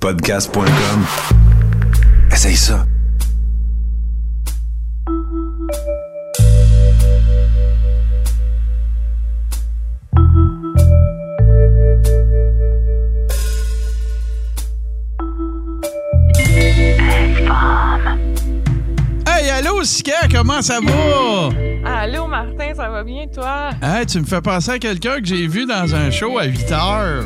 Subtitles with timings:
[0.00, 1.06] Podcast.com.
[2.30, 2.86] Essaye ça.
[19.26, 21.50] Hey, allô, Sika, comment ça va?
[21.84, 23.70] Allô, Martin, ça va bien, toi?
[23.82, 26.72] Hey, tu me fais penser à quelqu'un que j'ai vu dans un show à 8
[26.72, 27.24] heures.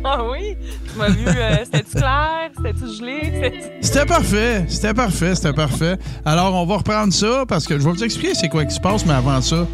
[0.04, 0.56] Ah oui?
[0.92, 2.50] Tu m'as vu, euh, c'était-tu clair?
[2.56, 3.20] C'était-tu gelé?
[3.22, 5.96] C'était- C'était parfait, c'était parfait, c'était parfait.
[6.24, 8.80] Alors, on va reprendre ça parce que je vais vous expliquer c'est quoi qui se
[8.80, 9.66] passe, mais avant ça,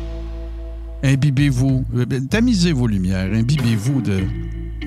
[1.05, 4.25] imbibez-vous, euh, tamisez vos lumières, imbibez-vous de,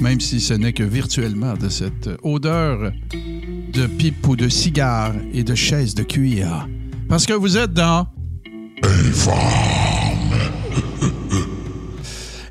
[0.01, 5.43] même si ce n'est que virtuellement, de cette odeur de pipe ou de cigare et
[5.43, 6.67] de chaise de cuir.
[7.07, 8.07] Parce que vous êtes dans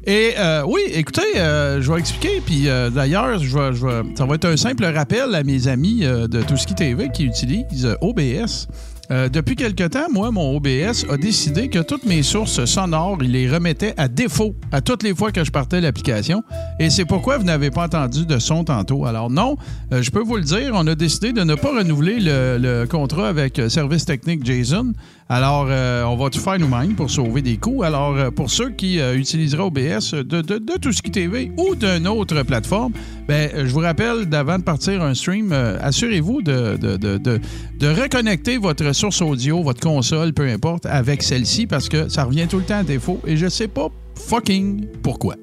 [0.09, 2.41] Et euh, oui, écoutez, euh, je vais expliquer.
[2.41, 6.43] Puis euh, d'ailleurs, je vais, ça va être un simple rappel à mes amis de
[6.45, 8.69] Tout Ski TV qui utilisent OBS.
[9.11, 13.49] Depuis quelque temps, moi, mon OBS a décidé que toutes mes sources sonores, il les
[13.49, 16.43] remettait à défaut à toutes les fois que je partais l'application.
[16.79, 19.07] Et c'est pourquoi vous n'avez pas entendu de son tantôt.
[19.07, 19.57] Alors non,
[19.91, 23.29] je peux vous le dire, on a décidé de ne pas renouveler le, le contrat
[23.29, 24.93] avec Service Technique Jason.
[25.31, 27.83] Alors, euh, on va tout faire nous-mêmes pour sauver des coûts.
[27.83, 31.75] Alors, euh, pour ceux qui euh, utiliseraient OBS de, de, de Tout Ski TV ou
[31.75, 32.93] d'une autre plateforme,
[33.27, 38.95] ben, euh, je vous rappelle, d'avant de partir un stream, assurez-vous de, de reconnecter votre
[38.95, 42.79] source audio, votre console, peu importe, avec celle-ci parce que ça revient tout le temps
[42.79, 45.35] à défaut et je sais pas fucking pourquoi.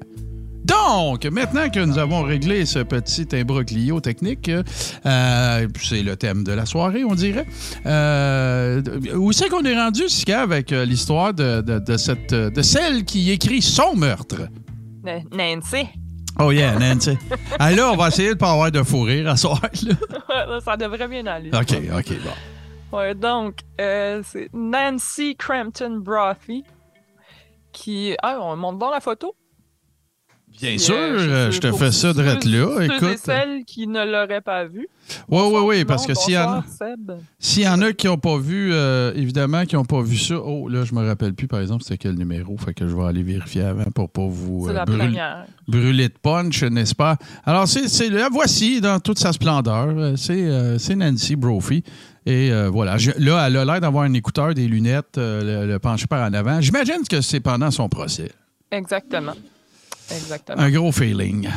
[0.66, 6.52] Donc, maintenant que nous avons réglé ce petit imbroglio technique, euh, c'est le thème de
[6.52, 7.46] la soirée, on dirait.
[7.86, 8.82] Euh,
[9.14, 13.04] où c'est qu'on est rendu, Sika, avec euh, l'histoire de, de, de cette, de celle
[13.04, 14.48] qui écrit son meurtre?
[15.32, 15.86] Nancy.
[16.40, 17.16] Oh yeah, Nancy.
[17.58, 19.60] ah, là, on va essayer de pas avoir de fou rire à soir.
[19.62, 20.60] Là.
[20.64, 21.50] ça devrait bien aller.
[21.54, 22.96] OK, OK, bon.
[22.98, 26.64] Ouais, donc, euh, c'est Nancy Crampton Brothy
[27.72, 28.16] qui.
[28.22, 29.34] Ah, on monte dans la photo?
[30.60, 32.80] Bien Puis, sûr, euh, euh, je te fais ça direct là.
[32.82, 33.18] Écoute.
[33.22, 34.88] celles qui ne l'auraient pas vu.
[35.28, 36.62] Oui, oui, oui, parce que s'il y, en
[37.56, 40.36] y en a qui n'ont pas vu, euh, évidemment, qui n'ont pas vu ça.
[40.38, 42.56] Oh, là, je me rappelle plus, par exemple, c'était quel numéro.
[42.56, 44.84] Fait que je vais aller vérifier avant pour pas vous euh, la
[45.68, 47.16] brûler, de punch, n'est-ce pas?
[47.44, 50.16] Alors, c'est, la voici dans toute sa splendeur.
[50.16, 51.82] C'est, c'est Nancy Brophy.
[52.26, 52.98] Et euh, voilà.
[52.98, 56.28] Je- là, elle a l'air d'avoir un écouteur, des lunettes, euh, le, le penché par
[56.28, 56.60] en avant.
[56.60, 58.32] J'imagine que c'est pendant son procès.
[58.72, 59.34] Exactement.
[60.10, 60.60] Exactement.
[60.62, 61.48] Un gros feeling.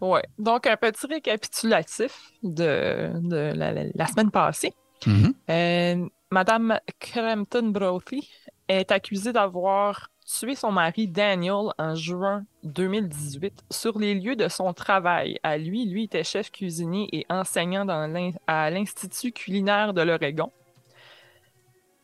[0.00, 0.22] Ouais.
[0.38, 4.72] Donc, un petit récapitulatif de, de la, la- la semaine passée.
[5.06, 5.34] Mhm.
[5.50, 8.28] Euh, Madame Crampton Brophy
[8.68, 14.72] est accusée d'avoir tué son mari Daniel en juin 2018 sur les lieux de son
[14.72, 15.38] travail.
[15.42, 20.50] À lui, lui était chef cuisinier et enseignant dans à l'Institut culinaire de l'Oregon.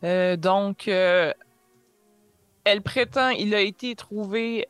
[0.04, 1.32] Euh, donc, euh,
[2.64, 4.66] elle prétend il a été trouvé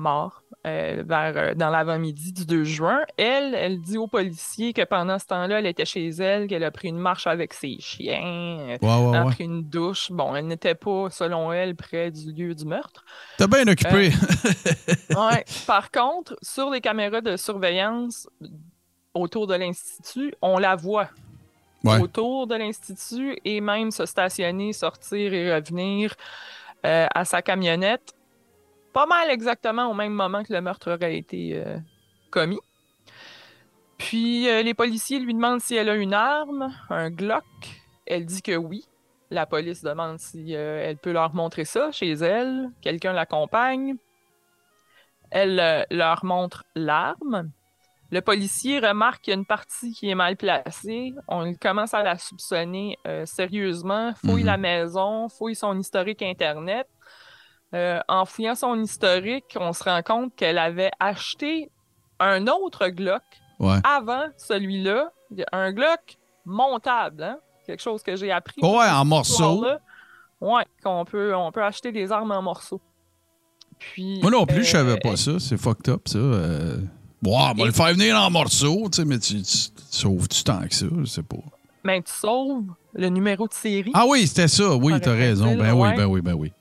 [0.00, 3.00] mort euh, vers, euh, dans l'avant-midi du 2 juin.
[3.16, 6.70] Elle, elle dit aux policiers que pendant ce temps-là, elle était chez elle, qu'elle a
[6.70, 9.32] pris une marche avec ses chiens, euh, Ouais, ouais, a ouais.
[9.32, 10.10] pris une douche.
[10.10, 13.04] Bon, elle n'était pas, selon elle, près du lieu du meurtre.
[13.38, 14.12] T'as bien occupé.
[15.16, 15.44] Ouais.
[15.66, 18.28] Par contre, sur les caméras de surveillance
[19.14, 21.08] autour de l'Institut, on la voit.
[21.82, 21.98] Ouais.
[21.98, 26.14] Autour de l'Institut et même se stationner, sortir et revenir
[26.84, 28.14] euh, à sa camionnette.
[28.92, 31.78] Pas mal exactement au même moment que le meurtre aurait été euh,
[32.30, 32.58] commis.
[33.98, 37.44] Puis euh, les policiers lui demandent si elle a une arme, un Glock.
[38.06, 38.84] Elle dit que oui.
[39.30, 42.70] La police demande si euh, elle peut leur montrer ça chez elle.
[42.80, 43.94] Quelqu'un l'accompagne.
[45.30, 47.52] Elle leur montre l'arme.
[48.10, 51.14] Le policier remarque qu'il y a une partie qui est mal placée.
[51.28, 54.12] On commence à la soupçonner sérieusement.
[54.14, 54.46] Fouille Mhm.
[54.46, 56.88] la maison, fouille son historique Internet.
[57.72, 61.70] Euh, en fouillant son historique, on se rend compte qu'elle avait acheté
[62.18, 63.22] un autre Glock
[63.60, 63.78] Ouais.
[63.84, 65.10] avant celui-là.
[65.52, 67.38] Un Glock montable, hein?
[67.66, 68.60] quelque chose que j'ai appris.
[68.62, 69.64] Ouais, en morceaux.
[70.40, 72.80] Ouais, qu'on peut, on peut acheter des armes en morceaux.
[73.78, 75.38] Puis, Moi non plus, je euh, savais pas ça.
[75.38, 76.18] C'est fucked up, ça.
[76.18, 76.78] Euh...
[77.22, 80.42] Bon, on va le faire venir en morceaux, tu sais, mais tu, tu, tu sauves-tu
[80.42, 80.86] tant que ça?
[81.00, 81.36] Je sais pas.
[81.84, 82.64] Mais tu sauves
[82.94, 83.90] le numéro de série.
[83.94, 84.74] Ah oui, c'était ça.
[84.74, 85.56] Oui, t'as raison.
[85.56, 85.96] Ben oui, ouais.
[85.96, 86.52] ben oui, ben oui.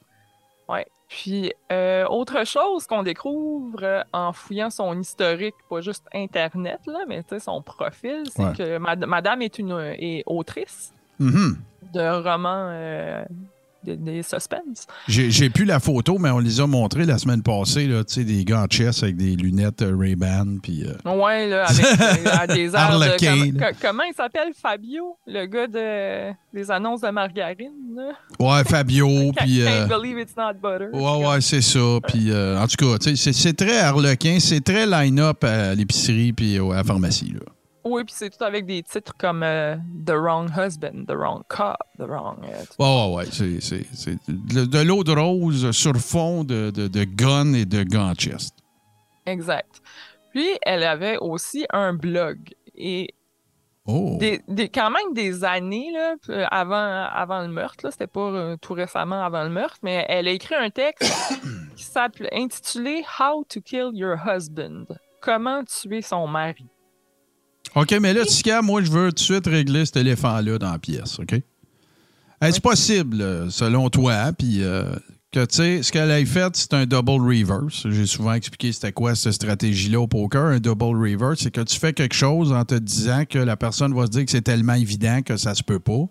[1.09, 6.99] Puis, euh, autre chose qu'on découvre euh, en fouillant son historique, pas juste Internet, là,
[7.07, 8.53] mais tu sais, son profil, c'est Ouais.
[8.55, 11.57] que mad- madame est une est autrice Mhm.
[11.93, 13.23] de romans euh,
[13.83, 14.57] des, des suspens.
[15.07, 18.23] J'ai plus la photo, mais on les a montrés la semaine passée, là, tu sais,
[18.23, 20.57] des gars en chess avec des lunettes euh, Ray-Ban.
[20.61, 23.75] Puis, euh, Ouais, là, avec euh, des airs de...
[23.81, 28.11] Comment- il s'appelle, Fabio, le gars de, des annonces de margarine, là?
[28.39, 29.61] ouais, Fabio, puis...
[29.61, 30.89] euh, Can't believe it's not butter.
[30.93, 31.79] Ouais, ouais, c'est ça.
[32.07, 36.33] Puis, euh, en tout cas, tu sais, c'est très harlequin, c'est très line-up à l'épicerie
[36.33, 37.33] puis au- à la pharmacie.
[37.33, 37.39] Là.
[37.85, 41.77] Oui, puis c'est tout avec des titres comme euh, The Wrong Husband, The Wrong Cop,
[41.97, 42.37] The Wrong...
[42.43, 43.25] euh, tout- Ouais.
[43.31, 47.65] C'est, c'est- c'est de, de l'eau de rose sur fond de, de, de gun et
[47.65, 48.53] de gants chest.
[49.25, 49.81] Exact.
[50.33, 52.37] Puis, elle avait aussi un blog.
[52.75, 53.13] Et
[53.91, 54.17] Oh.
[54.19, 56.13] des, des- quand même des années là,
[56.51, 56.75] avant,
[57.11, 60.31] avant le meurtre, là, c'était pas euh, tout récemment avant le meurtre, mais elle a
[60.31, 61.11] écrit un texte
[61.75, 64.83] qui s'appelait intitulé How to Kill Your Husband.
[65.21, 66.67] Comment tuer son mari.
[67.75, 70.79] OK, mais là, Tika, moi, je veux tout de suite régler cet éléphant-là dans la
[70.79, 71.39] pièce, OK?
[72.41, 74.85] Est-ce possible, euh, selon toi, puis euh,
[75.31, 77.85] que, tu sais, ce qu'elle a fait, c'est un double reverse.
[77.89, 80.45] J'ai souvent expliqué c'était quoi cette stratégie-là au poker.
[80.45, 83.93] Un double reverse, c'est que tu fais quelque chose en te disant que la personne
[83.93, 86.07] va se dire que c'est tellement évident que ça se peut pas.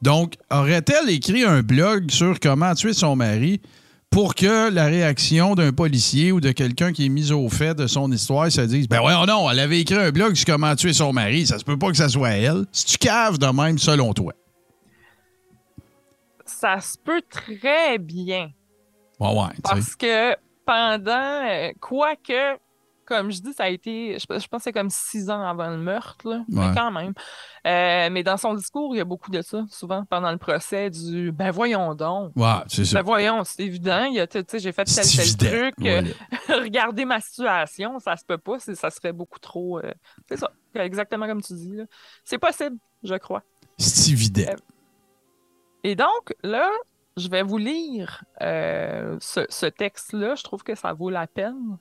[0.00, 3.60] Donc, aurait-elle écrit un blog sur comment tuer son mari?
[4.14, 7.88] Pour que la réaction d'un policier ou de quelqu'un qui est mis au fait de
[7.88, 10.92] son histoire se dise Ben ouais, non, elle avait écrit un blog sur comment tuer
[10.92, 12.64] son mari, ça se peut pas que ça soit elle.
[12.70, 14.32] Si tu caves de même, selon toi?
[16.46, 18.52] Ça se peut très bien.
[19.18, 19.52] Ouais, ouais.
[19.64, 22.56] Parce que pendant, euh, quoique,
[23.04, 25.78] comme je dis, ça a été, je, pense que c'est comme six ans avant le
[25.78, 27.12] meurtre, là, mais quand même.
[27.66, 30.90] Euh, mais dans son discours, il y a beaucoup de ça, souvent, pendant le procès,
[30.90, 32.32] du ben voyons donc.
[32.36, 32.98] Ouais, c'est ça.
[32.98, 36.02] Ben voyons, c'est évident, il y a, tu sais, j'ai fait tel, tel truc, euh,
[36.62, 39.78] regardez ma situation, ça se peut pas, ça serait beaucoup trop.
[39.78, 39.92] euh,
[40.28, 41.80] c'est ça, exactement comme tu dis.
[42.24, 43.42] C'est possible, je crois.
[43.78, 44.54] C'est évident.
[45.82, 46.70] Et donc, là,
[47.16, 50.34] je vais vous lire ce, ce texte-là.
[50.34, 51.78] Je trouve que ça vaut la peine.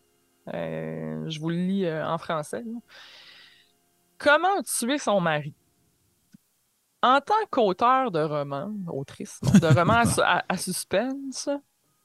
[0.53, 2.63] Euh, je vous le lis euh, en français.
[4.17, 5.53] Comment tuer son mari?
[7.01, 11.49] En tant qu'auteur de romans, autrice, de romans à, su- à- à suspense,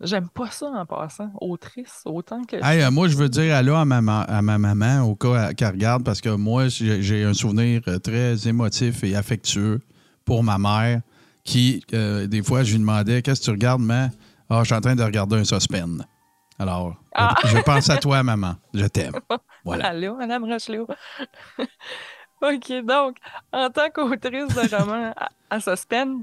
[0.00, 1.30] j'aime pas ça en passant.
[1.40, 2.56] Autrice, autant que.
[2.56, 6.02] Euh, moi, je veux dire allô à ma, à ma maman au cas qu'elle regarde
[6.04, 9.80] parce que moi, j'ai un souvenir très émotif et affectueux
[10.24, 11.00] pour ma mère
[11.44, 14.10] qui, des fois, je lui demandais Qu'est-ce que tu regardes, maman
[14.50, 16.02] Ah, je suis en train de regarder un suspense.
[16.58, 17.34] Alors, Ah.
[17.44, 18.56] je, pense à toi, maman.
[18.74, 19.12] Je t'aime.
[19.64, 19.88] Voilà.
[19.88, 20.86] Allô, Madame Rochelot.
[22.42, 23.16] OK, donc,
[23.52, 26.22] en tant qu'autrice de romans à, à suspense,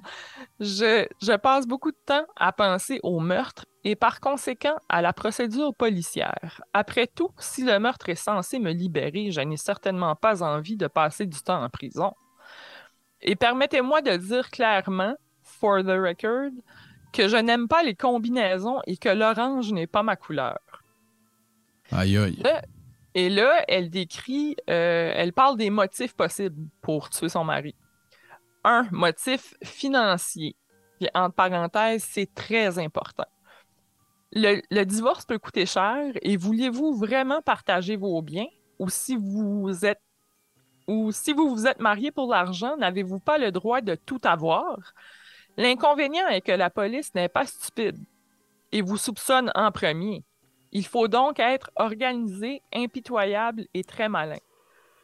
[0.60, 5.14] je, je passe beaucoup de temps à penser au meurtre et par conséquent à la
[5.14, 6.62] procédure policière.
[6.74, 10.88] Après tout, si le meurtre est censé me libérer, je n'ai certainement pas envie de
[10.88, 12.14] passer du temps en prison.
[13.22, 16.52] Et permettez-moi de dire clairement, for the record,
[17.16, 20.60] que je n'aime pas les combinaisons et que l'orange n'est pas ma couleur.
[21.92, 22.44] Aïe, aïe.
[23.14, 27.74] Et là, elle décrit, euh, elle parle des motifs possibles pour tuer son mari.
[28.66, 30.58] Un, motif financier.
[31.00, 33.28] Puis, entre parenthèses, c'est très important.
[34.34, 38.48] Le, le divorce peut coûter cher et vouliez-vous vraiment partager vos biens?
[38.80, 40.02] Ou si vous êtes
[40.88, 44.94] ou si vous vous êtes marié pour l'argent, n'avez-vous pas le droit de tout avoir?
[45.58, 47.98] L'inconvénient est que la police n'est pas stupide
[48.72, 50.24] et vous soupçonne en premier.
[50.72, 54.40] Il faut donc être organisé, impitoyable et très malin.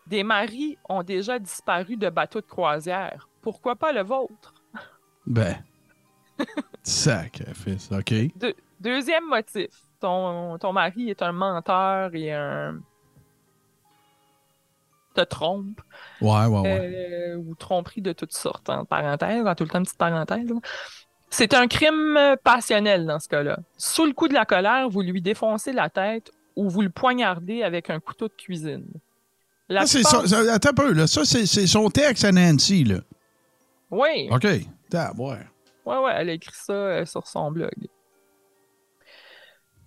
[0.08, 3.30] Des maris ont déjà disparu de bateaux de croisière.
[3.42, 4.54] Pourquoi pas le vôtre?
[5.28, 5.64] Ben.
[6.84, 7.90] Sacrifice.
[7.92, 8.14] OK?
[8.36, 9.70] Deux- deuxième motif.
[10.00, 12.80] Ton, ton mari est un menteur et un.
[15.14, 15.82] Te trompe.
[16.22, 16.80] Ouais, ouais, ouais.
[16.96, 20.48] euh, ou tromperie de toutes sortes, en parenthèse, en tout le temps, petite parenthèse.
[21.30, 23.60] C'est un crime euh, passionnel dans ce cas-là.
[23.78, 27.64] Sous le coup de la colère, vous lui défoncez la tête ou vous le poignardez
[27.64, 28.86] avec un couteau de cuisine.
[29.70, 31.08] La plupart- son- attends un peu, là.
[31.08, 32.98] Ça, c'est son texte à Nancy, là.
[33.90, 34.46] Oui, OK.
[34.94, 35.38] Ah, ouais.
[35.86, 37.72] ouais, ouais, elle a écrit ça euh, sur son blog.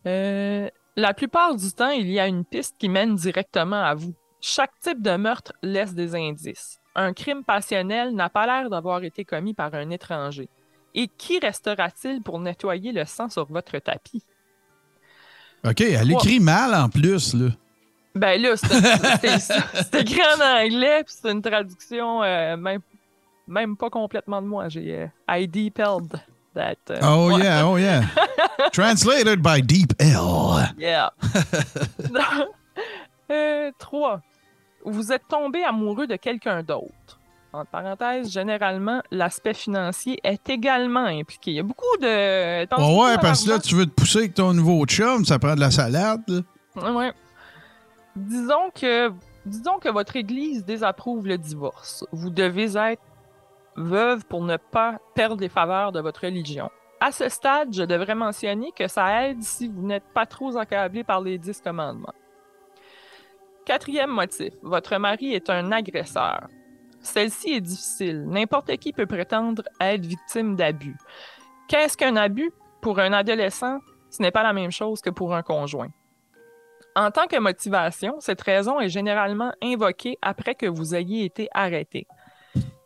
[0.07, 4.15] Euh, la plupart du temps, il y a une piste qui mène directement à vous.
[4.47, 6.79] Chaque type de meurtre laisse des indices.
[6.95, 10.51] Un crime passionnel n'a pas l'air d'avoir été commis par un étranger.
[10.95, 14.23] Et qui restera-t-il pour nettoyer le sang sur votre tapis?
[15.67, 17.49] OK, elle écrit mal en plus, là.
[18.15, 22.83] Ben là, c'est écrit en anglais, puis c'est une traduction euh, même,
[23.49, 24.69] même pas complètement de moi.
[24.69, 26.21] J'ai euh, I depelled
[26.55, 26.75] that.
[26.91, 28.03] euh, Oh, yeah, oh, yeah.
[28.75, 30.69] Translated by Deep L.
[30.77, 31.13] Yeah.
[33.31, 34.21] Euh, trois.
[34.85, 37.21] Vous êtes tombé amoureux de quelqu'un d'autre.
[37.53, 41.53] entre parenthèses, généralement, l'aspect financier est également impliqué.
[41.53, 42.67] Il y a beaucoup de.
[42.67, 45.55] pense Ouais, parce que là, tu veux te pousser avec ton nouveau chum, ça prend
[45.55, 46.23] de la salade.
[46.77, 46.93] là.
[46.93, 47.13] Ouais.
[48.17, 49.13] Disons que,
[49.47, 52.05] disons que votre église désapprouve le divorce.
[52.13, 53.03] Vous devez être
[53.77, 56.71] veuve pour ne pas perdre les faveurs de votre religion.
[57.01, 61.05] À ce stade, je devrais mentionner que ça aide si vous n'êtes pas trop accablé
[61.05, 62.15] par les dix commandements.
[63.65, 66.49] Quatrième motif, votre mari est un agresseur.
[67.01, 68.25] Celle-ci est difficile.
[68.27, 70.97] N'importe qui peut prétendre être victime d'abus.
[71.69, 72.53] Qu'est-ce qu'un abus?
[72.83, 73.79] Pour un adolescent,
[74.11, 75.89] ce n'est pas la même chose que pour un conjoint.
[76.95, 82.07] En tant que motivation, cette raison est généralement invoquée après que vous ayez été arrêté.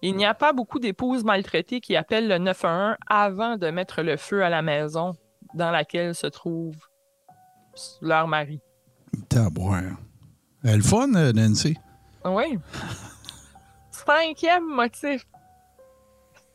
[0.00, 4.16] Il n'y a pas beaucoup d'épouses maltraitées qui appellent le 911 avant de mettre le
[4.16, 5.12] feu à la maison
[5.54, 6.76] dans laquelle se trouve
[8.00, 8.60] leur mari.
[9.28, 9.96] Tabouin.
[10.64, 11.76] Elle est le fun, euh, Nancy.
[12.24, 12.58] Oui.
[13.90, 15.26] Cinquième motif,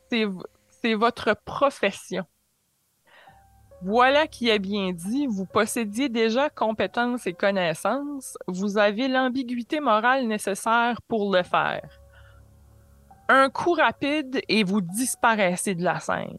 [0.09, 0.25] c'est
[0.83, 2.25] c'est votre profession.
[3.81, 10.27] Voilà qui est bien dit, vous possédiez déjà compétences et connaissances, vous avez l'ambiguïté morale
[10.27, 11.89] nécessaire pour le faire.
[13.29, 16.37] Un coup rapide et vous disparaissez de la scène.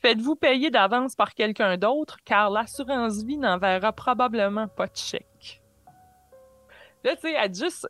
[0.00, 5.62] Faites-vous payer d'avance par quelqu'un d'autre car l'assurance vie n'enverra probablement pas de chèque.
[7.04, 7.86] Là, tu sais, elle juste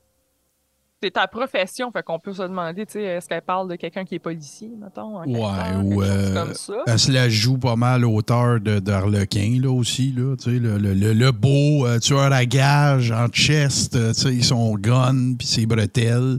[1.03, 4.05] c'est ta profession, fait qu'on peut se demander, tu sais, est-ce qu'elle parle de quelqu'un
[4.07, 5.21] qui est policier, mettons?
[5.21, 6.73] Ouais, part, ou, euh, comme ça?
[6.87, 10.35] Elle se la joue pas mal auteur d'Arlequin, là, aussi, là.
[10.37, 14.21] Tu sais, le, le, le, le beau euh, tueur à gage en chest, euh, tu
[14.21, 16.39] sais, son gun, puis ses bretelles.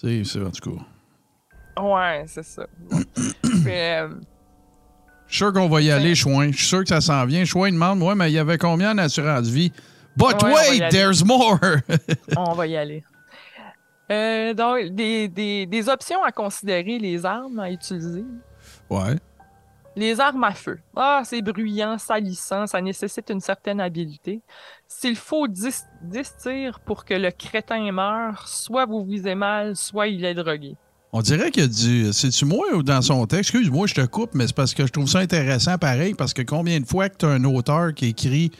[0.00, 1.82] Tu sais, c'est en tout cas.
[1.82, 2.66] Ouais, c'est ça.
[3.64, 4.08] Mais, euh,
[5.26, 6.50] Je suis sûr qu'on va y aller, Chouin.
[6.50, 7.44] Je suis sûr que ça s'en vient.
[7.44, 9.70] Chouin demande, ouais, mais il y avait combien en assurance vie?
[10.16, 11.58] But Ouais, wait, there's more!
[12.36, 13.02] on va y aller.
[14.10, 18.24] Euh, donc, des, des, des options à considérer, les armes à utiliser.
[18.90, 19.16] ouais.
[19.94, 20.78] Les armes à feu.
[20.96, 24.40] Ah, c'est bruyant, salissant, ça nécessite une certaine habileté.
[24.88, 30.08] S'il faut 10, 10 tirs pour que le crétin meure, soit vous visez mal, soit
[30.08, 30.76] il est drogué.
[31.12, 32.10] On dirait qu'il y a du.
[32.14, 33.50] C'est-tu moi ou dans son texte?
[33.54, 36.40] Excuse-moi, je te coupe, mais c'est parce que je trouve ça intéressant pareil, parce que
[36.40, 38.50] combien de fois que tu as un auteur qui écrit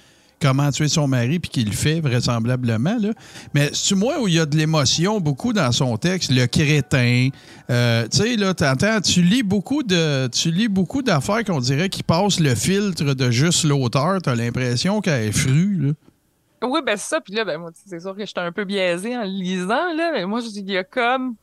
[0.42, 3.11] comment tuer son mari puis qu'il le fait vraisemblablement, là.
[3.54, 7.28] Mais c'est-tu moi où il y a de l'émotion beaucoup dans son texte, le crétin.
[7.70, 10.26] euh, tu sais, là, t'entends, tu lis beaucoup de.
[10.28, 14.20] Tu lis beaucoup d'affaires qu'on dirait qui passent le filtre de juste l'auteur.
[14.20, 15.92] T'as l'impression qu'elle est frue, là.
[16.64, 17.20] Oui, ben c'est ça.
[17.20, 20.12] Puis là, ben moi, c'est sûr que j'étais un peu biaisé en le lisant, là.
[20.12, 21.34] Mais moi, je dis, il y a comme...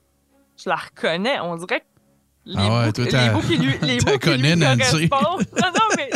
[0.61, 1.39] Je la reconnais.
[1.41, 1.85] On dirait que
[2.45, 5.45] les, Ah ouais, bouts, les qui lui, les bouts qui lui correspondent...
[5.61, 6.09] Non, non, mais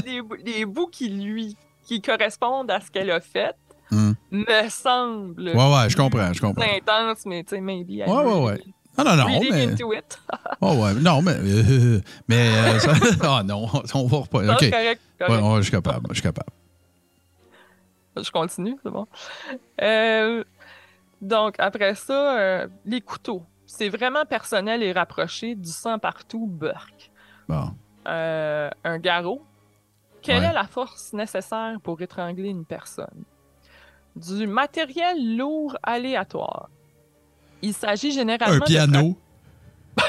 [0.46, 1.56] les bouts qui lui...
[1.84, 3.56] qui correspondent à ce qu'elle a fait
[3.92, 4.16] Hum.
[4.32, 6.64] me semblent Ouais, ouais, je comprends, je comprends.
[6.64, 7.90] intenses, mais tu sais, maybe...
[7.90, 8.60] Ouais, ouais, ouais.
[8.98, 9.66] Non, non, non, really mais.
[9.72, 10.20] into it.
[10.62, 10.94] Oh, ouais.
[10.96, 11.36] Non, mais.
[11.40, 12.50] euh, mais.
[12.76, 12.94] euh, ça-
[13.40, 14.18] Ah non, on va.
[14.44, 14.60] Non, OK.
[14.62, 15.44] c'est correct, Ouais, correct.
[15.44, 16.08] ouais, je suis capable.
[16.10, 16.50] Je suis capable.
[18.16, 19.08] Je continue, c'est bon.
[19.82, 20.44] Euh,
[21.22, 23.44] donc, après ça, euh, les couteaux.
[23.66, 27.12] C'est vraiment personnel et rapproché, du sang partout, burk.
[27.48, 27.72] Bon.
[28.08, 29.42] Euh, un garrot.
[30.24, 30.50] Quelle Ouais.
[30.50, 33.24] est la force nécessaire pour étrangler une personne?
[34.16, 36.70] Du matériel lourd aléatoire.
[37.62, 39.18] Il s'agit généralement Un piano.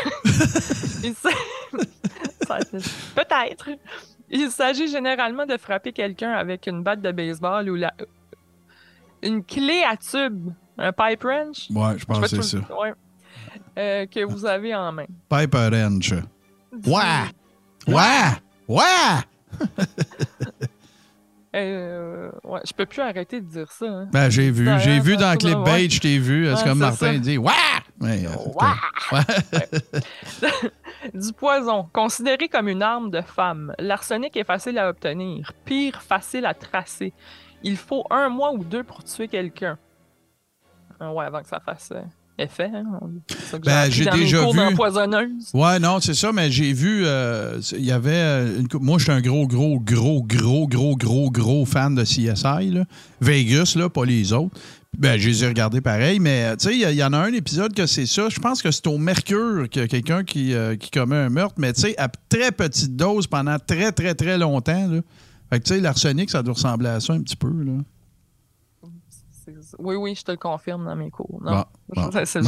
[3.14, 3.68] Peut-être.
[4.30, 7.92] Il s'agit généralement de frapper quelqu'un avec une batte de baseball ou la...
[9.22, 11.68] une clé à tube, un pipe wrench.
[11.70, 12.58] Ouais, je pense que c'est ça.
[12.80, 12.92] ouais.
[13.78, 15.06] Euh, que vous avez en main.
[15.28, 15.56] Pipe.
[15.92, 16.22] Du-
[16.86, 17.30] Ouais!
[17.86, 18.30] Ouais!
[18.68, 18.82] Ouais!
[21.54, 23.86] Euh, ouais, je peux plus arrêter de dire ça.
[23.86, 24.08] hein.
[24.12, 24.68] Ben, j'ai vu.
[24.68, 25.36] Ouais, J'ai vu ouais, dans ouais.
[25.36, 26.46] Clipbait, je t'ai vu.
[26.48, 27.18] Est-ce Ouais, que c'est Martin ça.
[27.18, 27.52] dit Ouais!
[28.00, 30.50] Ouais, euh, Ouais.
[31.14, 33.72] Du poison, considéré comme une arme de femme.
[33.78, 35.52] L'arsenic est facile à obtenir.
[35.64, 37.12] Pire, facile à tracer.
[37.62, 39.78] Il faut un mois ou deux pour tuer quelqu'un.
[40.98, 42.02] Ah ouais, avant que ça fasse euh,
[42.38, 42.70] effet.
[42.74, 42.84] Hein?
[43.28, 44.76] C'est ça que Ben, j'ai déjà vu.
[45.54, 47.02] Ouais, non, c'est ça, mais j'ai vu.
[47.04, 48.10] euh, Il y avait.
[48.12, 52.02] euh, une moi, je suis un gros, gros, gros, gros, gros, gros, gros fan de
[52.02, 52.70] CSI.
[52.70, 52.84] Là.
[53.20, 54.56] Vegas, là, pas les autres.
[54.96, 57.74] Ben, je les ai regardés pareil, mais tu sais, il y, en a un épisode
[57.74, 58.28] que c'est ça.
[58.28, 61.30] Je pense que c'est au Mercure qu'il y a quelqu'un qui, euh, qui commet un
[61.30, 64.86] meurtre, mais tu sais, à très petite dose pendant très, très, très longtemps.
[64.88, 65.00] Là.
[65.50, 67.48] Fait que tu sais, l'arsenic, ça doit ressembler à ça un petit peu.
[67.48, 67.72] Là.
[69.78, 71.40] Oui, oui, je te le confirme dans mes cours.
[71.44, 72.10] Non, Bon, bon.
[72.24, 72.40] c'est-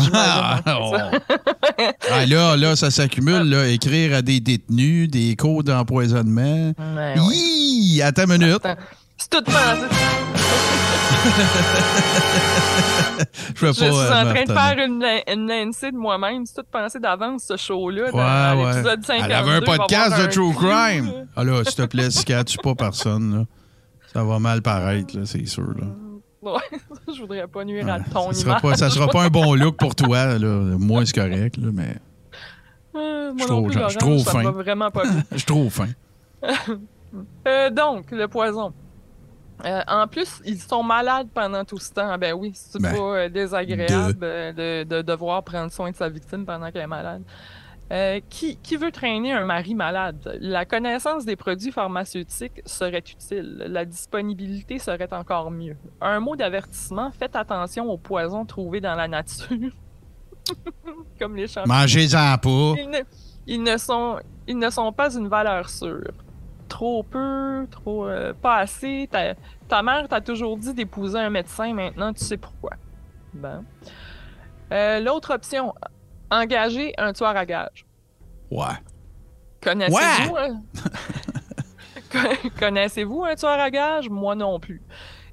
[2.11, 3.43] Ah, là, là, ça s'accumule.
[3.51, 3.67] là.
[3.69, 6.73] Écrire à des détenus, des codes d'empoisonnement.
[6.79, 7.15] Ouais.
[7.33, 8.03] Hi!
[8.03, 8.67] Attends une minute.
[9.19, 9.87] C'est tout pensé.
[13.55, 13.91] je Je suis euh,
[14.23, 16.45] en train de faire une, une Nancy de moi-même.
[16.47, 18.11] C'est tout pensé d'avance, ce show-là.
[18.13, 18.73] Ouais, ouais.
[18.75, 19.25] l'épisode 52.
[19.25, 20.55] Elle avait un podcast de True.
[20.55, 21.27] Crime.
[21.35, 23.45] Ah là, s'il te plaît, si tu pas personne, là,
[24.13, 25.65] ça va mal paraître, là, c'est sûr.
[25.79, 25.87] Là.
[26.47, 26.79] Ouais,
[27.15, 28.63] je voudrais pas nuire à ton ça, sera image.
[28.63, 30.39] pas, ça sera pas un bon look pour toi.
[30.39, 30.49] Là.
[30.79, 31.97] Moi, c'est correct, là, mais
[32.95, 34.51] Euh, Je suis moi trop- non plus, je ça me fin.
[34.53, 35.89] vraiment pas je trop fin.
[37.47, 38.73] Euh, donc, le poison.
[39.65, 42.19] Euh, en plus, ils sont malades pendant tout ce temps.
[42.19, 46.71] Ben oui, c'est Ben, pas désagréable de, de devoir prendre soin de sa victime pendant
[46.71, 47.23] qu'elle est malade.
[47.93, 50.39] Euh, qui, qui veut traîner un mari malade?
[50.41, 53.65] La connaissance des produits pharmaceutiques serait utile.
[53.69, 55.77] La disponibilité serait encore mieux.
[56.01, 59.71] Un mot d'avertissement, faites attention aux poisons trouvés dans la nature.
[61.19, 61.75] Comme les champignons.
[61.77, 62.75] Mangez-en pas.
[62.77, 62.99] Ils ne,
[63.47, 66.11] ils ne sont, ils ne sont pas une valeur sûre.
[66.69, 69.09] Trop peu, trop euh, pas assez.
[69.11, 69.35] Ta,
[69.69, 72.73] ta mère t'a toujours dit d'épouser un médecin, maintenant tu sais pourquoi.
[74.73, 75.73] Euh, L'autre option,
[76.31, 77.85] engager un tueur à gage.
[78.51, 78.65] Ouais.
[79.63, 80.63] Connaissez-vous un...
[82.13, 84.09] Con- Connaissez-vous un tueur à gage?
[84.09, 84.81] Moi non plus.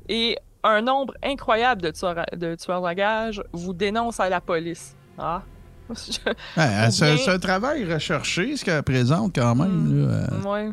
[0.10, 4.42] Et un nombre incroyable de tueurs à, de tueurs à gage vous dénonce à la
[4.42, 4.96] police.
[5.18, 5.42] Ah.
[5.90, 6.20] Je-
[6.58, 10.08] Ouais, Ou c'est bien- un travail recherché, ce qu'elle présente quand même.
[10.08, 10.28] Là.
[10.32, 10.42] euh.
[10.44, 10.70] Ouais.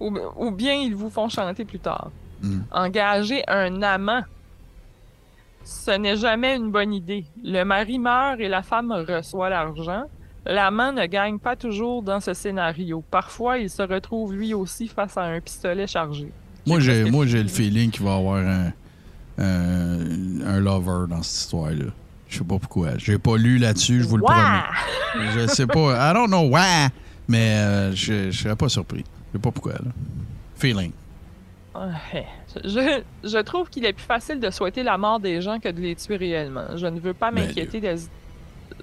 [0.00, 2.10] Ou, ou bien ils vous font chanter plus tard.
[2.42, 2.60] Mm.
[2.70, 4.22] Engager un amant.
[5.64, 7.24] Ce n'est jamais une bonne idée.
[7.44, 10.04] Le mari meurt et la femme reçoit l'argent.
[10.46, 13.04] L'amant ne gagne pas toujours dans ce scénario.
[13.10, 16.32] Parfois, il se retrouve lui aussi face à un pistolet chargé.
[16.66, 18.72] Moi, j'ai, moi, j'ai le feeling qu'il va y avoir un,
[19.38, 21.86] un, un lover dans cette histoire-là.
[22.28, 22.96] Je sais pas pourquoi.
[22.98, 25.32] J'ai pas lu là-dessus, je vous le promets.
[25.34, 26.10] Je sais pas.
[26.10, 26.88] I don't know why,
[27.26, 29.04] mais euh, je, je serais pas surpris.
[29.32, 29.72] Je sais pas pourquoi.
[29.72, 29.90] Là.
[30.56, 30.92] Feeling.
[32.64, 35.80] Je, je trouve qu'il est plus facile de souhaiter la mort des gens que de
[35.80, 36.76] les tuer réellement.
[36.76, 37.96] Je ne veux pas Ben, m'inquiéter des...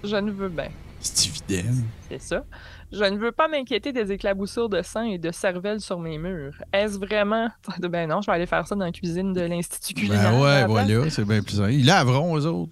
[0.03, 0.49] Je ne veux...
[0.49, 1.73] Ben, C'est évident.
[2.09, 2.43] c'est ça.
[2.91, 6.55] Je ne veux pas m'inquiéter des éclaboussures de sang et de cervelle sur mes murs.
[6.71, 7.49] Est-ce vraiment...
[7.79, 10.31] Ben non, je vais aller faire ça dans la cuisine de l'Institut culinaire.
[10.31, 11.71] Ben ouais, voilà, c'est bien plus simple.
[11.73, 12.71] Ils laveront, eux autres.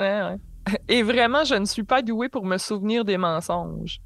[0.00, 0.36] Ouais, ouais.
[0.88, 4.00] Et vraiment, je ne suis pas doué pour me souvenir des mensonges.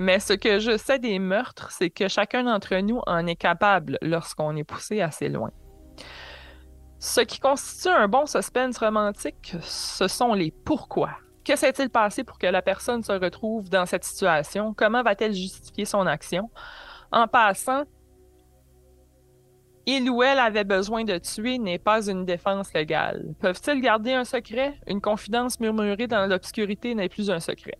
[0.00, 3.98] Mais ce que je sais des meurtres, c'est que chacun d'entre nous en est capable
[4.00, 5.50] lorsqu'on est poussé assez loin.
[7.00, 11.10] Ce qui constitue un bon suspense romantique, ce sont les pourquoi.
[11.44, 14.72] Que s'est-il passé pour que la personne se retrouve dans cette situation?
[14.72, 16.48] Comment va-t-elle justifier son action?
[17.10, 17.82] En passant,
[19.84, 23.34] il ou elle avait besoin de tuer n'est pas une défense légale.
[23.40, 24.78] Peuvent-ils garder un secret?
[24.86, 27.78] Une confidence murmurée dans l'obscurité n'est plus un secret.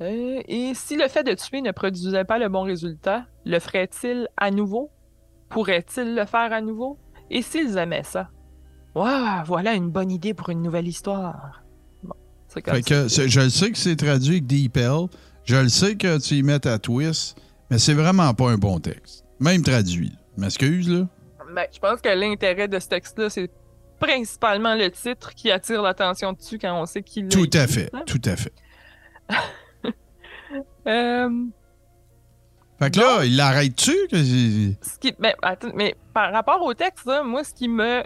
[0.00, 4.28] Euh, et si le fait de tuer ne produisait pas le bon résultat, le ferait-il
[4.36, 4.90] à nouveau?
[5.48, 6.98] Pourrait-il le faire à nouveau?
[7.30, 8.28] Et s'ils aimaient ça?
[8.94, 11.62] Waouh, voilà une bonne idée pour une nouvelle histoire.
[12.02, 12.14] Bon,
[12.48, 13.22] c'est comme Fait ça.
[13.22, 15.06] que je le sais que c'est traduit avec Deep Hell.
[15.44, 17.36] Je le sais que tu y mets ta twist,
[17.70, 19.24] mais c'est vraiment pas un bon texte.
[19.40, 20.12] Même traduit.
[20.36, 21.06] M'excuse, là.
[21.54, 23.50] Ben, je pense que l'intérêt de ce texte-là, c'est
[23.98, 27.90] principalement le titre qui attire l'attention dessus quand on sait qu'il Tout à fait.
[27.94, 28.02] hein?
[28.06, 28.52] Tout à fait.
[30.88, 31.30] Euh,
[32.78, 33.92] Fait que là, il l'arrête-tu?
[34.10, 38.02] ce qui, ben, attends, mais par rapport au texte, là, moi, ce qui me,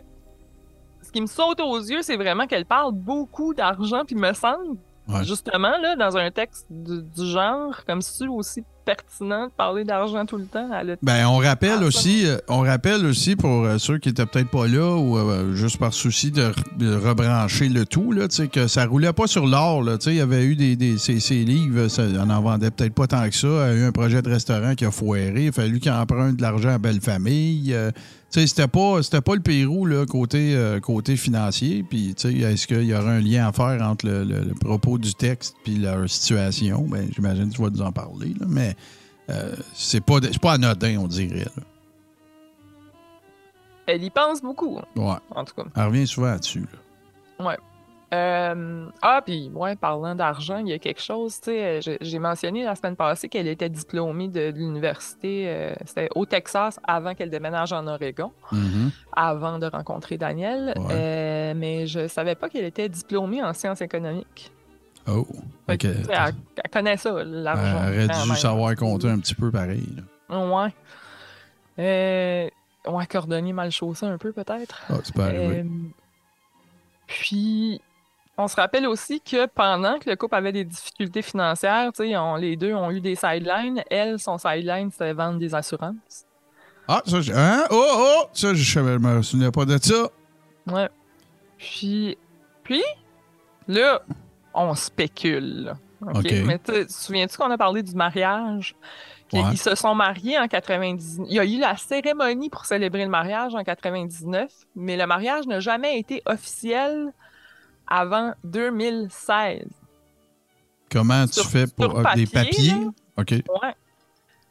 [1.02, 4.78] ce qui me saute aux yeux, c'est vraiment qu'elle parle beaucoup d'argent, puis me semble,
[5.18, 5.24] Ouais.
[5.24, 10.26] justement, là, dans un texte du, du genre, comme si aussi pertinent de parler d'argent
[10.26, 10.68] tout le temps.
[10.72, 14.26] A- Ben, on rappelle Ah, aussi, euh, on rappelle aussi pour euh, ceux qui étaient
[14.26, 18.26] peut-être pas là ou euh, juste par souci de, re- de rebrancher le tout, là,
[18.52, 19.84] que ça roulait pas sur l'or.
[20.06, 23.06] Il y avait eu des, des ces, ces livres, ça, on en vendait peut-être pas
[23.06, 23.46] tant que ça.
[23.46, 25.32] Il y a eu un projet de restaurant qui a foiré.
[25.36, 27.72] Il a fallu qu'il emprunte de l'argent à Belle Famille.
[28.32, 31.82] Tu sais, c'était pas, c'était pas le Pérou là, côté, euh, côté financier.
[31.88, 35.14] Puis, est-ce qu'il y aura un lien à faire entre le, le- le propos du
[35.14, 36.82] texte puis leur situation?
[36.88, 38.34] Ben, j'imagine que tu vas nous en parler.
[38.40, 38.74] là, mais
[39.30, 41.44] euh, c'est pas, pas anodin, on dirait.
[41.44, 41.62] là.
[43.86, 45.16] Elle y pense beaucoup, hein, Ouais.
[45.34, 45.64] en tout cas.
[45.76, 46.60] Elle revient souvent là-dessus.
[47.40, 47.56] là.
[48.12, 52.18] Euh, ah, puis, ouais, parlant d'argent, il y a quelque chose, tu sais, euh, j'ai-
[52.18, 57.14] mentionné la semaine passée qu'elle était diplômée de, de l'université, euh, c'était au Texas avant
[57.14, 58.90] qu'elle déménage en Oregon, Mhm.
[59.16, 60.84] avant de rencontrer Daniel, Ouais.
[60.90, 64.52] Euh, mais je savais pas qu'elle était diplômée en sciences économiques.
[65.08, 65.26] Oh.
[65.66, 65.84] Fait Ok.
[65.84, 67.76] elle, elle connaît ça, Elle l'argent.
[67.88, 69.88] aurait quand dû savoir compter un petit peu pareil.
[70.28, 70.72] là.
[71.78, 72.50] Ouais.
[72.86, 74.82] Ouais, cordonnier mal chaussé un peu, peut-être.
[74.90, 75.30] Ah, c'est pas
[77.06, 77.80] puis,
[78.38, 82.56] on se rappelle aussi que pendant que le couple avait des difficultés financières, on- les
[82.56, 83.82] deux ont eu des sidelines.
[83.90, 86.24] Elle, son sideline, c'était vendre des assurances.
[86.88, 87.64] Ah, ça, je- hein?
[87.70, 88.24] Oh, oh!
[88.32, 90.08] Ça, je me souvenais pas de ça.
[90.66, 90.88] Ouais.
[91.58, 92.16] Puis,
[92.64, 92.82] puis,
[93.68, 94.02] là,
[94.54, 95.64] on spécule.
[95.64, 95.72] là.
[96.02, 96.16] OK?
[96.16, 96.32] OK.
[96.44, 98.74] Mais tu te souviens-tu qu'on a parlé du mariage?
[99.32, 99.40] Ouais.
[99.52, 101.26] Ils se sont mariés en 99.
[101.30, 105.46] Il y a eu la cérémonie pour célébrer le mariage en 99, mais le mariage
[105.46, 107.12] n'a jamais été officiel
[107.94, 109.64] avant 2016.
[110.90, 112.74] Comment tu Sur- fais pour des papier, papiers?
[113.18, 113.30] OK.
[113.30, 113.74] Ouais.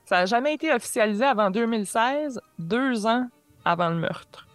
[0.06, 3.28] Ça n'a jamais été officialisé avant 2016, deux ans
[3.66, 4.48] avant le meurtre.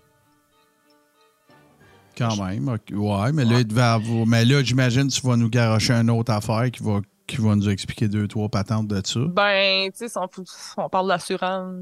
[2.17, 2.69] Quand même.
[2.69, 2.81] ok.
[2.93, 6.11] Ouais, mais là, il devait avoir- mais là, j'imagine que tu vas nous garocher une
[6.11, 9.21] autre affaire qui va, qui va nous expliquer deux, trois patentes de ça.
[9.29, 10.29] Ben, tu sais, on,
[10.83, 11.75] on parle d'assurance.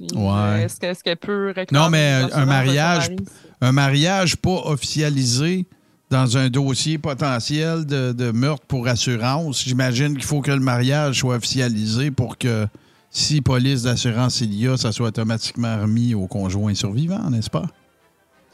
[0.00, 0.08] Ouais.
[0.16, 3.24] euh, Est-ce que- est-ce qu'elle peut réclamer Non, mais, un mariage- mari?
[3.60, 5.66] Un mariage pas officialisé
[6.10, 11.20] dans un dossier potentiel de, de meurtre pour assurance, j'imagine qu'il faut que le mariage
[11.20, 12.66] soit officialisé pour que
[13.10, 17.66] si police d'assurance il y a, ça soit automatiquement remis au conjoint survivant, n'est-ce pas?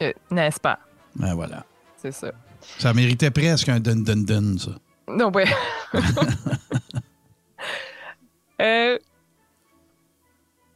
[0.01, 0.79] Euh, N'est-ce pas?
[1.15, 1.65] Ben voilà.
[2.01, 2.31] C'est ça.
[2.79, 4.71] Ça méritait presque un dun dun dun, ça.
[5.07, 5.45] Non, ouais.
[8.61, 8.97] Euh,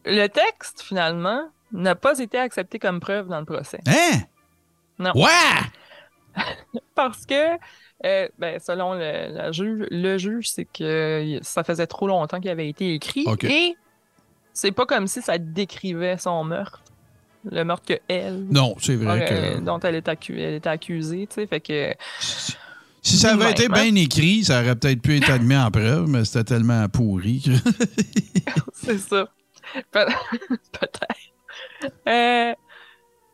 [0.05, 3.79] le texte, finalement, n'a pas été accepté comme preuve dans le procès.
[3.87, 4.19] Hein?
[4.99, 5.11] Non.
[5.15, 5.29] Ouais!
[6.95, 7.57] Parce que,
[8.05, 12.49] euh, ben, selon le, la juge, le juge, c'est que ça faisait trop longtemps qu'il
[12.49, 13.25] avait été écrit.
[13.43, 13.75] Et
[14.53, 16.83] c'est pas comme si ça décrivait son meurtre.
[17.49, 19.59] Le meurtre que elle, Non, c'est vrai aurait- que.
[19.61, 21.47] dont elle est, accu- elle était accusée, tu sais.
[21.47, 21.93] Fait que,
[23.01, 23.69] Si ça avait été hein?
[23.73, 27.51] bien écrit, ça aurait peut-être pu être admis en preuve, mais c'était tellement pourri que.
[28.73, 29.29] c'est ça.
[29.91, 30.05] Pe-
[30.79, 31.93] Peut-être.
[32.07, 32.53] Euh,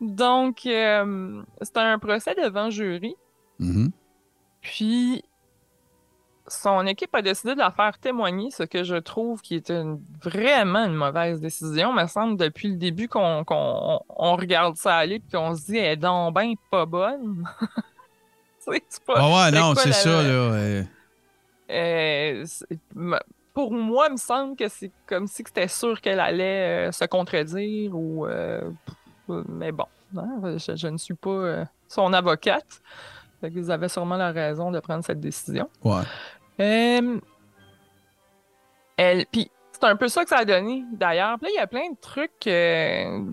[0.00, 3.14] donc, euh, c'était un procès devant jury.
[3.58, 3.90] Mhm.
[4.60, 5.22] Puis,
[6.48, 10.00] son équipe a décidé de la faire témoigner, ce que je trouve qui est une-
[10.22, 11.92] vraiment une mauvaise décision.
[11.92, 15.92] me semble depuis le début qu'on on regarde ça aller puis qu'on se dit, elle
[15.92, 17.44] est donc ben pas bonne.
[18.58, 20.28] C'est pas- Ah ouais, non, c'est ça, là.
[20.28, 20.82] euh,
[21.70, 22.44] Euh,
[23.54, 27.04] pour moi, il me semble que c'est comme si c'était sûr qu'elle allait euh, se
[27.06, 28.26] contredire ou.
[28.26, 28.68] euh,
[29.28, 29.86] mais bon,
[30.16, 32.80] hein, je, je ne suis pas euh, son avocate.
[33.40, 35.68] Fait que vous avez sûrement la raison de prendre cette décision.
[35.84, 36.02] Ouais.
[36.60, 37.20] Euh,
[38.96, 41.36] elle, puis c'est un peu ça que ça a donné d'ailleurs.
[41.38, 42.46] Puis là, il y a plein de trucs.
[42.46, 43.24] euh,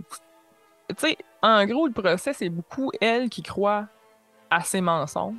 [0.90, 3.88] tu sais, en gros, le procès, c'est beaucoup elle qui croit
[4.52, 5.36] à ses mensonges.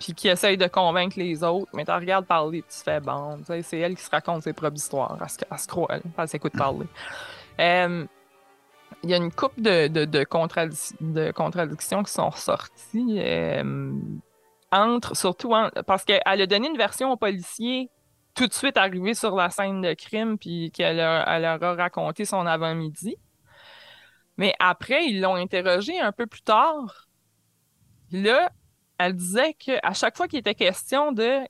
[0.00, 1.70] Puis qui essaye de convaincre les autres.
[1.74, 3.38] Mais tu regardes parler, tu fais bon.
[3.44, 5.18] C'est elle qui se raconte ses propres histoires.
[5.20, 6.86] Elle se, elle se croit, elle, elle s'écoute parler.
[7.60, 8.06] Euh,
[9.02, 13.18] il y a une couple de, de, de, contradi- de contradictions qui sont ressorties.
[13.18, 13.92] euh,
[14.72, 15.52] entre, surtout
[15.86, 17.90] parce qu'elle a donné une version aux policiers
[18.34, 22.46] tout de suite arrivé sur la scène de crime, puis qu'elle leur a raconté son
[22.46, 23.16] avant-midi.
[24.36, 27.08] Mais après, ils l'ont interrogée un peu plus tard.
[28.12, 28.50] Là,
[28.98, 31.40] elle disait qu'à chaque fois qu'il était question de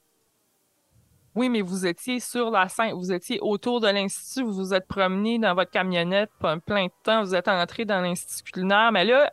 [1.35, 4.87] oui, mais vous étiez sur la scène, vous étiez autour de l'Institut, vous vous êtes
[4.89, 8.91] promené dans votre camionnette pe- plein de temps, vous êtes entré dans l'Institut culinaire.
[8.93, 9.33] Mais là,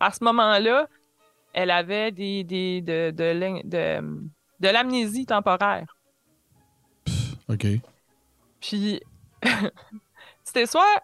[0.00, 0.88] à ce moment-là,
[1.52, 4.00] elle avait des, des, de, de, l'in- de,
[4.60, 5.96] de l'amnésie temporaire.
[7.48, 7.66] OK.
[8.60, 9.00] Puis,
[10.44, 11.00] c'était soit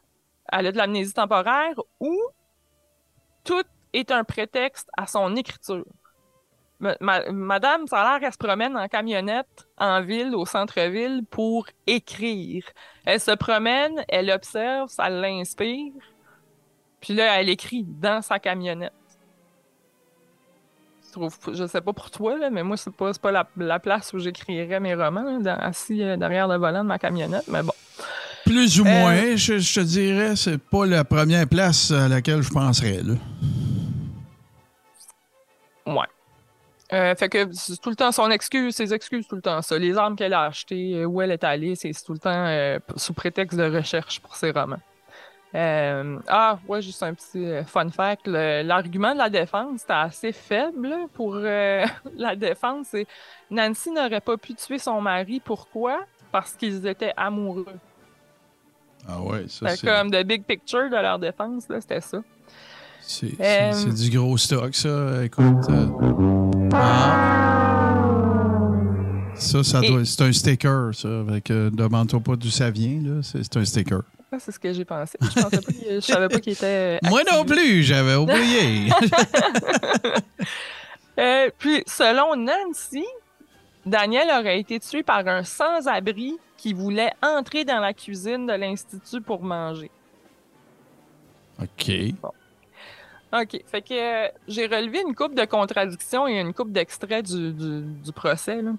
[0.50, 2.20] elle a de l'amnésie temporaire ou
[3.44, 5.87] tout est un prétexte à son écriture.
[6.83, 11.23] Ma- ma- madame, ça a l'air qu'elle se promène en camionnette en ville, au centre-ville,
[11.31, 12.64] pour écrire.
[13.05, 15.92] Elle se promène, elle observe, ça l'inspire.
[17.01, 18.92] Puis là, elle écrit dans sa camionnette.
[21.07, 23.79] Je, trouve, je sais pas pour toi, là, mais moi, c'est pas, pas la, la
[23.79, 27.62] place où j'écrirais mes romans, là, assis euh, derrière le volant de ma camionnette, mais
[27.62, 27.73] bon.
[28.45, 32.42] Plus ou Euh, moins, je, je te dirais, c'est pas la première place à laquelle
[32.42, 33.14] je penserais, là.
[35.87, 36.07] Ouais.
[36.92, 39.78] Euh, fait que c'est tout le temps son excuse, ses excuses tout le temps ça.
[39.78, 42.78] Les armes qu'elle a achetées, euh, où elle est allée, c'est tout le temps euh,
[42.96, 44.81] sous prétexte de recherche pour ses romans.
[45.55, 48.26] Euh, ah, ouais, juste un petit fun fact.
[48.26, 52.88] L'argument de la défense, c'était assez faible pour la défense.
[52.90, 53.07] C'est
[53.50, 55.40] Nancy n'aurait pas pu tuer son mari.
[55.44, 56.00] Pourquoi?
[56.31, 57.66] Parce qu'ils étaient amoureux.
[59.07, 59.87] Ah ouais, ça, c'est...
[59.87, 62.18] comme the big picture de leur défense, c'était ça.
[63.05, 65.25] C'est Euh, c'est- du gros stock, ça.
[65.25, 65.45] Écoute.
[65.71, 65.87] euh,
[66.73, 67.29] ah.
[69.35, 70.05] Ça, ça Et- doit.
[70.05, 71.09] C'est un sticker, ça.
[71.45, 73.21] Que demande-toi pas d'où ça vient, là.
[73.23, 74.03] C'est un sticker.
[74.38, 75.19] C'est ce que j'ai pensé.
[75.21, 76.99] Je pensais pas qu'il- je savais pas qu'il était.
[77.05, 78.88] euh, Moi non plus, j'avais oublié.
[81.19, 83.05] Euh, puis, selon Nancy,
[83.85, 89.21] Daniel aurait été tué par un sans-abri qui voulait entrer dans la cuisine de l'Institut
[89.21, 89.91] pour manger.
[91.61, 91.93] OK.
[93.33, 93.62] OK.
[93.66, 93.95] Fait que
[94.27, 98.61] euh, j'ai relevé une coupe de contradictions et une coupe d'extraits du, du, du procès.
[98.61, 98.73] Là.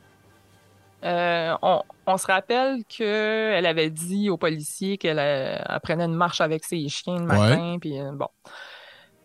[1.03, 6.39] Euh, on, on se rappelle qu'elle avait dit aux policiers qu'elle euh, prenait une marche
[6.39, 7.77] avec ses chiens le matin.
[7.79, 8.29] Puis euh, bon.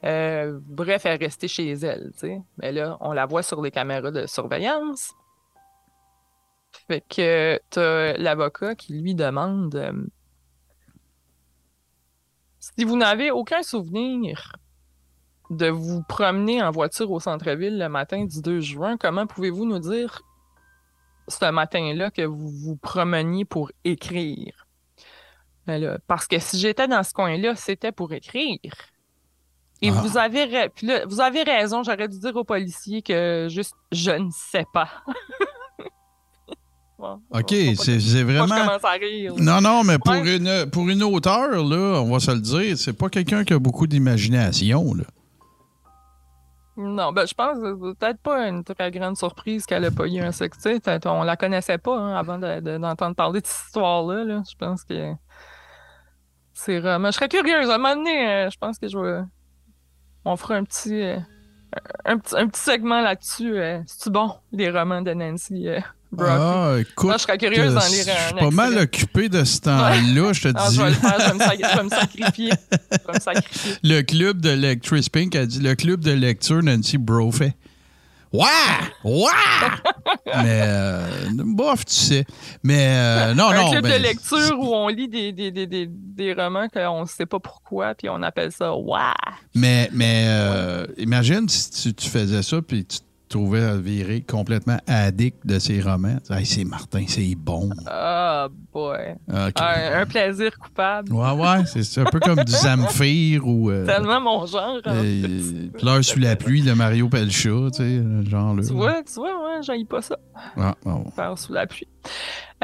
[0.02, 2.10] Bref, elle restait chez elle.
[2.12, 2.42] tu sais.
[2.56, 5.12] Mais là, on la voit sur les caméras de surveillance.
[6.88, 10.08] Fait que t'as l'avocat qui lui demande
[12.58, 14.52] si vous n'avez aucun souvenir
[15.50, 19.78] de vous promener en voiture au centre-ville le matin du 2 juin, comment pouvez-vous nous
[19.78, 20.22] dire
[21.28, 24.66] ce matin-là que vous vous promeniez pour écrire?
[25.66, 28.58] Ben là, parce que si j'étais dans ce coin-là, c'était pour écrire.
[29.80, 29.92] Et Ah.
[29.92, 33.74] vous avez ra- puis là, vous avez raison, j'aurais dû dire aux policiers que juste
[33.92, 34.88] je ne sais pas.
[36.98, 38.46] Bon, OK, c'est Moi, je vraiment.
[38.48, 39.32] commence à rire.
[39.38, 40.36] Non, non, mais pour, Ouais.
[40.36, 43.58] une, pour une auteure, là, on va se le dire, c'est pas quelqu'un qui a
[43.60, 44.94] beaucoup d'imagination.
[44.94, 45.04] là.
[46.80, 50.06] Non, ben je pense que c'est peut-être pas une très grande surprise qu'elle a pas
[50.06, 50.78] eu un succès.
[51.06, 54.22] On la connaissait pas hein, avant de- de- d'entendre parler de cette histoire-là.
[54.22, 54.42] là.
[54.48, 55.12] Je pense que
[56.52, 57.08] c'est vraiment.
[57.08, 57.68] Je serais curieuse.
[57.68, 59.22] À un moment donné, euh, je pense que je vais.
[60.24, 61.18] On fera un petit, euh,
[62.04, 63.58] un petit, un petit segment là-dessus.
[63.58, 65.68] euh, C'est-tu bon, les romans de Nancy
[66.18, 67.04] Ah, écoute.
[67.06, 70.32] Moi, je serais curieuse d'en lire Je un suis pas mal occupé de ce temps-là,
[70.32, 70.76] je te Ah, dis.
[70.76, 72.50] je vais le faire, je vais me, je vais me sacrifier.
[72.90, 73.72] Je vais me sacrifier.
[73.82, 77.52] Le club de lecture, Pink a dit le club de lecture Nancy Brophy.
[78.30, 78.44] Ouais!
[79.04, 79.30] Ouais!
[80.26, 82.24] Mais, euh, bof, tu sais.
[82.62, 83.70] Mais, euh, non, un non.
[83.70, 87.06] club ben, de lecture où on lit des, des, des, des, des romans qu'on ne
[87.06, 89.14] sait pas pourquoi, puis on appelle ça Ouah!
[89.54, 95.46] Mais, mais euh, imagine si tu, tu faisais ça puis tu trouvais viré complètement addict
[95.46, 96.18] de ces romans.
[96.30, 97.70] Hey, c'est Martin, c'est bon.
[97.86, 99.14] Ah, boy.
[99.28, 99.60] OK.
[99.60, 101.12] Un, un plaisir coupable.
[101.12, 104.78] Ouais, ouais, c'est un peu comme du Zamfir ou euh, Tellement mon genre.
[104.84, 105.70] en euh, plus.
[105.78, 108.62] Pleurs sous la pluie de Mario Pelcha, tu sais, genre là.
[108.66, 110.18] Tu vois, tu vois, ouais, j'aille pas ça.
[110.56, 111.04] Ah, bon.
[111.14, 111.88] Faire sous la pluie.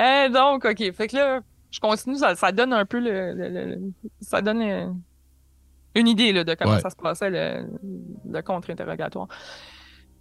[0.00, 0.92] Euh, donc, OK.
[0.92, 2.16] Fait que là, je continue.
[2.16, 3.32] Ça, ça donne un peu le.
[3.34, 4.94] le- le- le- ça donne
[5.96, 6.80] une idée là, de comment Ouais.
[6.80, 7.66] ça se passait, le,
[8.28, 9.28] le contre-interrogatoire.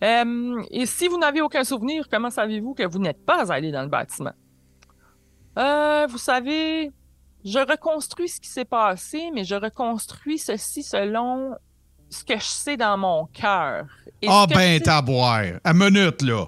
[0.04, 3.84] Euh, et si vous n'avez aucun souvenir, comment savez-vous que vous n'êtes pas allé dans
[3.84, 4.34] le bâtiment?
[5.58, 6.92] Euh, vous savez,
[7.46, 11.54] je reconstruis ce qui s'est passé, mais je reconstruis ceci selon
[12.10, 13.86] ce que je sais dans mon cœur.
[14.28, 15.44] Ah, je ben, t'as à boire.
[15.64, 16.48] À minute, là.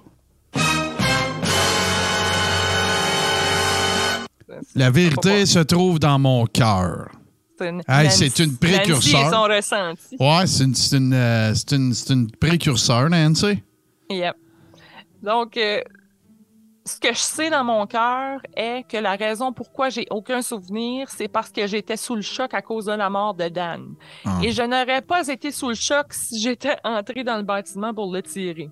[4.76, 7.10] La vérité se trouve dans mon cœur.
[7.58, 9.22] C'est une, Hey, Nancy- c'est une précurseur.
[9.22, 10.18] Nancy et son ressenti.
[10.20, 13.64] Ouais, c'est une, c'est une, euh, c'est une, c'est une précurseur, Nancy.
[14.10, 14.36] Yep.
[15.24, 15.82] Donc, euh,
[16.86, 21.10] ce que je sais dans mon cœur est que la raison pourquoi j'ai aucun souvenir,
[21.10, 23.96] c'est parce que j'étais sous le choc à cause de la mort de Dan.
[24.26, 24.38] Ah.
[24.44, 28.14] Et je n'aurais pas été sous le choc si j'étais entré dans le bâtiment pour
[28.14, 28.70] le tirer.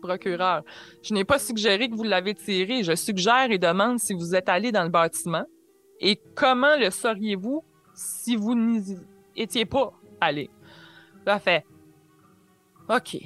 [0.00, 0.62] Procureur,
[1.02, 2.84] je n'ai pas suggéré que vous l'avez tiré.
[2.84, 5.44] Je suggère et demande si vous êtes allé dans le bâtiment.
[6.00, 7.64] Et comment le sauriez-vous
[8.00, 8.96] si vous n'y
[9.36, 10.50] étiez pas allé?
[11.26, 11.64] Ça fait.
[12.88, 13.18] OK.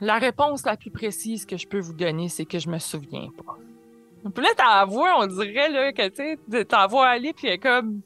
[0.00, 3.28] La réponse la plus précise que je peux vous donner, c'est que je me souviens
[3.36, 3.56] pas.
[4.30, 8.00] Puis là, ta voix, on dirait là, que tu ta voix aller, puis elle comme.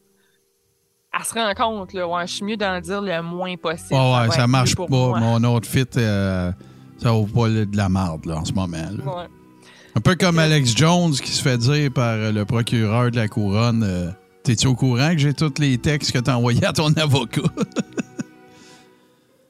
[1.17, 2.09] Elle se rend compte, là.
[2.09, 3.95] Ouais, je suis mieux d'en dire le moins possible.
[3.95, 4.87] Va ouais, ça mieux marche pas.
[4.89, 5.21] moi.
[5.21, 6.51] Mon autre fit, euh,
[6.99, 8.77] ça vaut pas de la marde, là, en ce moment.
[8.77, 9.17] là.
[9.17, 9.29] Ouais.
[9.95, 13.85] Un peu comme Alex Jones qui se fait dire par le procureur de la couronne
[13.85, 14.11] euh,
[14.45, 17.41] T'es-tu au courant que j'ai tous les textes que t'as envoyés à ton avocat?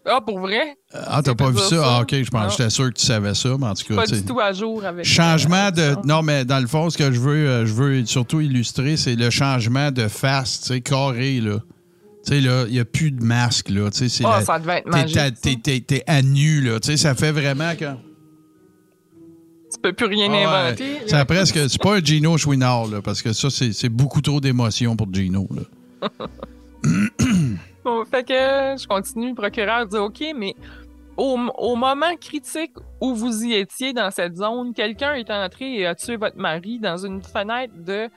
[0.07, 0.76] Ah, pour vrai?
[0.92, 1.68] ah, t'as pas vu ça?
[1.70, 1.83] ça?
[1.96, 3.96] Ah, ok, je pense j'étais sûr que tu savais ça, mais en tout cas.
[3.96, 5.04] Pas du tout à jour avec.
[5.07, 5.96] Changement de.
[6.07, 9.14] Non, mais dans le fond, ce que je veux, euh, je veux surtout illustrer, c'est
[9.16, 11.59] le changement de face, tu sais, carré, là.
[12.26, 13.90] Tu sais, là, il n'y a plus de masque, là.
[13.90, 15.62] Tu sais, c'est Ah, la- ça devait être magique.
[15.87, 16.78] t'es à nu, là.
[16.80, 17.87] Tu sais, ça fait vraiment que.
[19.74, 21.00] Tu peux plus rien Ah inventer.
[21.06, 21.58] C'est presque.
[21.68, 25.48] C'est pas un Gino Chouinard, là, parce que ça, c'est beaucoup trop d'émotions pour Gino,
[25.50, 26.08] là.
[27.84, 29.30] Bon, fait que je continue.
[29.30, 30.54] Le procureur dit OK, mais
[31.16, 35.87] au, au moment critique où vous y étiez dans cette zone, quelqu'un est entré et
[35.87, 38.08] a tué votre mari dans une fenêtre de.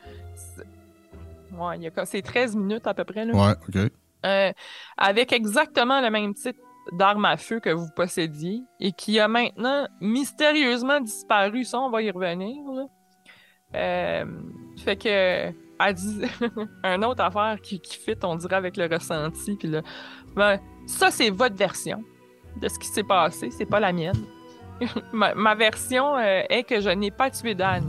[1.58, 3.26] Ouais, c'est 13 minutes à peu près.
[3.26, 3.34] Là.
[3.34, 3.92] Ouais, OK.
[4.26, 4.52] Euh,
[4.98, 6.58] avec exactement le même type
[6.92, 11.64] d'arme à feu que vous possédiez et qui a maintenant mystérieusement disparu.
[11.64, 12.58] Ça, on va y revenir.
[13.76, 14.26] Euh,
[14.78, 15.52] fait que
[15.94, 16.22] dit
[16.84, 19.56] une autre affaire qui, qui fit, on dirait, avec le ressenti.
[19.56, 19.72] Puis
[20.36, 22.04] ben, ça, c'est votre version
[22.62, 24.26] de ce qui s'est passé, c'est pas la mienne.
[25.14, 27.84] ma, version euh, est que je n'ai pas tué Dan.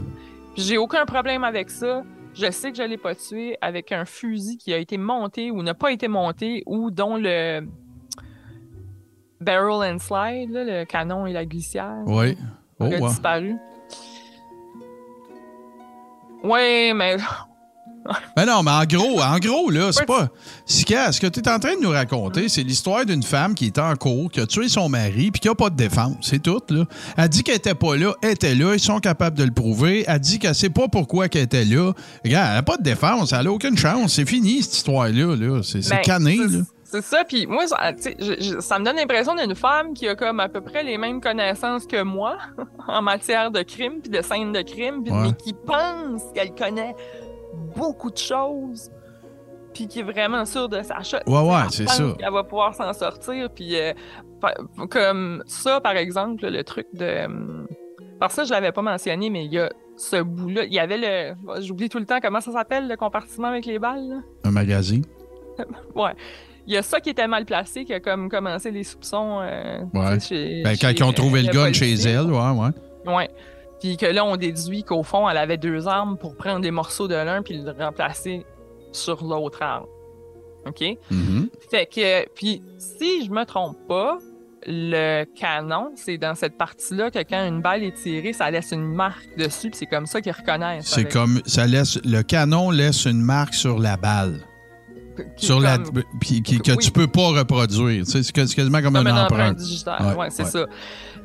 [0.55, 2.03] J'ai aucun problème avec ça.
[2.33, 5.63] Je sais que je l'ai pas tué avec un fusil qui a été monté ou
[5.63, 7.61] n'a pas été monté ou dont le
[9.41, 12.37] Barrel and Slide, là, le canon et la glissière, Oui.
[12.79, 12.99] Oh, ouais.
[12.99, 13.55] disparu.
[16.43, 17.17] Ouais, mais
[18.35, 20.29] Ben non, mais en gros, en gros, là, c'est pas.
[20.65, 20.83] Ce
[21.19, 23.93] que tu es en train de nous raconter, c'est l'histoire d'une femme qui est en
[23.95, 26.15] cours, qui a tué son mari, puis qui a pas de défense.
[26.21, 26.85] C'est tout, là.
[27.17, 30.05] Elle dit qu'elle était pas là, elle était là, ils sont capables de le prouver.
[30.07, 31.91] Elle dit qu'elle sait pas pourquoi qu'elle était là.
[32.23, 34.13] Regarde, elle a pas de défense, elle a aucune chance.
[34.13, 35.61] C'est fini, cette histoire-là, là.
[35.63, 36.59] C'est c'est Ben, cané, là.
[36.91, 40.15] C'est ça, puis moi, ça, je- je- ça me donne l'impression d'une femme qui a
[40.15, 42.37] comme à peu près les mêmes connaissances que moi
[42.87, 45.11] en matière de crime, puis de scènes de crime, Ouais.
[45.27, 46.95] mais qui pense qu'elle connaît
[47.75, 48.89] beaucoup de choses,
[49.73, 51.19] puis qui est vraiment sûre de sa chose.
[51.27, 52.03] Ouais, ouais, Elle c'est ça.
[52.17, 53.93] qu'elle va pouvoir s'en sortir, puis euh,
[54.89, 57.25] comme ça, par exemple, le truc de...
[57.25, 57.67] hum,
[58.19, 60.97] Par ça, je l'avais pas mentionné, mais il y a ce bout-là, il y avait
[60.97, 61.61] le...
[61.61, 64.15] J'oublie tout le temps comment ça s'appelle, le compartiment avec les balles, là?
[64.45, 65.03] Un magazine.
[65.95, 66.13] Ouais.
[66.67, 69.39] Il y a ça qui était mal placé, qui a comme commencé les soupçons.
[69.41, 70.19] euh, Ouais.
[70.19, 73.13] chez- Ben, quand chez, ils ont trouvé euh, le gun chez elle, ouais, ouais.
[73.13, 73.29] Ouais.
[73.79, 77.07] Puis que là, on déduit qu'au fond, elle avait deux armes pour prendre des morceaux
[77.07, 78.45] de l'un puis le remplacer
[78.91, 79.85] sur l'autre arme.
[80.67, 80.83] OK?
[81.09, 81.49] Mhm.
[81.71, 84.17] Fait que, puis si je me trompe pas,
[84.67, 88.93] le canon, c'est dans cette partie-là que quand une balle est tirée, ça laisse une
[88.93, 90.87] marque dessus, puis c'est comme ça qu'ils reconnaissent.
[90.87, 91.39] C'est comme.
[91.45, 94.41] ça laisse Le canon laisse une marque sur la balle.
[95.37, 96.77] Sur la, comme- puis qui- que Oui.
[96.77, 98.05] tu peux pas reproduire.
[98.05, 99.57] Tu sais, C'est quasiment comme, Comme un une empreinte empreinte.
[99.57, 100.01] digitale.
[100.07, 100.49] Ouais, Ouais, c'est ouais.
[100.49, 100.65] ça.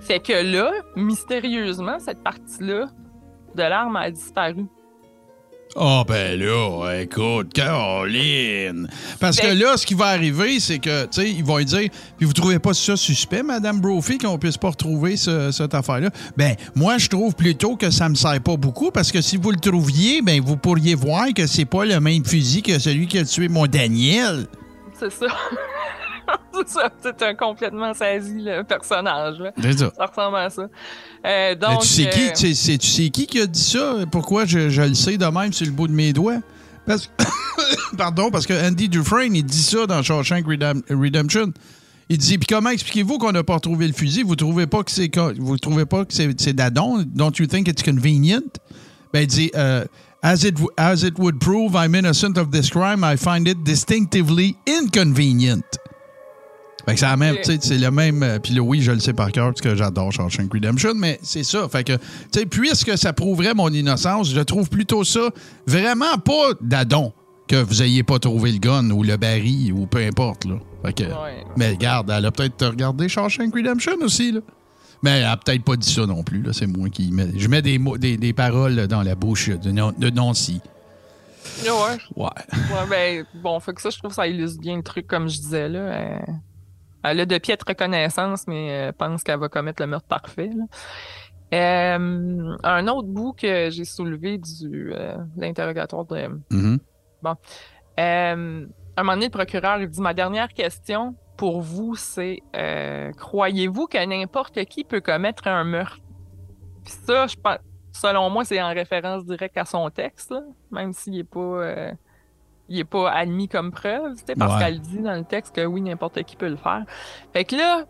[0.01, 2.87] Fait que là, mystérieusement, cette partie-là
[3.55, 4.67] de l'arme a disparu.
[5.77, 8.89] Ah, ben là, écoute, Caroline.
[9.19, 11.65] Parce que Ben- là, ce qui va arriver, c'est que, tu sais, ils vont lui
[11.65, 15.75] dire, puis vous trouvez pas ça suspect, Madame Brophy, qu'on puisse pas retrouver ce- cette
[15.75, 16.11] affaire-là?
[16.37, 19.51] Ben, moi, je trouve plutôt que ça me sert pas beaucoup, parce que si vous
[19.51, 23.19] le trouviez, ben, vous pourriez voir que c'est pas le même fusil que celui qui
[23.19, 24.47] a tué mon Daniel.
[24.99, 25.27] C'est ça.
[27.03, 29.39] c'est un complètement saisi, le personnage.
[29.39, 29.53] là.
[29.77, 29.93] Ça.
[29.99, 30.63] Ressemble à ça.
[30.63, 30.69] Euh,
[31.25, 33.63] Mais donc, tu sais qui, euh, tu sais- c'est- tu sais qui qui a dit
[33.63, 33.95] ça?
[34.11, 36.39] Pourquoi je, je le sais de même sur le bout de mes doigts?
[36.87, 37.11] Parce,
[37.99, 41.53] pardon, parce que Andy Dufresne, il dit ça dans Shawshank Redem- Redemption.
[42.11, 44.23] Il dit, puis comment expliquez-vous qu'on n'a pas retrouvé le fusil?
[44.23, 47.03] Vous trouvez pas que c'est vous trouvez pas que c'est d'adon?
[47.07, 48.43] Don't you think it's convenient?
[49.15, 49.87] Ben, il dit, euh,
[50.23, 54.55] as, it, as it would prove I'm innocent of this crime, I find it distinctively
[54.69, 55.63] inconvenient.
[56.87, 58.23] Fait que c'est la même, tu sais, c'est le même.
[58.23, 61.45] euh, Puis oui, je le sais par cœur parce que j'adore Shawshank Redemption, mais c'est
[61.45, 61.69] ça.
[61.69, 62.01] Fait que, tu
[62.33, 65.31] sais, puisque ça prouverait mon innocence, je trouve plutôt ça
[65.67, 67.13] vraiment pas d'adon
[67.49, 70.57] que vous ayez pas trouvé le gun ou le baril ou peu importe, là.
[70.85, 71.45] Fait que, Ouais.
[71.57, 74.41] mais regarde, elle a peut-être regardé Shawshank Redemption aussi, là.
[75.03, 76.53] Mais elle a peut-être pas dit ça non plus, là.
[76.55, 77.29] C'est moi qui mets.
[77.37, 80.61] Je mets des, mots, des, des paroles dans la bouche de, Non- de Nancy.
[81.63, 81.99] Ouais, ouais.
[82.17, 82.31] Ouais.
[82.55, 85.29] Ouais, ben, bon, fait que ça, je trouve que ça illustre bien le truc, comme
[85.29, 85.79] je disais, là.
[85.79, 86.19] Euh,
[87.05, 90.65] elle a de piètres reconnaissances, mais euh, pense qu'elle va commettre le meurtre parfait, là.
[91.53, 96.29] Euh, un autre bout que j'ai soulevé du euh, l'interrogatoire de...
[96.51, 96.81] Mhm.
[98.01, 102.41] Euh, un moment donné, le procureur il dit Ma dernière question pour vous, c'est
[103.17, 106.01] croyez-vous que n'importe qui peut commettre un meurtre
[106.85, 107.59] Puis ça, je pense,
[107.93, 111.93] selon moi, c'est en référence directe à son texte, là, même s'il n'est pas,
[112.69, 114.59] il est pas admis comme preuve, parce Ouais.
[114.59, 116.85] qu'elle dit dans le texte que oui, n'importe qui peut le faire.
[117.33, 117.85] Fait que là,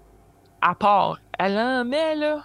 [0.60, 2.44] à part, elle en met là.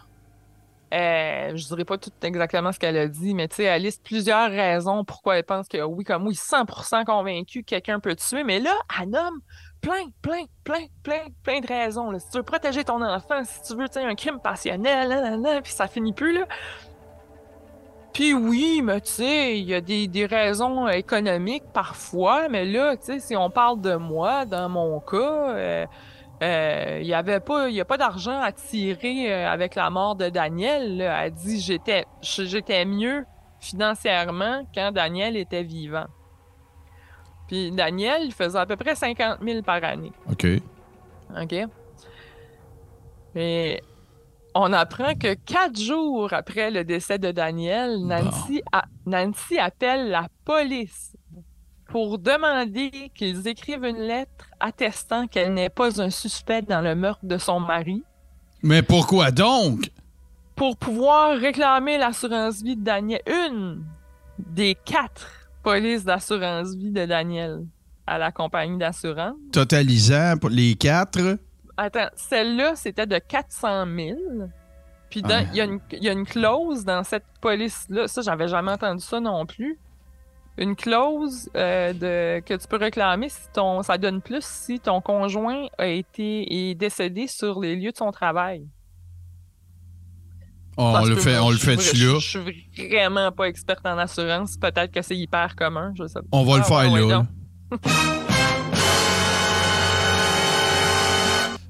[0.92, 4.04] Euh, je dirais pas tout exactement ce qu'elle a dit, mais tu sais, elle liste
[4.04, 8.44] plusieurs raisons pourquoi elle pense que oui, comme oui, 100% convaincue que quelqu'un peut tuer,
[8.44, 9.39] mais là, elle nomme
[9.82, 12.10] plein, plein, plein, plein, plein de raisons.
[12.10, 12.18] là.
[12.18, 15.22] Si tu veux protéger ton enfant, si tu veux, tu sais, un crime passionnel, là,
[15.22, 16.48] là, là, puis ça finit plus, là.
[18.13, 22.98] Puis oui, mais tu sais, il y a des, des raisons économiques parfois, mais là,
[22.98, 25.86] tu sais, si on parle de moi, dans mon cas, euh,
[26.41, 29.89] euh, il y avait pas, il y a pas d'argent à tirer euh, avec la
[29.89, 30.98] mort de Daniel.
[30.98, 31.26] là.
[31.26, 33.26] Elle dit j'étais, j'étais mieux
[33.60, 36.06] financièrement quand Daniel était vivant.
[37.48, 40.13] Puis Daniel, il faisait à peu près 50 000 par année.
[40.32, 40.45] OK.
[41.41, 41.56] OK?
[43.36, 43.82] Et
[44.56, 50.28] on apprend que quatre jours après le décès de Daniel, Nancy, a- Nancy appelle la
[50.46, 51.16] police
[51.88, 57.26] pour demander qu'ils écrivent une lettre attestant qu'elle n'est pas un suspect dans le meurtre
[57.26, 58.04] de son mari
[58.63, 59.90] Mais pourquoi donc?
[60.56, 63.21] pour pouvoir réclamer l'assurance vie de Daniel.
[63.26, 63.82] Une
[64.38, 65.26] des quatre
[65.63, 67.65] polices d'assurance vie de Daniel
[68.06, 69.36] à la compagnie d'assurance.
[69.54, 71.38] Totalisant pour les quatre?
[71.82, 74.17] Attends, celle-là, c'était de 400 000.
[75.10, 75.42] Puis Ah.
[75.52, 78.08] il y, a une- il y a une clause dans cette police-là.
[78.08, 79.80] Ça, j'avais jamais entendu ça non plus.
[80.58, 85.00] une clause euh, de, que tu peux réclamer si ton, ça donne plus si ton
[85.00, 88.67] conjoint a été est décédé sur les lieux de son travail.
[90.75, 92.19] Oh, on, le fait, on le fait je, dessus là.
[92.19, 92.27] Je,
[92.73, 94.58] suis vraiment pas experte en assurance.
[94.58, 95.94] Peut-être que c'est hyper commun.
[95.98, 96.27] Je sais pas.
[96.34, 97.25] On va le Ah, faire ouais, ouais, là.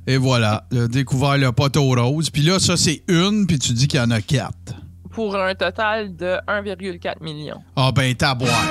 [0.07, 2.29] Et voilà, le découvert le poteau rose.
[2.29, 4.73] Puis là, ça, c'est une, puis tu dis qu'il y en a quatre.
[5.11, 7.57] Pour un total de 1,4 million.
[7.75, 8.63] Ah ben, boire.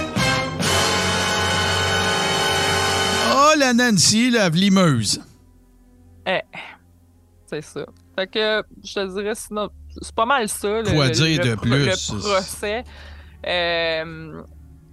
[3.30, 5.20] Oh, la Nancy, la vlimeuse.
[6.26, 6.40] Eh,
[7.46, 7.84] c'est ça.
[8.16, 9.68] Fait que je te dirais, sinon,
[10.00, 10.82] c'est pas mal ça.
[10.84, 11.86] Quoi le- dire le de plus?
[11.86, 12.84] Le procès.
[13.46, 14.42] Euh,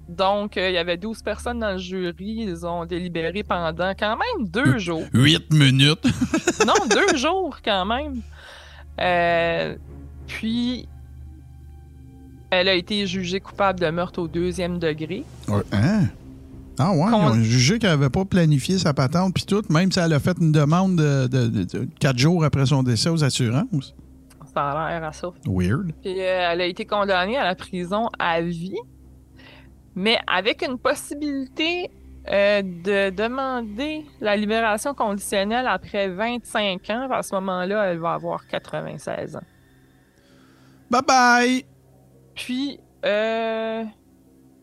[0.09, 2.45] donc, euh, il y avait 12 personnes dans le jury.
[2.47, 5.03] Ils ont délibéré pendant quand même deux jours.
[5.13, 6.05] Huit minutes.
[6.67, 8.21] non, deux jours quand même.
[9.01, 9.75] Euh,
[10.27, 10.87] puis,
[12.49, 15.23] elle a été jugée coupable de meurtre au deuxième degré.
[15.47, 16.03] Ouais, Hein?
[16.77, 19.91] Ah ouais, Qu'on- ils ont jugé qu'elle n'avait pas planifié sa patente puis tout, même
[19.93, 23.07] si elle a fait une demande de, de- de- de quatre jours après son décès
[23.09, 23.95] aux assurances.
[24.53, 25.29] Ça a l'air à ça.
[25.47, 25.93] Weird.
[26.01, 28.75] Puis euh, elle a été condamnée à la prison à vie,
[29.95, 31.89] mais avec une possibilité
[32.27, 37.07] euh, de demander la libération conditionnelle après 25 ans.
[37.11, 39.39] À ce moment-là, elle va avoir 96 ans.
[40.89, 41.65] Bye bye!
[42.33, 43.83] Puis, euh,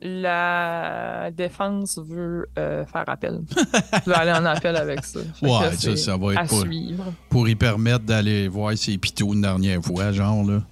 [0.03, 3.41] la défense veut euh, faire appel.
[4.07, 5.21] veut aller en appel avec ça.
[5.35, 7.05] Fait Ouais, ça, ça va être à pour, suivre.
[7.29, 10.63] pour y permettre d'aller voir ses pitous une dernière fois, genre, là.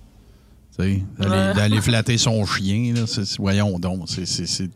[1.55, 3.03] D'aller flatter son chien, là.
[3.39, 4.09] Voyons donc.
[4.09, 4.71] c'est-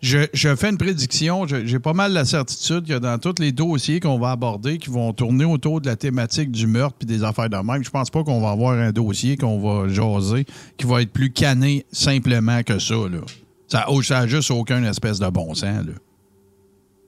[0.00, 1.44] je, je fais une prédiction.
[1.46, 5.12] J'ai pas mal la certitude que dans tous les dossiers qu'on va aborder qui vont
[5.12, 8.22] tourner autour de la thématique du meurtre puis des affaires de même, je pense pas
[8.22, 12.78] qu'on va avoir un dossier qu'on va jaser qui va être plus canné simplement que
[12.78, 13.18] ça, là.
[13.66, 15.92] Ça n'a ça juste aucun espèce de bon sens, là.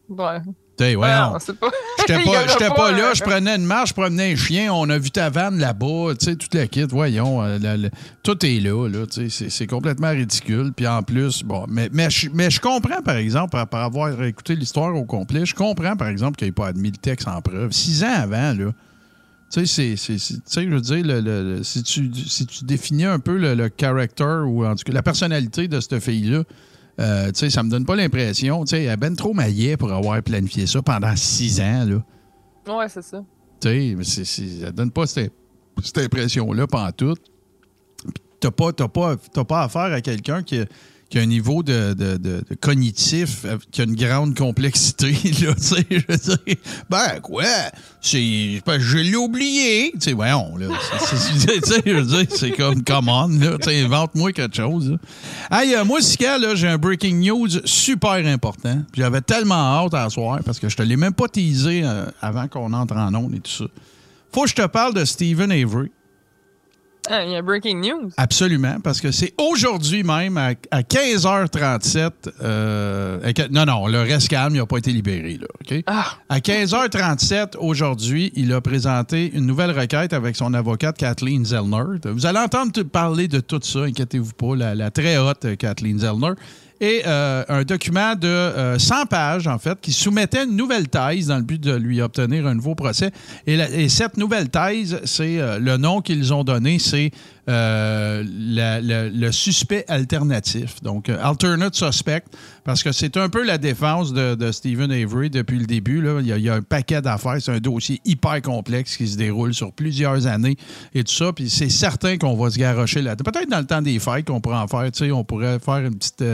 [0.09, 0.41] Ouais.
[0.97, 1.33] Voyons.
[1.33, 1.71] non, c'est pas...
[1.99, 4.89] J'étais pas, j'étais pas, pas là, je prenais une marche, je promenais un chien, on
[4.91, 7.89] a vu ta vanne là-bas, tu sais, toute la kit, voyons, euh, la- la-
[8.23, 10.73] tout est là, là, tu sais, c'est- c'est complètement ridicule.
[10.75, 14.23] Puis en plus, bon, mais, mais, je, mais je comprends, par exemple, par, par avoir
[14.23, 17.41] écouté l'histoire au complet, je comprends, par exemple, qu'il n'ait pas admis le texte en
[17.43, 17.73] preuve.
[17.73, 18.73] Six ans avant, là.
[19.53, 22.09] Tu sais, c'est- c'est- c'est- tu sais, je veux dire, le- le- le- si, tu,
[22.15, 25.81] si tu définis un peu le, le character ou en tout cas la personnalité de
[25.81, 26.45] cette fille-là,
[27.01, 28.65] euh, tu sais, ça me donne pas l'impression.
[28.65, 32.77] Tu sais, elle ben trop maillet pour avoir planifié ça pendant six ans, là.
[32.77, 33.25] Ouais, c'est ça.
[33.61, 34.25] Tu sais,
[34.65, 35.33] ça donne pas cette,
[35.83, 37.17] cette impression-là pendant tout.
[38.39, 40.65] T'as pas, t'as pas, pas affaire à quelqu'un qui
[41.11, 45.11] qui a un niveau de, de- de- cognitif, qui a une grande complexité,
[45.43, 46.57] là, tu sais, je veux dire.
[46.89, 47.45] Ben, quoi?
[48.01, 49.91] C'est, je l'ai oublié.
[49.95, 50.69] Tu sais, voyons, là.
[51.85, 53.59] Je veux dire, c'est comme, come on, là.
[53.59, 55.61] Tu sais, invente-moi quelque chose, là.
[55.61, 58.81] Hey, euh, moi, Sika, là, j'ai un breaking news super important.
[58.95, 62.47] J'avais tellement hâte à soir parce que je te l'ai même pas teasé euh, avant
[62.47, 63.65] qu'on entre en ondes et tout ça.
[64.33, 65.91] Faut que je te parle de Stephen Avery.
[67.13, 68.11] Ah, il y a breaking news.
[68.17, 72.11] Absolument, parce que c'est aujourd'hui même à, à 15h37.
[72.43, 75.39] euh, à non, non, le reste calme, il n'a pas été libéré.
[75.41, 75.77] Là?
[75.87, 81.99] Ah, À 15h37 aujourd'hui, il a présenté une nouvelle requête avec son avocate Kathleen Zellner.
[82.05, 85.99] Vous allez entendre parler de tout ça, inquiétez-vous pas, la, la très haute euh, Kathleen
[85.99, 86.33] Zellner.
[86.83, 91.27] Et euh, un document de euh, 100 pages, en fait, qui soumettait une nouvelle thèse
[91.27, 93.11] dans le but de lui obtenir un nouveau procès.
[93.47, 97.11] Et, cette nouvelle thèse, c'est euh, le nom qu'ils ont donné, c'est
[97.51, 100.81] euh, le suspect alternatif.
[100.83, 102.23] Donc, alternate suspect,
[102.65, 106.01] parce que c'est un peu la défense de, Stephen Avery depuis le début.
[106.01, 106.21] là.
[106.21, 107.37] Il, y a, un paquet d'affaires.
[107.41, 110.57] C'est un dossier hyper complexe qui se déroule sur plusieurs années
[110.95, 111.33] et tout ça.
[111.35, 113.17] Puis c'est certain qu'on va se garrocher là.
[113.17, 114.91] Peut-être dans le temps des fêtes qu'on pourrait en faire.
[114.91, 116.25] Tu sais, on pourrait faire une petite.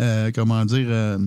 [0.00, 0.86] Euh, comment dire.
[0.88, 1.18] euh,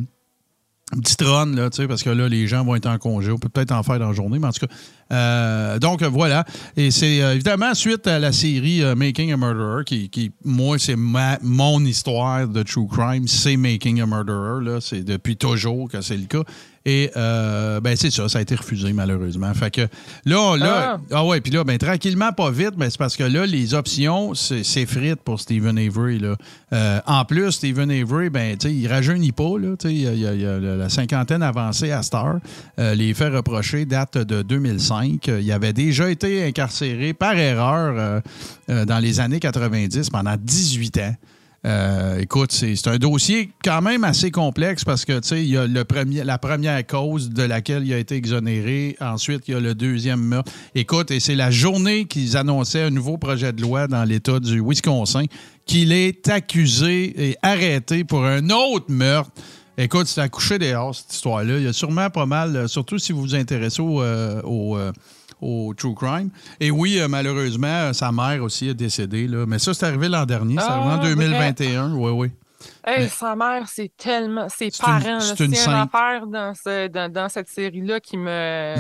[0.94, 3.32] une petite run, là, parce que là, les gens vont être en congé.
[3.32, 4.74] On peut peut-être en faire dans la journée, mais en tout cas.
[5.12, 6.46] euh, donc, voilà.
[6.78, 10.96] Et c'est euh, évidemment suite à la série Making a Murderer, qui, qui moi, c'est
[10.96, 14.82] mon histoire de true crime, c'est Making a Murderer.
[14.82, 16.44] C'est depuis toujours que c'est le cas.
[16.86, 19.54] Et, euh, ben, c'est ça, ça a été refusé, malheureusement.
[19.54, 19.88] Fait que
[20.26, 23.46] là, là, ah, ouais, puis là, ben, tranquillement, pas vite, mais c'est parce que là,
[23.46, 26.36] les options, c'est frites pour Stephen Avery, là.
[26.74, 29.76] Euh, en plus, Stephen Avery, ben, tu sais, il rajeunit pas, là.
[29.80, 32.40] Tu sais, il y a, il il la cinquantaine avancée à heure.
[32.80, 35.30] Euh, les faits reprochés datent de 2005.
[35.30, 38.22] Euh, Il avait déjà été incarcéré par erreur
[38.70, 41.16] euh, dans les années 90 pendant 18 ans.
[41.66, 45.58] Euh, écoute, c'est un dossier quand même assez complexe parce que, tu sais, il y
[45.58, 48.98] a le premier, la première cause de laquelle il a été exonéré.
[49.00, 50.52] Ensuite, il y a le deuxième meurtre.
[50.76, 54.60] Écoute, et c'est la journée qu'ils annonçaient un nouveau projet de loi dans l'État du
[54.60, 55.24] Wisconsin
[55.66, 59.32] qu'il est accusé et arrêté pour un autre meurtre.
[59.78, 61.58] Écoute, c'est à coucher dehors, cette histoire-là.
[61.58, 64.92] Il y a sûrement pas mal, euh, surtout si vous vous intéressez au, au, euh,
[65.44, 66.30] au true crime.
[66.60, 69.28] Et oui, euh, malheureusement, euh, sa mère aussi est décédée.
[69.28, 69.46] Là.
[69.48, 70.56] Mais ça, c'est arrivé l'an dernier.
[70.58, 71.94] C'est arrivé en Ah, 2021.
[71.96, 72.32] Oui, oui.
[72.86, 74.48] Hey, sa mère, c'est tellement.
[74.50, 78.18] Ses C'est une- parents, là, c'est une affaire dans, ce, dans, dans cette série-là qui
[78.18, 78.76] me.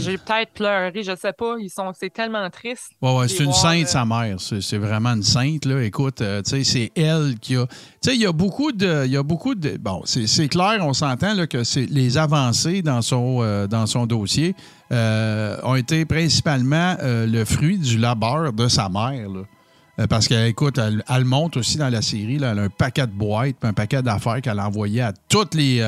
[0.00, 1.56] J'ai peut-être pleuré, je sais pas.
[1.58, 2.90] Ils sont, c'est tellement triste.
[3.02, 4.36] Ouais, ouais, c'est une voir, sainte, euh, sa mère.
[4.40, 5.82] C'est vraiment une sainte, là.
[5.82, 7.66] Écoute, euh, tu sais, c'est elle qui a.
[7.66, 7.76] Tu
[8.10, 9.04] sais, il y a beaucoup de.
[9.06, 9.76] Il y a beaucoup de.
[9.78, 14.54] Bon, c'est clair, on s'entend que c'est les avancées dans son, euh, dans son dossier
[14.92, 19.42] euh, ont été principalement euh, le fruit du labeur de sa mère, là.
[20.00, 22.68] Euh, Parce qu'elle, écoute, elle, elle monte aussi dans la série, là, elle a un
[22.68, 25.84] paquet de boîtes, un paquet d'affaires qu'elle a envoyé à toutes les.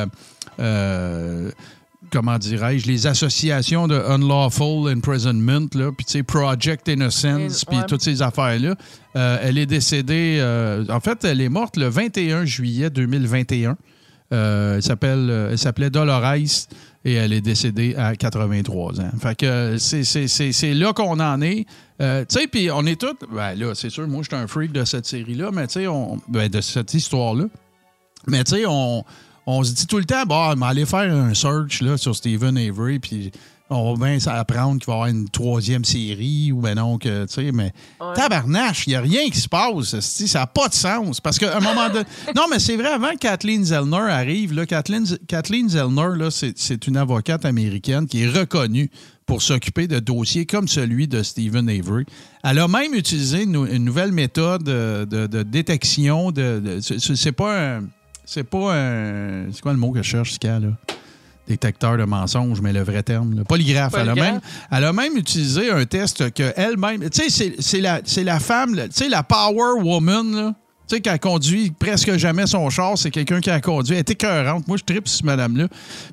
[2.11, 7.87] comment dirais-je, les associations de Unlawful Imprisonment, là, puis tu sais, Project Innocence, puis ouais.
[7.87, 8.75] toutes ces affaires-là.
[9.17, 13.77] Euh, elle est décédée, euh, en fait, elle est morte le 21 juillet 2021.
[14.33, 16.69] Euh, elle s'appelle, euh, elle s'appelait Dolores
[17.05, 19.11] et elle est décédée à 83 ans.
[19.21, 21.67] Fait que euh, c'est, là qu'on en est.
[22.01, 23.17] Euh, tu sais, puis on est tous.
[23.33, 25.87] Ben là, c'est sûr, moi, je suis un freak de cette série-là, mais tu sais,
[26.29, 27.45] ben, de cette histoire-là.
[28.27, 29.05] Mais tu sais, on,
[29.47, 32.57] on se dit tout le temps, bon, mais aller faire un search là, sur Stephen
[32.59, 33.33] Avery, puis
[33.71, 37.25] on va bien apprendre qu'il va y avoir une troisième série, ou ben non, que,
[37.27, 38.15] tu sais, mais Ouais.
[38.15, 41.21] tabarnache, il n'y a rien qui se passe, ça n'a pas de sens.
[41.21, 42.05] Parce qu'à un moment donné.
[42.35, 46.53] Non, mais c'est vrai, avant que Kathleen Zellner arrive, là, Kathleen, Kathleen Zellner, là, c'est,
[46.59, 48.91] c'est une avocate américaine qui est reconnue
[49.27, 52.05] pour s'occuper de dossiers comme celui de Stephen Avery.
[52.43, 56.33] Elle a même utilisé une, une nouvelle méthode de, de- de détection.
[56.33, 57.85] De, de- c'est, pas un.
[58.25, 59.53] C'est pas un.
[59.53, 60.69] C'est quoi le mot que je cherche, Ska, là?
[61.51, 63.35] Détecteur de mensonges, mais le vrai terme.
[63.35, 63.43] là.
[63.45, 63.93] Polygraphe.
[63.99, 64.41] Elle a, même,
[64.71, 67.11] elle a même utilisé un test qu'elle-même.
[67.11, 70.55] Tu sais, c'est- la, la femme, tu sais, la Power Woman, là.
[70.89, 73.95] Tu sais, qui a conduit presque jamais son char, c'est quelqu'un qui a conduit.
[73.95, 74.67] Elle est écœurante.
[74.69, 75.67] Moi, je tripe sur ce madame-là.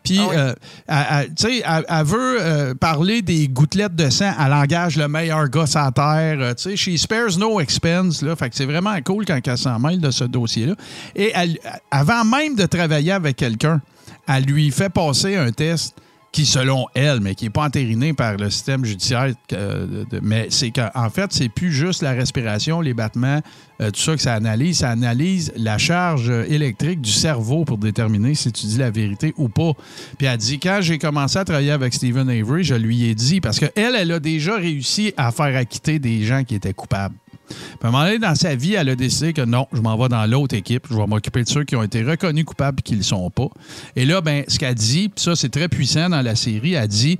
[0.03, 0.35] Puis, Ah oui.
[0.37, 0.53] euh,
[0.87, 4.31] elle, elle- tu sais, elle, elle veut euh, parler des gouttelettes de sang.
[4.43, 6.37] Elle engage le meilleur gars la terre.
[6.39, 8.21] Euh, tu sais, she spares no expense.
[8.23, 8.35] Là.
[8.35, 10.73] Fait que c'est vraiment cool quand elle s'en mêle de ce dossier-là.
[11.15, 11.57] Et elle-
[11.91, 13.81] avant même de travailler avec quelqu'un,
[14.27, 15.95] elle lui fait passer un test
[16.31, 20.71] qui, selon elle, mais qui n'est pas entériné par le système judiciaire, euh, mais c'est
[20.71, 23.41] qu'en fait, c'est plus juste la respiration, les battements,
[23.81, 24.79] euh, tout ça que ça analyse.
[24.79, 29.49] Ça analyse la charge électrique du cerveau pour déterminer si tu dis la vérité ou
[29.49, 29.71] pas.
[30.17, 33.41] Puis elle dit, quand j'ai commencé à travailler avec Stephen Avery, je lui ai dit,
[33.41, 37.15] parce qu'elle, elle a déjà réussi à faire acquitter des gens qui étaient coupables.
[37.47, 39.97] Puis à un moment donné, dans sa vie, elle a décidé que non, je m'en
[39.97, 40.87] vais dans l'autre équipe.
[40.89, 43.29] Je vais m'occuper de ceux qui ont été reconnus coupables et qui ne le sont
[43.29, 43.49] pas.
[43.95, 46.87] Et là, ben, ce qu'elle dit, puis ça, c'est très puissant dans la série, elle
[46.87, 47.17] dit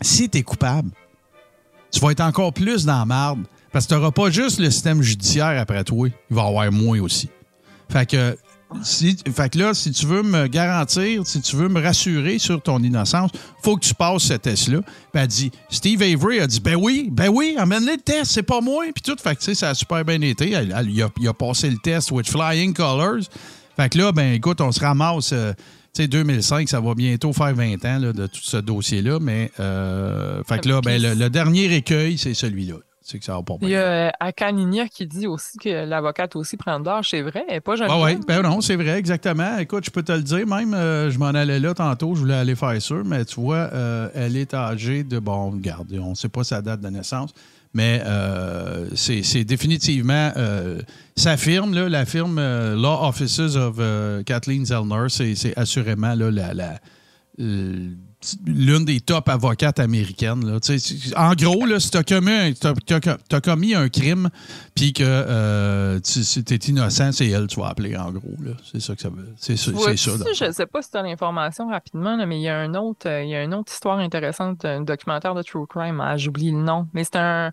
[0.00, 0.90] si tu es coupable,
[1.90, 3.40] tu vas être encore plus dans la marde.
[3.72, 6.72] Parce que tu n'auras pas juste le système judiciaire après toi, il va y avoir
[6.72, 7.28] moins aussi.
[7.90, 8.36] Fait que,
[8.82, 12.60] si, fait que là, si tu veux me garantir, si tu veux me rassurer sur
[12.60, 13.30] ton innocence,
[13.62, 14.80] faut que tu passes ce test-là.
[14.82, 18.42] Puis elle dit, Steve Avery a dit, ben oui, ben oui, emmène-le le test, c'est
[18.42, 18.84] pas moi.
[18.94, 20.50] Puis tout, fait que tu sais, ça a super bien été.
[20.52, 23.22] Elle- elle- il, a, il a passé le test with flying colors.
[23.76, 25.32] Fait que là, ben écoute, on se ramasse.
[25.32, 25.52] euh,
[25.94, 29.18] tu sais, 2005, ça va bientôt faire 20 ans là, de tout ce dossier-là.
[29.20, 32.74] Mais, euh, fait que là, ben, le, le dernier écueil, c'est celui-là.
[33.06, 33.68] C'est que ça va pas bien.
[33.68, 37.10] Il y a euh, Akaninia qui dit aussi que l'avocate aussi prend de l'âge.
[37.10, 37.86] C'est vrai, elle n'est pas jeune.
[37.88, 39.58] Ah oui, ben non, c'est vrai, exactement.
[39.58, 42.34] Écoute, je peux te le dire, même, euh, je m'en allais là tantôt, je voulais
[42.34, 46.14] aller faire ça, mais tu vois, euh, elle est âgée de, bon, regarde, on ne
[46.16, 47.30] sait pas sa date de naissance,
[47.72, 50.32] mais euh, c'est définitivement,
[51.14, 53.76] sa firme, là, la firme Law Offices of
[54.24, 56.54] Kathleen Zellner, c'est c'est assurément là, la...
[56.54, 56.80] la
[58.46, 60.44] l'une des top avocates américaines.
[60.44, 60.58] Là.
[61.16, 64.28] En gros, là, si tu as commis, t'as- commis un crime
[64.74, 66.20] puis que euh, tu
[66.54, 68.34] es innocent, c'est elle que tu vas appeler, en gros.
[68.64, 69.28] C'est ça que ça veut.
[69.36, 69.70] C'est ça.
[69.72, 72.74] Je ne sais pas si tu as l'information rapidement, là, mais il y a un
[72.74, 76.00] autre, il y a une autre histoire intéressante, un documentaire de True Crime.
[76.00, 77.52] Ah, J'oublie le nom, mais c'est un.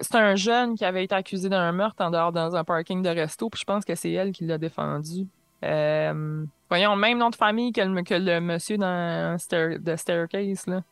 [0.00, 3.10] C'est un jeune qui avait été accusé d'un meurtre en dehors dans un parking de
[3.10, 5.26] resto, puis je pense que c'est elle qui l'a défendu.
[5.62, 10.66] Euh, voyons, même nom de famille que le, que le monsieur dans Stair, The Staircase,
[10.66, 10.82] là.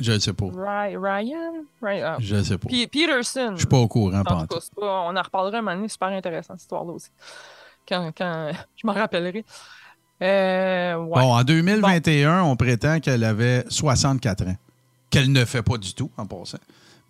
[0.00, 0.46] Je ne sais pas.
[0.46, 1.64] Ry- Ryan?
[1.80, 2.16] Ry- ah.
[2.18, 2.68] Je ne sais pas.
[2.68, 3.52] P- Peterson.
[3.52, 5.62] Je suis pas au courant, En pas tout cas, c'est pas- on en reparlera un
[5.62, 7.10] moment donné, super intéressant cette histoire-là aussi.
[7.88, 9.44] Quand, quand je m'en rappellerai.
[10.22, 11.20] Euh, ouais.
[11.20, 14.56] Bon, en 2021, on prétend qu'elle avait 64 ans.
[15.10, 16.58] Qu'elle ne fait pas du tout, en passant.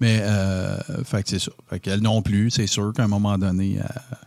[0.01, 1.53] Mais, euh, fait que c'est ça.
[1.71, 4.19] Fait qu'elle non plus, c'est sûr qu'à un moment donné, elle-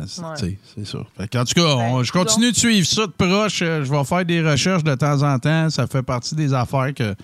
[0.00, 0.56] Ouais.
[0.74, 0.84] c'est.
[1.16, 3.60] Fait que, en tout cas, on- je continue de suivre ça de proche.
[3.62, 5.70] Euh, Je vais faire des recherches de temps en temps.
[5.70, 7.14] Ça fait partie des affaires que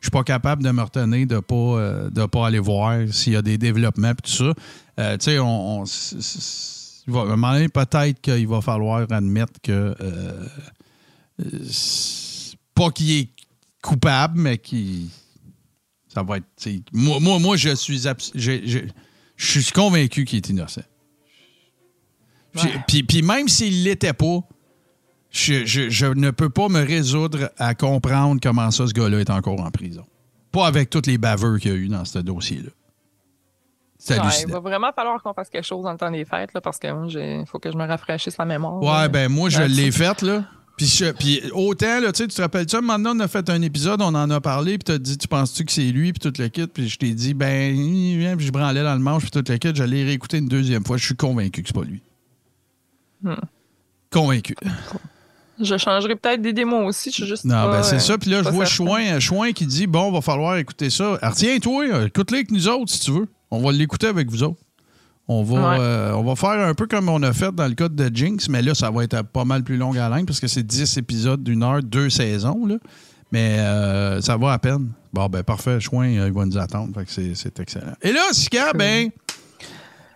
[0.00, 3.32] je suis pas capable de me retenir de pas, euh, de pas aller voir s'il
[3.32, 4.52] y a des développements et tout ça.
[5.00, 5.84] Euh, tu sais, on,
[7.06, 7.36] va,
[7.72, 10.46] peut-être qu'il va falloir admettre que euh,
[12.74, 13.28] pas qu'il est
[13.82, 15.08] coupable, mais qu'il
[16.12, 16.46] ça va être.
[16.92, 18.02] Moi, moi, moi, je suis
[19.36, 20.82] je suis convaincu qu'il est innocent.
[22.86, 24.40] Puis, même s'il ne l'était pas,
[25.30, 29.30] je, je- je ne peux pas me résoudre à comprendre comment ça, ce gars-là est
[29.30, 30.04] encore en prison.
[30.52, 32.70] Pas avec toutes les baveux qu'il y a eu dans ce dossier-là.
[34.10, 36.60] Ouais, il va vraiment falloir qu'on fasse quelque chose dans le temps des fêtes, là,
[36.60, 36.86] parce que
[37.40, 38.80] il faut que je me rafraîchisse la mémoire.
[38.82, 39.08] Ouais, là.
[39.08, 40.44] ben moi, je l'ai faite, là.
[40.76, 44.02] Puis, je- puis autant, là, tu te rappelles ça, maintenant, on a fait un épisode,
[44.02, 46.48] on en a parlé, puis t'as dit, tu penses-tu que c'est lui, puis tout le
[46.48, 47.74] kit, puis je t'ai dit, ben,
[48.36, 50.84] puis je branlais dans le manche, puis tout le kit, je l'ai réécouté une deuxième
[50.84, 52.02] fois, je suis convaincu que c'est pas lui.
[53.24, 53.34] Hmm.
[54.10, 54.54] Convaincu.
[55.60, 57.44] Je changerai peut-être des démos aussi, je suis juste.
[57.44, 58.18] Non, pas, ben c'est euh, ça.
[58.18, 58.84] Puis là, je vois certain.
[58.84, 61.16] Chouin, Chouin qui dit Bon, va falloir écouter ça.
[61.22, 63.28] Alors, tiens-toi, euh, écoute-le avec nous autres si tu veux.
[63.50, 64.60] On va l'écouter avec vous autres.
[65.26, 65.76] On va, Ouais.
[65.80, 68.48] euh, on va faire un peu comme on a fait dans le cas de Jinx,
[68.48, 70.98] mais là, ça va être pas mal plus long à l'année parce que c'est 10
[70.98, 72.66] épisodes d'une heure, deux saisons.
[72.66, 72.76] Là.
[73.32, 74.90] Mais euh, ça va à peine.
[75.12, 75.80] Bon, ben parfait.
[75.80, 76.92] Chouin, euh, il va nous attendre.
[76.94, 77.94] Fait que c'est, c'est excellent.
[78.02, 79.10] Et là, Sika, ben.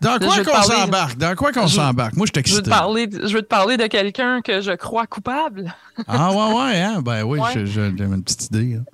[0.01, 1.18] Dans quoi qu'on s'embarque?
[1.18, 2.14] Dans quoi qu'on s'embarque?
[2.16, 4.61] Moi, je suis Je veux, te parler de, je veux te parler de quelqu'un que
[4.61, 5.74] je crois coupable.
[6.07, 7.01] Ah, ouais, ouais, hein?
[7.03, 7.66] Ben oui, Ouais.
[7.66, 8.76] j'ai une petite idée.
[8.76, 8.84] hein.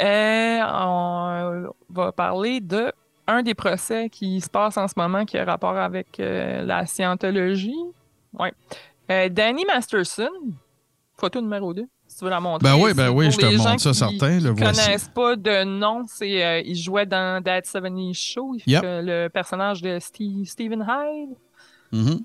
[0.00, 2.92] Euh, on va parler de
[3.26, 6.84] un des procès qui se passe en ce moment qui a rapport avec euh, la
[6.84, 7.78] scientologie.
[8.38, 8.52] Ouais.
[9.10, 10.28] Euh, Danny Masterson,
[11.16, 11.84] photo numéro 2,
[12.14, 12.68] si tu veux la montrer.
[12.68, 14.80] Ben oui, ben oui, je te montre ça, qui- certain, le qui voici.
[14.84, 18.82] connaissent pas de nom, c'est euh, il jouait dans That 70 Show, Yep.
[18.84, 21.36] le personnage de Steve, Stephen Hyde.
[21.90, 22.20] Mhm.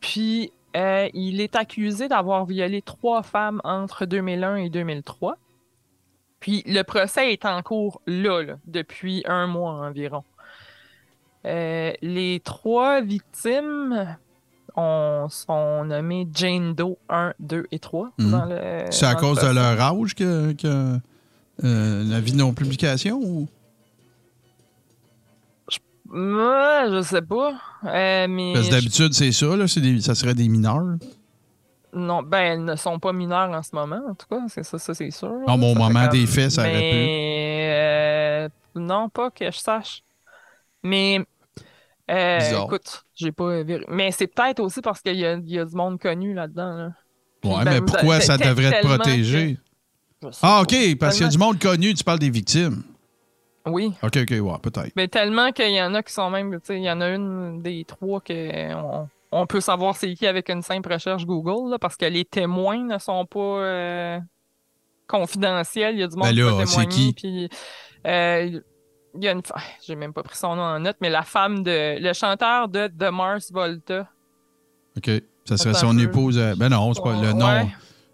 [0.00, 5.36] Puis, euh, il est accusé d'avoir violé trois femmes entre 2001 et 2003.
[6.40, 10.24] Puis, le procès est en cours là, là, depuis un mois environ.
[11.44, 14.16] Euh, les trois victimes
[14.76, 18.10] ont, sont nommées Jane Doe 1, 2 et 3.
[18.18, 18.42] Mhm.
[18.90, 20.98] C'est à dans le cause de leur âge que, que
[21.64, 23.48] euh, la vie non-publication ou?
[26.08, 27.54] Moi, je sais pas.
[27.84, 30.96] Euh, mais Parce que je- d'habitude, c'est ça, là, c'est des- ça serait des mineurs.
[31.92, 34.42] non, ben, elles ne sont pas mineures en ce moment, en tout cas.
[34.48, 35.32] C'est ça, ça c'est sûr.
[35.46, 36.96] Ah, bon, au moment comme- des faits, ça aurait pu.
[36.96, 40.02] Mais euh, non, pas que je sache.
[40.82, 41.24] Mais
[42.10, 45.74] euh, écoute, j'ai pas véri- Mais c'est peut-être aussi parce qu'il y y a du
[45.74, 46.74] monde connu là-dedans.
[46.76, 46.92] Là.
[47.44, 49.56] Ouais, ben, mais vous- pourquoi ça tel- devrait te protéger?
[50.22, 50.62] que- Ah.
[50.62, 52.82] OK, parce qu'il y a du monde connu, tu parles des victimes.
[53.66, 54.92] Oui, OK, OK, ouais, peut-être.
[54.96, 56.52] mais tellement qu'il y en a qui sont même.
[56.52, 58.72] Tu sais, il y en a une des trois que
[59.32, 62.78] on, peut savoir c'est qui avec une simple recherche Google, là, parce que les témoins
[62.84, 64.20] ne sont pas euh,
[65.06, 65.94] confidentiels.
[65.96, 66.88] Il y a du monde Ben qui là, va c'est témoigner.
[66.88, 67.12] qui?
[67.12, 67.48] Puis,
[68.06, 68.60] euh,
[69.16, 69.42] il y a une.
[69.42, 69.56] fa-
[69.86, 71.98] J'ai même pas pris son nom en note, mais la femme de.
[72.00, 74.06] Le chanteur de The Mars Volta.
[74.96, 75.10] OK.
[75.44, 76.38] Ça serait son épouse.
[76.38, 77.34] euh, Ben non, c'est pas le Ouais.
[77.34, 77.68] nom.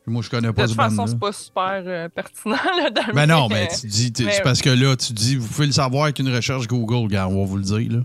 [0.07, 3.07] Moi, je connais De pas toute ce façon, c'est pas super euh, pertinent là, dans
[3.07, 5.67] le Ben non, mais- tu dis, mais- c'est parce que là, tu dis, vous pouvez
[5.67, 7.99] le savoir avec une recherche Google, gars, on va vous le dire, là.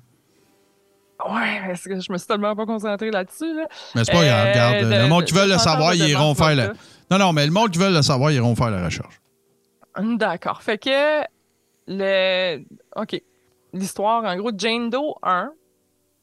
[1.27, 3.51] Ouais, parce que je me suis tellement pas concentré là-dessus.
[3.55, 3.67] Là.
[3.95, 4.85] Mais c'est pas grave, Euh, regarde.
[4.85, 6.67] de- le monde qui de- veut le savoir, de ils iront faire la.
[7.09, 9.19] Non, non, mais le monde qui veut le savoir, ils iront faire la recherche.
[9.99, 10.61] D'accord.
[10.61, 11.21] Fait que
[11.88, 12.63] le.
[12.95, 13.21] OK.
[13.73, 15.51] L'histoire, en gros, Jane Doe 1,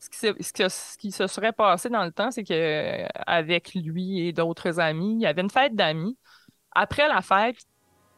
[0.01, 3.07] ce qui, se- ce ce qui se serait passé dans le temps, c'est que euh,
[3.27, 6.17] avec lui et d'autres amis, il y avait une fête d'amis.
[6.73, 7.57] Après la fête,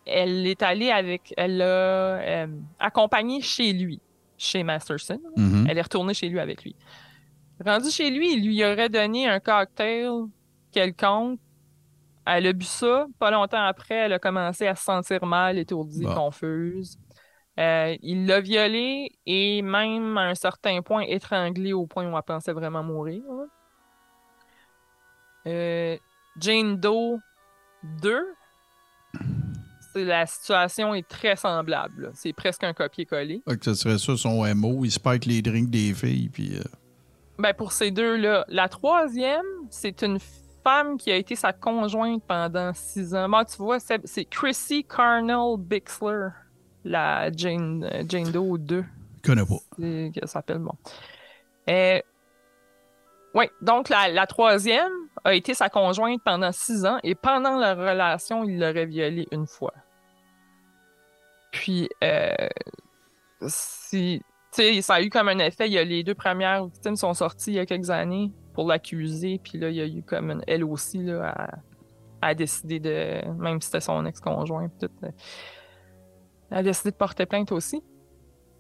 [0.07, 1.35] elle est allée avec.
[1.37, 2.47] Elle l'a euh,
[2.79, 4.01] accompagné chez lui,
[4.39, 5.21] chez Masterson.
[5.37, 5.67] Mhm.
[5.69, 6.75] Elle est retournée chez lui avec lui.
[7.65, 10.11] Rendue chez lui, il lui aurait donné un cocktail
[10.73, 11.41] quelconque.
[12.27, 13.07] Elle a bu ça.
[13.19, 16.15] Pas longtemps après, elle a commencé à se sentir mal, étourdie, Bon.
[16.15, 16.99] confuse.
[17.59, 22.23] Euh, il l'a violée et même à un certain point étranglée au point où elle
[22.23, 23.23] pensait vraiment mourir.
[25.47, 25.97] Euh,
[26.39, 27.19] Jane Doe
[28.03, 28.27] 2,
[29.93, 32.11] c'est la situation est très semblable.
[32.15, 33.43] C'est presque un copier-coller.
[33.47, 36.57] Que ce serait ça son MO, il spike les drinks des filles, puis.
[36.59, 36.63] euh,
[37.39, 38.45] Ben pour ces deux-là.
[38.49, 40.19] La troisième, c'est une
[40.65, 43.29] femme qui a été sa conjointe pendant six ans.
[43.29, 46.29] Bon, tu vois, c'est Chrissy Carnell Bixler,
[46.87, 48.85] la Jane, euh, Jane Doe 2,
[49.25, 49.57] je connais pas.
[49.79, 50.73] qu'elle s'appelle, bon.
[51.69, 52.01] Euh,
[53.35, 54.93] oui, donc la, la troisième
[55.25, 59.47] a été sa conjointe pendant six ans et pendant leur relation, il l'aurait violée une
[59.47, 59.75] fois.
[61.51, 62.35] Puis, euh,
[63.47, 64.23] si
[64.81, 65.67] ça a eu comme un effet.
[65.67, 68.67] Il y a les deux premières victimes sont sorties il y a quelques années pour
[68.67, 71.51] l'accuser, puis là, il y a eu comme une- elle aussi là,
[72.23, 75.11] à décider de, même si c'était son ex-conjoint, tout, euh,
[76.51, 77.81] elle a décidé de porter plainte aussi.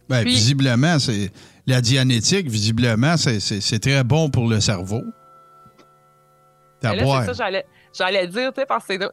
[0.09, 1.31] Ben, Puis- visiblement, c'est
[1.67, 5.03] la dianétique, visiblement, c'est- très bon pour le cerveau.
[6.83, 7.67] C'est ça, j'allais,
[7.97, 9.09] j'allais dire, tu sais, parce que c'est,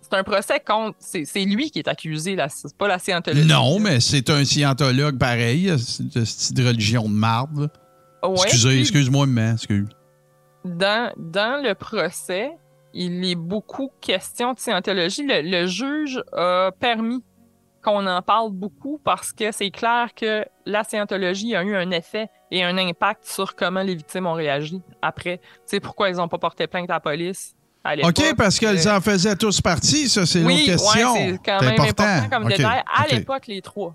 [0.00, 3.48] c'est un procès contre, c'est, c'est lui qui est accusé, là, c'est pas la scientologie.
[3.48, 7.70] Non, mais c'est un scientologue pareil, c'est de style religion de marde.
[8.22, 9.88] Ouais, Excusez, excuse-moi, mais excuse.
[10.64, 12.50] dans, dans le procès,
[12.94, 15.26] il est beaucoup question de scientologie.
[15.26, 17.22] Le, le juge a permis
[17.82, 22.28] qu'on en parle beaucoup parce que c'est clair que la scientologie a eu un effet
[22.50, 25.38] et un impact sur comment les victimes ont réagi après.
[25.38, 27.54] Tu sais, pourquoi ils n'ont pas porté plainte à la police
[27.84, 28.18] à l'époque.
[28.18, 31.12] OK, parce qu'elles Euh, en faisaient tous partie, ça, c'est oui, l'autre question.
[31.14, 32.82] ouais, c'est quand même important, comme détail.
[32.94, 33.94] À l'époque, les trois.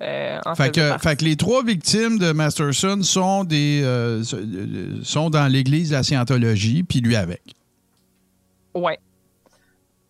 [0.00, 1.08] euh, en Fait que, partie.
[1.08, 4.22] fait que les trois victimes de Masterson sont des euh,
[5.02, 7.42] sont dans l'église de la scientologie, puis lui avec.
[8.74, 8.98] Ouais.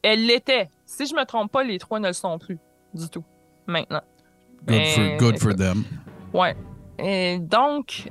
[0.02, 0.68] Elle l'était.
[0.86, 2.58] Si je me trompe pas, les trois ne le sont plus
[2.94, 3.24] du tout.
[3.66, 4.02] Maintenant.
[4.66, 5.84] Good, for, good for écoute, them.
[6.32, 6.56] Ouais.
[6.98, 8.10] Et donc,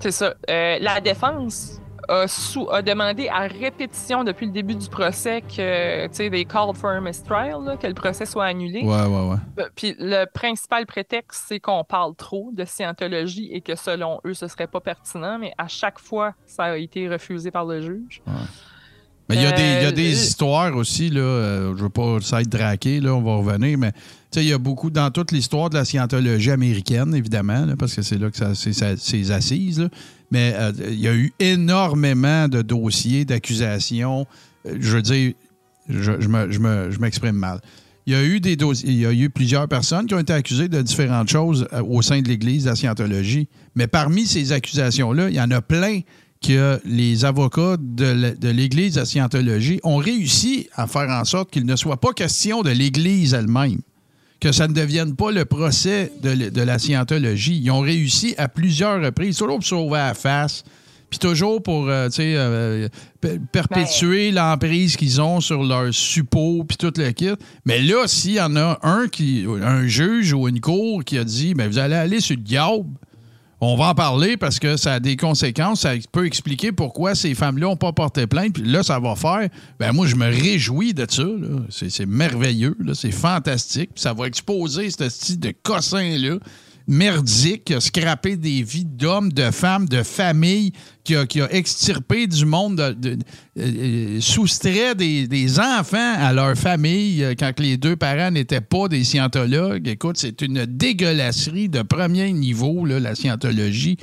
[0.00, 0.34] c'est ça.
[0.50, 6.06] Euh, la défense a, sous- a demandé à répétition depuis le début du procès que,
[6.08, 8.82] tu sais, des called for a mistrial, là, que le procès soit annulé.
[8.82, 9.36] Ouais, ouais, ouais.
[9.64, 14.34] Euh, Puis le principal prétexte, c'est qu'on parle trop de scientologie et que selon eux,
[14.34, 18.22] ce serait pas pertinent, mais à chaque fois, ça a été refusé par le juge.
[19.28, 21.74] Mais il y, a des- il y a Euh, des euh, histoires aussi, là, euh,
[21.76, 23.98] je veux pas ça être draqué, là, on va revenir, mais tu
[24.30, 27.94] sais, il y a beaucoup dans toute l'histoire de la scientologie américaine, évidemment, là, parce
[27.94, 29.88] que c'est là que ça, c'est ça- c'est assises, là.
[30.30, 34.26] mais euh, il y a eu énormément de dossiers, d'accusations.
[34.64, 35.32] Je veux dire,
[35.88, 37.60] je, je me- je me- je m'exprime mal.
[38.06, 40.32] Il y a eu des dossiers, il y a eu plusieurs personnes qui ont été
[40.32, 43.48] accusées de différentes choses au sein de l'Église de la scientologie.
[43.74, 46.00] Mais parmi ces accusations-là, il y en a plein
[46.42, 51.66] que les avocats de l'Église de la scientologie ont réussi à faire en sorte qu'il
[51.66, 53.80] ne soit pas question de l'Église elle-même,
[54.40, 57.60] que ça ne devienne pas le procès de, la scientologie.
[57.62, 60.62] Ils ont réussi à plusieurs reprises, toujours pour sauver la face,
[61.08, 62.88] puis toujours pour euh, euh,
[63.20, 67.30] per- perpétuer l'emprise qu'ils ont sur leur suppôt, puis tout le kit.
[67.64, 71.24] Mais là, s'il y en a un, qui, un juge ou une cour qui a
[71.24, 72.86] dit ben, vous allez aller sur le diable,
[73.60, 75.80] on va en parler parce que ça a des conséquences.
[75.80, 78.54] Ça peut expliquer pourquoi ces femmes-là n'ont pas porté plainte.
[78.54, 79.48] Puis là, ça va faire.
[79.78, 81.24] Ben moi, je me réjouis de ça.
[81.70, 82.76] C'est merveilleux.
[82.94, 83.90] C'est fantastique.
[83.94, 86.36] Puis ça va exposer ce style de cossin-là
[86.88, 90.72] merdique qui a scrappé des vies d'hommes, de femmes, de familles,
[91.04, 93.18] qui a, qui a extirpé du monde, de- de-
[93.58, 99.04] euh, soustrait des, enfants à leur famille euh, quand les deux parents n'étaient pas des
[99.04, 99.88] scientologues.
[99.88, 103.98] Écoute, c'est une dégueulasserie de premier niveau, là, la scientologie.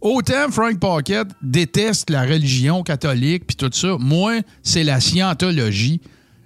[0.00, 6.00] Autant Frank Pocket déteste la religion catholique puis tout ça, moi, c'est la scientologie.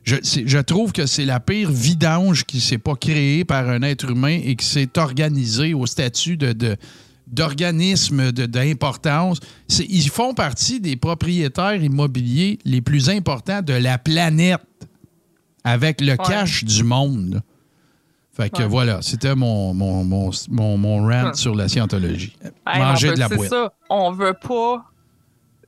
[0.04, 4.40] Je, trouve que c'est la pire vidange qui s'est pas créée par un être humain
[4.44, 6.76] et qui s'est organisé au statut de,
[7.28, 9.38] d'organisme de- d'importance.
[9.88, 14.60] Ils font partie des propriétaires immobiliers les plus importants de la planète
[15.64, 17.42] avec le cash du monde.
[18.34, 18.68] Fait que Ouais.
[18.68, 21.34] voilà, c'était mon, mon, mon, mon, mon rant Ouais.
[21.34, 22.34] sur la scientologie.
[22.66, 23.40] Hey, Manger de la boîte.
[23.42, 23.72] C'est ça.
[23.90, 24.84] On veut pas.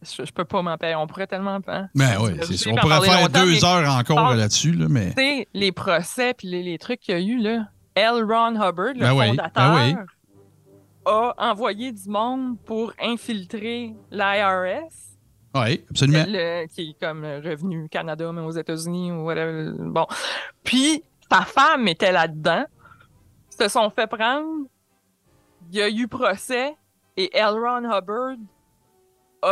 [0.04, 0.94] Je, je peux pas m'en payer.
[0.94, 1.58] On pourrait tellement.
[1.66, 2.70] Hein, Ben oui, c'est ça.
[2.70, 5.10] On pourrait faire deux heures encore là-dessus, là, mais.
[5.14, 7.66] Tu sais, les procès puis les, les trucs qu'il y a eu, là.
[7.94, 8.24] L.
[8.28, 10.04] Ron Hubbard, le Ben oui, fondateur, ben oui.
[11.06, 14.88] a envoyé du monde pour infiltrer l'IRS,
[15.54, 16.24] Oui, absolument.
[16.26, 19.70] le- qui est comme Revenu Canada, mais aux États-Unis ou whatever.
[19.78, 20.06] Bon.
[20.64, 22.64] Puis, sa femme était là-dedans.
[23.48, 24.66] Se sont fait prendre.
[25.70, 26.74] Il y a eu procès.
[27.16, 27.50] Et L.
[27.54, 28.36] Ron Hubbard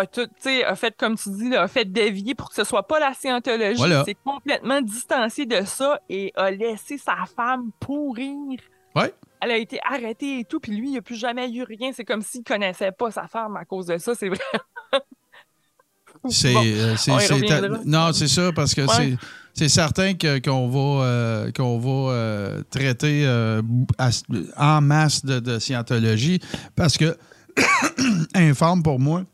[0.01, 0.27] a tout,
[0.67, 3.15] a fait, comme tu dis, là, a fait dévier pour que ce soit pas la
[3.15, 3.77] scientologie.
[3.79, 4.03] Voilà.
[4.05, 8.59] C'est complètement distancié de ça et a laissé sa femme pourrir.
[8.97, 9.13] Ouais.
[9.41, 11.91] Elle a été arrêtée et tout, puis lui, il n'a plus jamais eu rien.
[11.93, 14.15] C'est comme s'il connaissait pas sa femme à cause de ça.
[14.15, 14.39] C'est vrai.
[16.29, 19.17] C'est, Bon, euh, c'est- non, c'est ça, parce que Ouais.
[19.55, 23.61] c'est, certain que, qu'on va, euh, qu'on va euh, traiter euh,
[24.57, 26.39] en masse de, de scientologie,
[26.77, 27.17] parce que,
[28.35, 29.25] informe pour moi,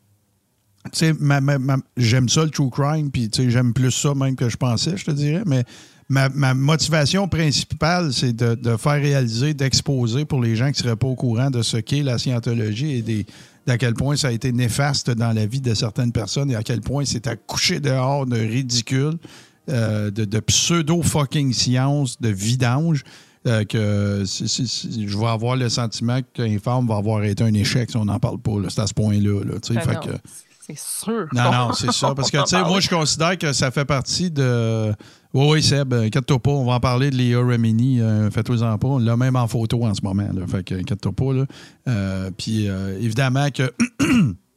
[0.93, 4.15] sais, ma- ma- ma- j'aime ça le true crime, puis tu sais, j'aime plus ça
[4.15, 5.65] même que je pensais, je te dirais, mais
[6.09, 10.97] ma, motivation principale, c'est de, de faire réaliser, d'exposer pour les gens qui ne seraient
[10.97, 13.27] pas au courant de ce qu'est la scientologie et des,
[13.67, 16.63] d'à quel point ça a été néfaste dans la vie de certaines personnes et à
[16.63, 19.15] quel point c'est à coucher dehors de ridicule,
[19.69, 23.03] euh, de, de pseudo-fucking science, de vidange.
[23.47, 27.45] euh, que si- si- si- je vais avoir le sentiment qu'un femme va avoir été
[27.45, 28.59] un échec si on n'en parle pas.
[28.61, 28.69] là.
[28.69, 29.45] C'est à ce point-là.
[29.45, 29.55] là.
[29.71, 30.19] Ben Fait non, que-
[30.69, 31.27] C'est sûr.
[31.33, 32.15] non, non, c'est ça.
[32.15, 34.93] Parce que, tu sais, moi, je considère que ça fait partie de.
[35.35, 36.51] Oui, oui, Seb, euh, inquiète-toi pas.
[36.51, 38.01] On va en parler de Léa Remini.
[38.01, 38.89] euh, Fais-toi-en pas.
[38.89, 40.29] On l'a même en photo en ce moment.
[40.33, 41.33] Là, fait que, inquiète-toi pas.
[41.33, 41.45] Là.
[41.89, 43.73] Euh, puis, euh, évidemment que.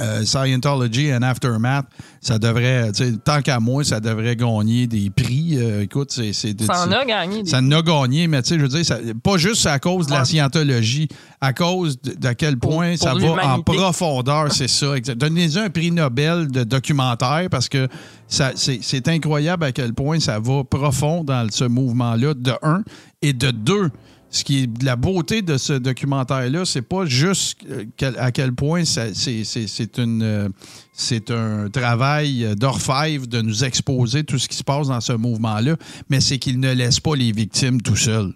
[0.00, 1.86] euh, Scientology and Aftermath,
[2.20, 2.90] ça devrait,
[3.24, 5.56] tant qu'à moi, ça devrait gagner des prix.
[5.58, 6.32] Euh, écoute, c'est.
[6.32, 7.44] Ça en a gagné.
[7.44, 10.06] ça en a gagné, mais tu sais, je veux dire, ça- pas juste à cause
[10.06, 11.08] de la scientologie,
[11.40, 14.94] à cause de- d'à quel point pour ça va en profondeur, c'est ça.
[15.16, 17.88] Donnez-y un prix Nobel de documentaire parce que
[18.28, 22.82] c'est incroyable à quel point ça va profond dans ce mouvement-là, de un,
[23.22, 23.90] et de deux.
[24.34, 27.84] Ce qui est la beauté de ce documentaire-là, c'est pas juste euh,
[28.18, 30.48] à quel point c'est c'est- une euh,
[30.92, 35.76] c'est un travail d'orfèvre de nous exposer tout ce qui se passe dans ce mouvement-là,
[36.10, 38.32] mais c'est qu'ils ne laissent pas les victimes tout seuls.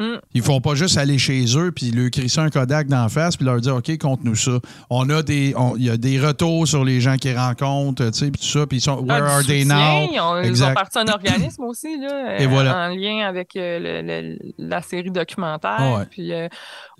[0.00, 0.18] Mm.
[0.34, 3.44] Ils font pas juste aller chez eux puis leur crisser un Kodak d'en face puis
[3.44, 4.60] leur dire OK, compte-nous ça.
[4.90, 8.30] On a des il y a des retours sur les gens qu'ils rencontrent, tu sais,
[8.30, 9.74] puis tout ça, puis ils sont Ah, where du are they now?
[9.74, 10.74] Ils ont, ils ont Exact.
[10.74, 12.86] parti un organisme aussi, là, Et euh, voilà.
[12.86, 14.02] en lien avec euh, le-
[14.34, 15.76] le- la série documentaire.
[15.78, 16.04] Ah ouais.
[16.10, 16.48] Puis, euh,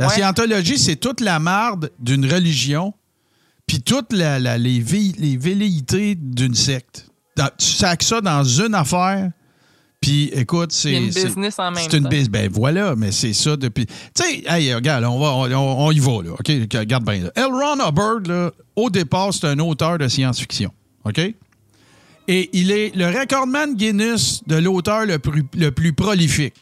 [0.01, 0.15] La Ouais.
[0.15, 2.95] scientologie, c'est toute la marde d'une religion,
[3.67, 4.81] puis toutes la- la- les,
[5.37, 7.07] velléités d'une secte.
[7.37, 9.31] Dans- tu sacs ça dans une affaire,
[10.01, 10.93] puis écoute, c'est.
[10.93, 12.29] une business en même C'est une business.
[12.29, 13.87] Ben voilà, mais c'est ça depuis.
[13.87, 16.33] Tu sais, hey, regarde, on, va, on, on y va, là.
[16.33, 16.49] OK?
[16.73, 17.25] Regarde bien.
[17.25, 17.33] Là.
[17.35, 17.47] L.
[17.47, 20.71] Ron Hubbard, là, au départ, c'est un auteur de science-fiction.
[21.05, 21.19] OK?
[22.29, 26.55] Et il est le recordman Guinness de l'auteur le plus, le plus prolifique.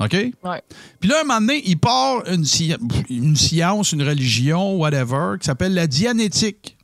[0.00, 0.12] OK?
[0.12, 0.62] Ouais.
[1.00, 2.44] Puis là, un moment donné, il part une,
[3.10, 6.76] une science, une religion, whatever, qui s'appelle la dianétique.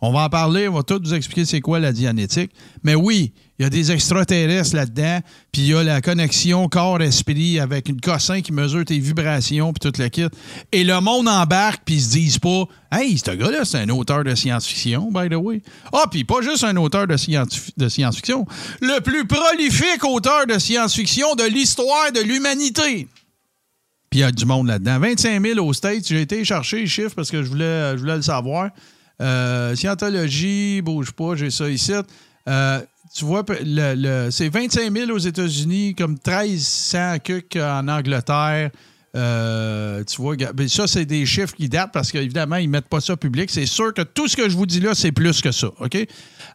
[0.00, 2.52] On va en parler, on va tout vous expliquer c'est quoi la dianétique.
[2.84, 7.58] Mais oui, il y a des extraterrestres là-dedans, puis il y a la connexion corps-esprit
[7.58, 10.28] avec une cossin qui mesure tes vibrations, puis tout le kit.
[10.70, 14.22] Et le monde embarque, puis ils se disent pas Hey, ce gars-là, c'est un auteur
[14.22, 15.60] de science-fiction, by the way.
[15.92, 18.46] Ah, puis pas juste un auteur de, science-fiction,
[18.80, 23.08] le plus prolifique auteur de science-fiction de l'histoire de l'humanité.
[24.08, 25.00] Puis il y a du monde là-dedans.
[25.00, 26.06] 25 000 aux States.
[26.08, 28.70] J'ai été chercher les chiffres parce que je voulais, je voulais le savoir.
[29.20, 31.92] Euh, Scientologie, bouge pas, j'ai ça ici.
[32.48, 32.80] Euh,
[33.14, 33.44] tu vois,
[34.30, 38.70] c'est 25 000 aux États-Unis, comme 1300 cucs en Angleterre.
[39.16, 42.88] Euh, tu vois, ben ça, c'est des chiffres qui datent parce qu'évidemment, ils ne mettent
[42.88, 43.50] pas ça public.
[43.50, 45.68] C'est sûr que tout ce que je vous dis là, c'est plus que ça.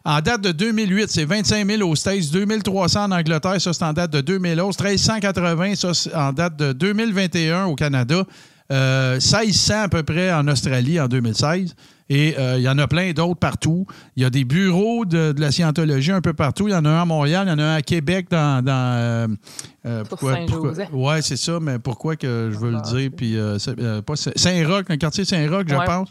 [0.04, 3.92] En date de 2008, c'est 25 000 aux States, 2300 en Angleterre, ça, c'est en
[3.92, 8.24] date de 2011, 1380, ça, c'est en date de 2021 au Canada,
[8.70, 11.74] euh, 1600 à peu près en Australie en 2016.
[12.10, 13.86] Et euh, il y en a plein d'autres partout.
[14.16, 16.68] Il y a des bureaux de, de la scientologie un peu partout.
[16.68, 18.62] Il y en a un à Montréal, il y en a un à Québec dans.
[18.62, 19.26] dans euh,
[19.86, 20.88] euh, Saint-Joseph.
[20.92, 23.10] Ouais, c'est ça, mais pourquoi que je veux le dire?
[23.16, 25.86] Puis, euh, c'est- Saint-Roch, un quartier Saint-Roch, je Ouais.
[25.86, 26.08] pense.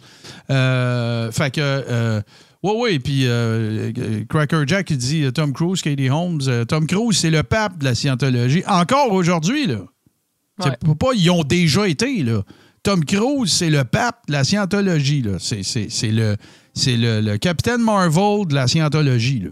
[1.35, 2.21] Fait que.
[2.63, 3.91] oui, oui, puis euh,
[4.29, 6.41] Cracker Jack, il dit Tom Cruise, Katie Holmes.
[6.47, 8.63] euh, Tom Cruise, c'est le pape de la scientologie.
[8.67, 9.79] Encore aujourd'hui, là.
[10.59, 10.77] C'est Ouais.
[10.95, 12.41] pas, pas- ils ont déjà été, là.
[12.83, 15.37] Tom Cruise, c'est le pape de la scientologie, là.
[15.39, 16.35] C'est, c'est- c'est le,
[16.73, 19.49] c'est le, le capitaine Marvel de la scientologie, là.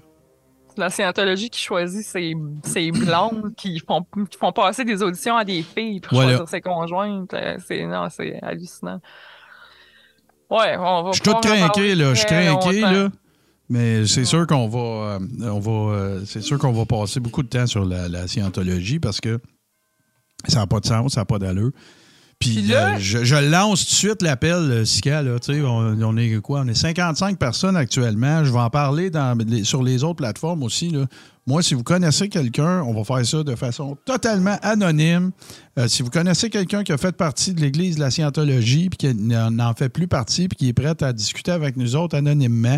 [0.77, 5.43] La scientologie qui choisit ses, ses blondes qui font, qui font passer des auditions à
[5.43, 6.31] des filles pour Voilà.
[6.37, 7.33] choisir ses conjointes.
[7.33, 9.01] euh, C'est, non, c'est hallucinant.
[10.49, 12.13] Ouais, on va Je suis tout craqué, là.
[12.13, 13.09] Je suis craqué, là.
[13.69, 14.79] Mais c'est sûr qu'on va,
[15.15, 18.27] euh, on va, euh, c'est sûr qu'on va passer beaucoup de temps sur la, la
[18.27, 19.39] scientologie parce que
[20.47, 21.71] ça n'a pas de sens, ça n'a pas d'allure.
[22.41, 25.61] Puis là- euh, je, je lance tout de suite l'appel, euh, Sika, là, tu sais,
[25.61, 26.61] on, on est quoi?
[26.61, 28.43] On est 55 personnes actuellement.
[28.43, 31.05] Je vais en parler dans, sur les autres plateformes aussi, là.
[31.47, 35.31] Moi, si vous connaissez quelqu'un, on va faire ça de façon totalement anonyme.
[35.79, 38.97] Euh, si vous connaissez quelqu'un qui a fait partie de l'Église de la Scientologie puis
[39.09, 42.77] qui n'en fait plus partie puis qui est prêt à discuter avec nous autres anonymement,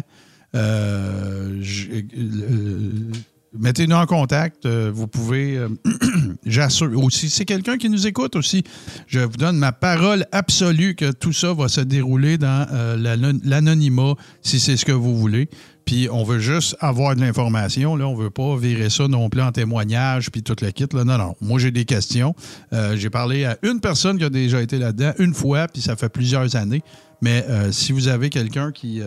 [0.55, 3.11] euh, je- euh,
[3.57, 4.65] mettez-nous en contact.
[4.65, 5.69] Euh, vous pouvez, euh,
[6.45, 8.63] j'assure aussi, c'est quelqu'un qui nous écoute aussi.
[9.07, 13.39] Je vous donne ma parole absolue que tout ça va se dérouler dans euh, l'ano-
[13.43, 15.49] l'anonymat, si c'est ce que vous voulez.
[15.85, 17.95] Puis on veut juste avoir de l'information.
[17.97, 20.85] Là, on veut pas virer ça non plus en témoignage puis tout le kit.
[20.93, 21.35] Non, non.
[21.41, 22.35] Moi, j'ai des questions.
[22.71, 25.95] Euh, j'ai parlé à une personne qui a déjà été là-dedans une fois, puis ça
[25.97, 26.81] fait plusieurs années.
[27.21, 29.01] Mais si vous avez quelqu'un qui,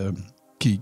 [0.59, 0.80] qui,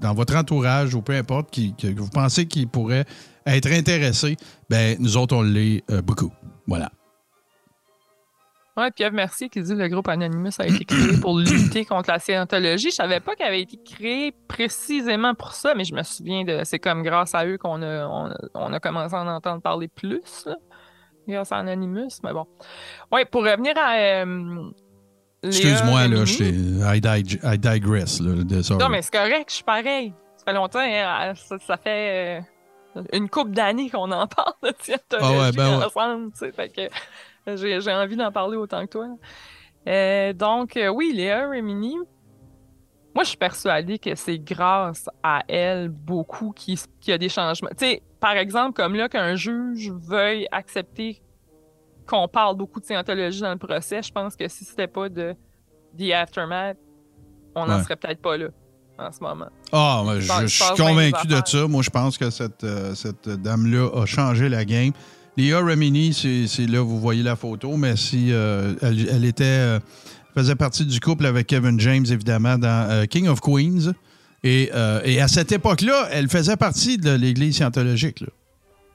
[0.00, 3.04] dans votre entourage ou peu importe, qui, que vous pensez qu'il pourrait
[3.46, 4.36] être intéressé,
[4.70, 6.32] ben nous autres, on l'est euh, beaucoup.
[6.66, 6.90] Voilà.
[8.76, 12.18] Ouais, Pierre Mercier qui dit le groupe Anonymous a été créé pour lutter contre la
[12.18, 12.90] scientologie.
[12.90, 16.60] Je savais pas qu'il avait été créé précisément pour ça, mais je me souviens de.
[16.64, 19.62] C'est comme grâce à eux qu'on a, on, a- on a commencé à en entendre
[19.62, 20.44] parler plus.
[20.44, 20.56] là.
[21.26, 22.46] grâce à Anonymous, mais bon.
[23.10, 23.94] Ouais, pour revenir à.
[24.24, 24.70] euh,
[25.46, 28.20] Excuse-moi, là, je I, dig- I digress.
[28.20, 28.78] Là, de.
[28.78, 30.14] Non, mais c'est correct, je suis pareil.
[30.36, 32.40] Ça fait longtemps, hein, ça, ça fait
[32.96, 35.84] euh, une couple d'années qu'on en parle de scientologie Ah ouais, ben ouais.
[35.84, 39.06] ensemble, tu sais, fait que euh, j'ai envie d'en parler autant que toi.
[39.88, 41.96] Euh, donc, euh, oui, Léa Remini,
[43.14, 47.28] moi, je suis persuadée que c'est grâce à elle beaucoup qu'il qu'il y a des
[47.28, 47.70] changements.
[47.70, 51.22] Tu sais, par exemple, comme là, qu'un juge veuille accepter
[52.06, 55.34] qu'on parle beaucoup de scientologie dans le procès, je pense que si c'était pas de
[55.98, 56.76] The Aftermath,
[57.54, 57.82] on n'en Ouais.
[57.82, 58.48] serait peut-être pas là
[58.98, 59.48] en ce moment.
[59.72, 61.66] Ah, je, pense- je je suis convaincu de ça.
[61.66, 64.92] Moi, je pense que cette, euh, cette dame-là a changé la game.
[65.36, 69.44] Léa Remini, c'est c'est là, vous voyez la photo, mais si euh, elle, elle était
[69.44, 69.80] euh,
[70.34, 73.92] faisait partie du couple avec Kevin James, évidemment, dans King of Queens.
[74.44, 74.70] Et,
[75.04, 78.20] et à cette époque-là, elle faisait partie de l'Église scientologique.
[78.20, 78.28] là.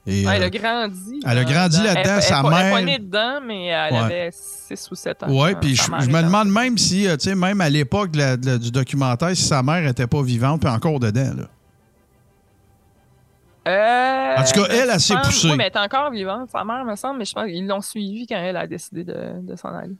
[0.04, 1.20] Et, Ouais, elle euh, a grandi.
[1.24, 3.66] elle a grandi dans- là-dedans, elle- sa elle, Elle mère- est pas née dedans, mais
[3.66, 3.98] elle Ouais.
[4.00, 5.26] avait 6 ou 7 ans.
[5.28, 8.70] Oui, quand puis je, me demande même si, euh, tu sais, même à l'époque du
[8.72, 11.34] documentaire, si sa mère était pas vivante, puis encore dedans.
[11.36, 11.44] Là.
[13.68, 15.50] Euh, En tout cas, elle, elle s'est poussée.
[15.50, 17.80] Oui, mais elle est encore vivante, sa mère, me semble, mais je pense qu'ils l'ont
[17.80, 19.94] suivie quand elle a décidé de, de s'en aller.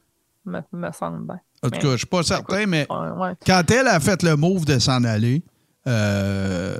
[0.45, 1.39] Me, me semble bien.
[1.63, 3.31] En tout cas, je suis pas certain, mais ouais.
[3.45, 5.41] quand elle a fait le move de s'en aller,
[5.87, 6.77] euh,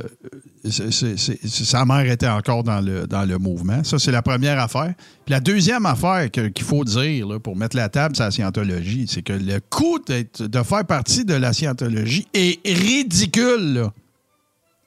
[0.65, 3.83] sa mère était encore dans le, dans le mouvement.
[3.83, 4.93] Ça, c'est la première affaire.
[5.25, 9.21] Puis la deuxième affaire qu'il faut dire pour mettre la table sur la scientologie, c'est
[9.21, 13.87] que le coût de faire partie de la scientologie est ridicule.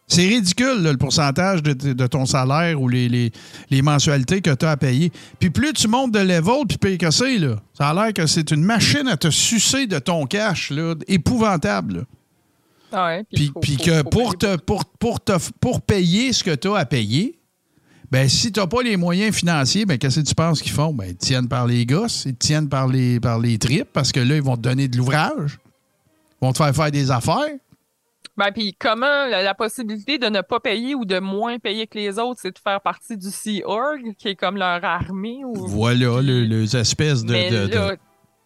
[0.09, 3.33] C'est ridicule, le pourcentage de, de ton salaire ou les, les-
[3.71, 5.11] les mensualités que tu as à payer.
[5.41, 7.41] Puis plus tu montes de level, puis pire que c'est,
[7.77, 12.07] ça a l'air que c'est une machine à te sucer de ton cash, là, épouvantable.
[12.99, 15.81] Ah ouais, Puis, faut- puis faut- que faut pour, payer te, pour, pour, te- pour
[15.83, 17.39] payer ce que tu as à payer,
[18.11, 20.95] ben si tu n'as pas les moyens financiers, ben qu'est-ce que tu penses qu'ils font?
[20.95, 23.93] Ben, ils te tiennent par les gosses, ils te tiennent par les, par les tripes,
[23.93, 25.59] parce que là, ils vont te donner de l'ouvrage.
[26.41, 27.55] Ils vont te faire faire des affaires.
[28.39, 31.99] Ben, puis comment la, la possibilité de ne pas payer ou de moins payer que
[31.99, 35.41] les autres, c'est de faire partie du Sea Org, qui est comme leur armée.
[35.45, 35.55] Ou...
[35.67, 37.97] Voilà, le- les espèces de, de-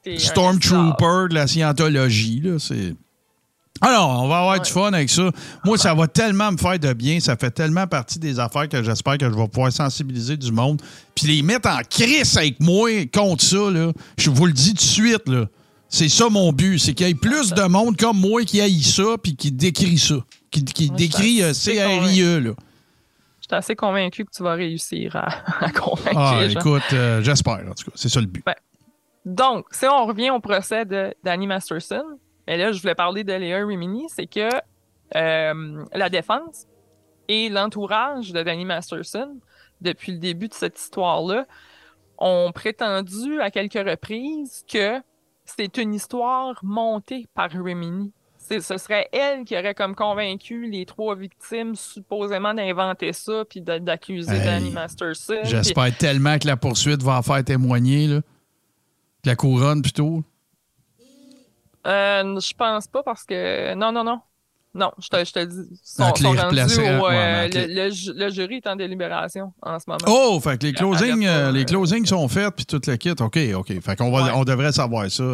[0.06, 2.40] de Stormtrooper de la scientologie.
[2.40, 2.94] Là, c'est...
[3.80, 4.60] Alors, on va avoir Ouais.
[4.60, 5.30] du fun avec ça.
[5.64, 7.18] Moi, ça va tellement me faire de bien.
[7.20, 10.82] Ça fait tellement partie des affaires que j'espère que je vais pouvoir sensibiliser du monde.
[11.14, 13.70] Puis les mettre en crise avec moi contre ça.
[13.70, 13.92] Là.
[14.18, 15.28] Je vous le dis tout de suite.
[15.28, 15.46] Là.
[15.88, 16.78] C'est ça mon but.
[16.78, 19.98] C'est qu'il y ait plus de monde comme moi qui haït ça puis qui décrit
[19.98, 20.16] ça.
[20.50, 22.40] Qui, décrit euh, CRIE.
[22.40, 22.50] Là.
[22.50, 25.28] Je suis assez convaincu que tu vas réussir à,
[25.64, 26.60] à convaincre Ah, les gens.
[26.60, 27.92] écoute, euh, j'espère en tout cas.
[27.94, 28.44] C'est ça le but.
[29.24, 32.02] Donc, si on revient au procès de Danny Masterson,
[32.54, 34.48] et là, je voulais parler de Léa Rimini, c'est que
[35.16, 36.66] euh, la défense
[37.28, 39.36] et l'entourage de Danny Masterson,
[39.80, 41.46] depuis le début de cette histoire-là,
[42.18, 45.00] ont prétendu à quelques reprises que
[45.44, 48.12] c'est une histoire montée par Rimini.
[48.36, 53.60] C'est- Ce serait elle qui aurait comme convaincu les trois victimes supposément d'inventer ça puis
[53.60, 55.40] d'accuser Hey, Danny Masterson.
[55.44, 58.06] J'espère tellement que la poursuite va en faire témoigner.
[58.06, 58.20] Là.
[59.24, 60.22] La couronne, plutôt.
[61.90, 63.74] Euh, je pense pas parce que.
[63.74, 64.20] Non, non, non.
[64.72, 65.56] Non, je te, je te dis.
[65.82, 68.66] Sont, Donc, les sont rendus replacerait- au, euh, ouais, le, le ju- le jury est
[68.68, 69.98] en délibération en ce moment.
[70.06, 73.10] Oh, fait que les closings, euh, les euh, closings sont faits puis toute la kit.
[73.10, 73.80] OK, OK.
[73.82, 74.30] Fait qu'on va, Ouais.
[74.34, 75.24] on devrait savoir ça.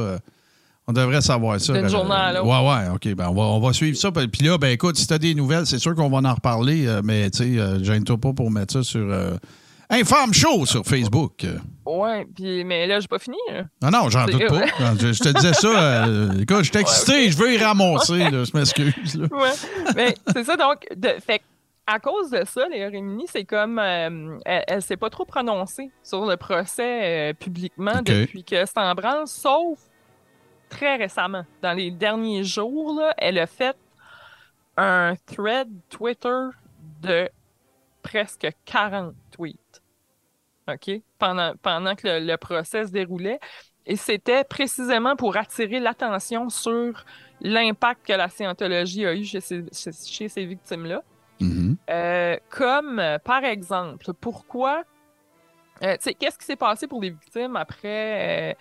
[0.88, 1.74] on devrait savoir ça.
[1.74, 2.46] D'une journée à l'autre.
[2.46, 3.14] Ouais, ouais, OK.
[3.14, 4.10] Ben, on, va, on va suivre ça.
[4.10, 6.88] Puis là, ben écoute, si t'as des nouvelles, c'est sûr qu'on va en reparler.
[7.04, 9.06] mais tu sais, gêne-toi pas pour mettre ça sur
[9.90, 11.44] Informe Show sur Facebook.
[11.44, 13.36] Euh, Ouais, puis, mais là, j'ai pas fini.
[13.48, 13.62] là.
[13.80, 14.66] Non, non, j'en doute pas.
[15.00, 15.68] Je, je te disais ça.
[16.08, 17.12] euh, écoute, je suis excité.
[17.12, 17.30] Ouais.
[17.30, 18.28] Je veux y ramasser.
[18.30, 19.16] là, je m'excuse.
[19.30, 19.50] Ouais.
[19.94, 20.84] mais c'est ça, donc.
[20.96, 21.40] De, fait
[21.86, 23.78] à cause de ça, Léa Rimini, c'est comme.
[23.78, 28.78] euh, elle, elle s'est pas trop prononcée sur le procès euh, publiquement depuis que c'est
[28.78, 29.78] en branle, sauf
[30.68, 31.44] très récemment.
[31.62, 33.76] Dans les derniers jours, là, elle a fait
[34.76, 36.48] un thread Twitter
[37.02, 37.28] de
[38.02, 39.56] presque 40 tweets.
[40.68, 41.02] OK?
[41.18, 43.38] Pendant, pendant que le, le procès se déroulait.
[43.86, 47.04] Et c'était précisément pour attirer l'attention sur
[47.40, 51.02] l'impact que la scientologie a eu chez ces, chez- chez ces victimes-là.
[51.40, 51.76] Mhm.
[51.90, 54.82] Euh, comme, euh, par exemple, pourquoi...
[55.82, 58.54] euh, qu'est-ce qui s'est passé pour les victimes après euh,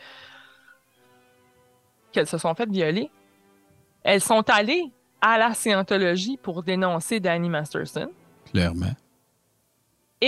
[2.12, 3.10] qu'elles se sont faites violer?
[4.04, 4.92] Elles sont allées
[5.22, 8.12] à la scientologie pour dénoncer Danny Masterson.
[8.52, 8.94] Clairement.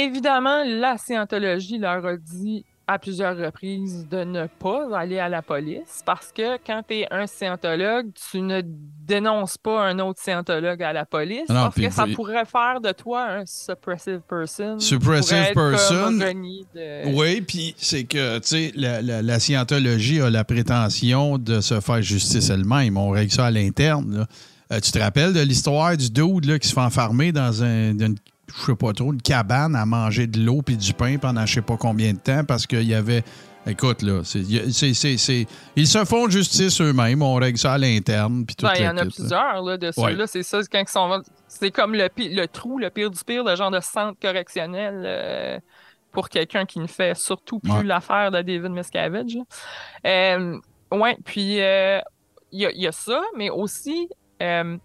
[0.02, 5.42] Évidemment, la scientologie leur a dit à plusieurs reprises de ne pas aller à la
[5.42, 10.82] police parce que quand tu es un scientologue, tu ne dénonces pas un autre scientologue
[10.84, 14.80] à la police Non, parce que ça pourrait faire de toi un suppressive person.
[14.80, 16.12] Suppressive person.
[16.12, 21.60] de- Oui, puis c'est que, tu sais, la, la- la scientologie a la prétention de
[21.60, 22.96] se faire justice elle-même.
[22.98, 24.28] On règle ça à l'interne.
[24.72, 27.92] Euh, tu te rappelles de l'histoire du dude là, qui se fait enfermer dans un,
[27.98, 28.16] une,
[28.56, 31.56] je sais pas trop, une cabane à manger de l'eau puis du pain pendant je
[31.56, 33.24] sais pas combien de temps parce qu'il y avait...
[33.70, 35.46] Écoute, là, c'est, c'est- c'est- c'est-
[35.76, 37.22] ils se font justice eux-mêmes.
[37.22, 38.46] On règle ça à l'interne.
[38.62, 39.92] Ben, il y en a kit, plusieurs là, de Ouais.
[40.12, 40.26] ceux-là.
[40.26, 41.22] C'est ça, quand ils sont.
[41.50, 45.60] C'est comme le, le trou, le pire du pire, le genre de centre correctionnel euh,
[46.14, 47.84] pour quelqu'un qui ne fait surtout plus Ouais.
[47.84, 49.38] l'affaire de David Miscavige.
[50.06, 50.58] Euh,
[50.94, 52.00] ouais, puis euh,
[52.54, 54.08] il y, a- il y a ça, mais aussi.
[54.42, 54.78] euh,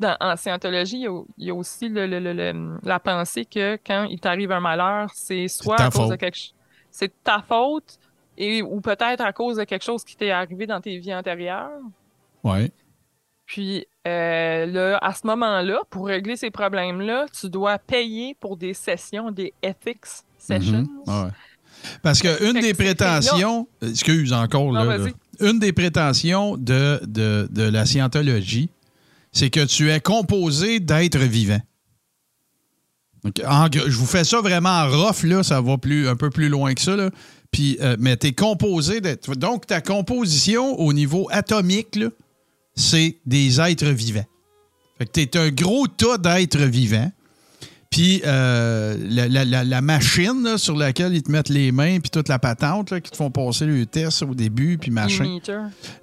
[0.00, 3.00] dans, en scientologie, il y a, il y a aussi le- le- le- le- la
[3.00, 6.54] pensée que quand il t'arrive un malheur, c'est soit à cause de quelque chose.
[6.90, 7.98] C'est de ta faute
[8.36, 11.70] et, ou peut-être à cause de quelque chose qui t'est arrivé dans tes vies antérieures.
[12.44, 12.70] Ouais.
[13.46, 18.74] Puis euh, là, à ce moment-là, pour régler ces problèmes-là, tu dois payer pour des
[18.74, 20.04] sessions, des ethics
[20.38, 20.86] sessions.
[21.06, 21.24] Mhm.
[21.24, 21.30] Ouais.
[22.02, 24.98] Parce que une Fait des prétentions, excuse encore, là.
[25.40, 28.70] une des prétentions de, de, de la scientologie,
[29.32, 31.60] c'est que tu es composé d'êtres vivants.
[33.24, 36.74] Je vous fais ça vraiment en rough, là, ça va plus, un peu plus loin
[36.74, 36.96] que ça.
[36.96, 37.10] Là.
[37.50, 39.34] Puis, euh, mais tu es composé d'être.
[39.34, 41.98] Donc, ta composition au niveau atomique,
[42.74, 44.26] c'est des êtres vivants.
[44.98, 47.10] Fait que tu es un gros tas d'êtres vivants.
[47.90, 52.10] Puis euh, la, la- la- machine là, sur laquelle ils te mettent les mains, puis
[52.10, 55.24] toute la patente là, qui te font passer le test au début, puis machin,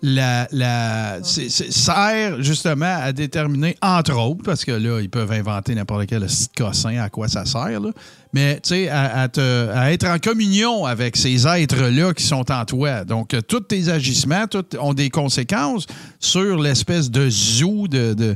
[0.01, 6.07] la, la, sert justement à déterminer, entre autres, parce que là, ils peuvent inventer n'importe
[6.07, 6.25] quel
[6.57, 7.91] cossin à quoi ça sert, là,
[8.33, 12.51] mais tu sais, à, à te- à être en communion avec ces êtres-là qui sont
[12.51, 13.05] en toi.
[13.05, 14.45] Donc, euh, tous tes agissements
[14.79, 15.85] ont des conséquences
[16.19, 18.13] sur l'espèce de zoo de.
[18.15, 18.35] de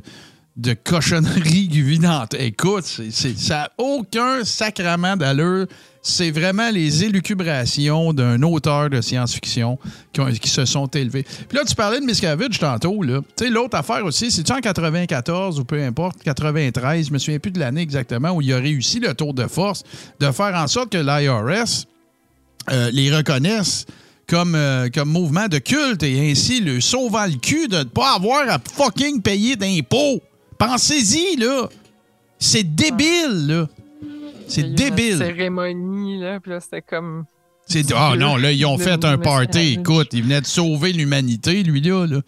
[0.60, 2.26] de cochonnerie dans...
[2.38, 5.68] Écoute, ça n'a aucun sacrement d'allure.
[6.02, 9.78] C'est vraiment les élucubrations d'un auteur de science-fiction
[10.14, 11.24] qui, se sont élevés.
[11.24, 13.00] Puis là, tu parlais de Miscavige tantôt.
[13.04, 17.40] Tu sais, l'autre affaire aussi, c'est-tu en 94 ou peu importe, 93, je me souviens
[17.40, 19.84] plus de l'année exactement, où il a réussi le tour de force
[20.20, 21.86] de faire en sorte que l'IRS
[22.72, 23.86] euh, les reconnaisse
[24.28, 28.16] comme, euh, comme mouvement de culte et ainsi le sauvant le cul de ne pas
[28.16, 30.22] avoir à fucking payer d'impôts.
[30.60, 31.68] Pensez-y, là.
[32.38, 33.68] C'est débile, là.
[34.48, 35.18] C'est eu une débile.
[35.18, 37.26] cérémonie, là, puis là, c'était comme.
[37.96, 39.78] Ah non, là, ils ont fait un party.
[39.80, 42.22] Écoute, ils venaient de sauver l'humanité, lui, là.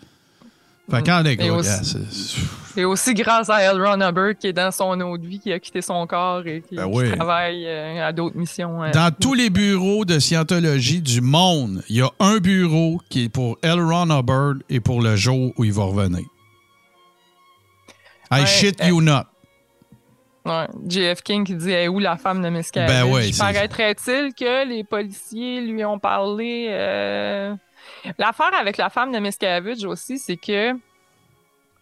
[0.89, 3.81] Fait écoute, aussi- gars, c'est- Et aussi grâce à L.
[3.81, 6.75] Ron Hubbard qui est dans son autre vie, qui a quitté son corps et qui,
[6.75, 8.81] Ben qui travaille euh, à d'autres missions.
[8.83, 8.91] euh.
[8.91, 13.29] Dans tous les bureaux de scientologie du monde, il y a un bureau qui est
[13.29, 13.79] pour L.
[13.81, 16.23] Ron Hubbard et pour le jour où il va revenir.
[18.31, 19.23] I Ouais, shit euh, you not.
[20.43, 24.67] Ouais, JF King qui dit Eh, où la femme de Miscavige Ben ouais, Paraîtrait-il que
[24.67, 26.67] les policiers lui ont parlé.
[26.69, 27.55] euh,
[28.17, 30.73] L'affaire avec la femme de Miscavige aussi, c'est que.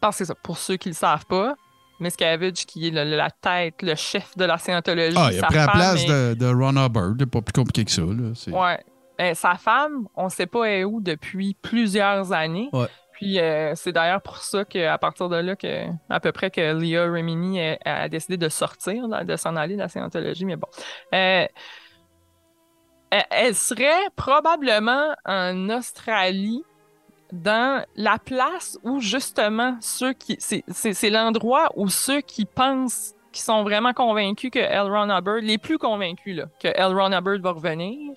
[0.02, 1.56] Parce que ça, pour ceux qui ne le savent pas,
[2.00, 5.16] Miscavige, qui est le- la tête, le chef de la scientologie.
[5.18, 7.14] Ah, il a pris la place est- de, de Ron Hubbard.
[7.20, 8.02] C'est pas plus compliqué que ça.
[8.02, 8.32] Là.
[8.62, 8.80] Ouais.
[9.22, 12.70] Euh, sa femme, on ne sait pas elle est où depuis plusieurs années.
[12.72, 12.88] Ouais.
[13.20, 16.62] Puis euh, c'est d'ailleurs pour ça qu'à partir de là, que, à peu près que
[16.62, 20.46] Leah Remini a, décidé de sortir, de s'en aller de la scientologie.
[20.46, 20.70] Mais bon.
[21.14, 21.46] Euh,
[23.30, 26.64] elle, serait probablement en Australie
[27.34, 30.38] dans la place où justement ceux qui.
[30.40, 34.84] C'est l'endroit où ceux qui pensent, qui sont vraiment convaincus que L.
[34.84, 36.98] Ron Hubbard, les plus convaincus là, que L.
[36.98, 38.14] Ron Hubbard va revenir,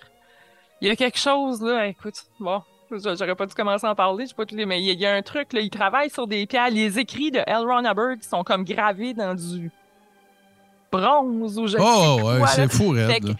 [0.81, 2.63] il y a quelque chose là, écoute, bon.
[2.99, 5.07] J'aurais pas dû commencer à en parler, je sais pas tous les, mais il y,
[5.07, 7.59] a- un truc là, il travaille sur des pierres, les écrits de L.
[7.67, 9.71] Ron Hubbard qui sont comme gravés dans du
[10.91, 13.33] bronze ou je sais Oh, quoi, ouais, c'est fou, Fait que-.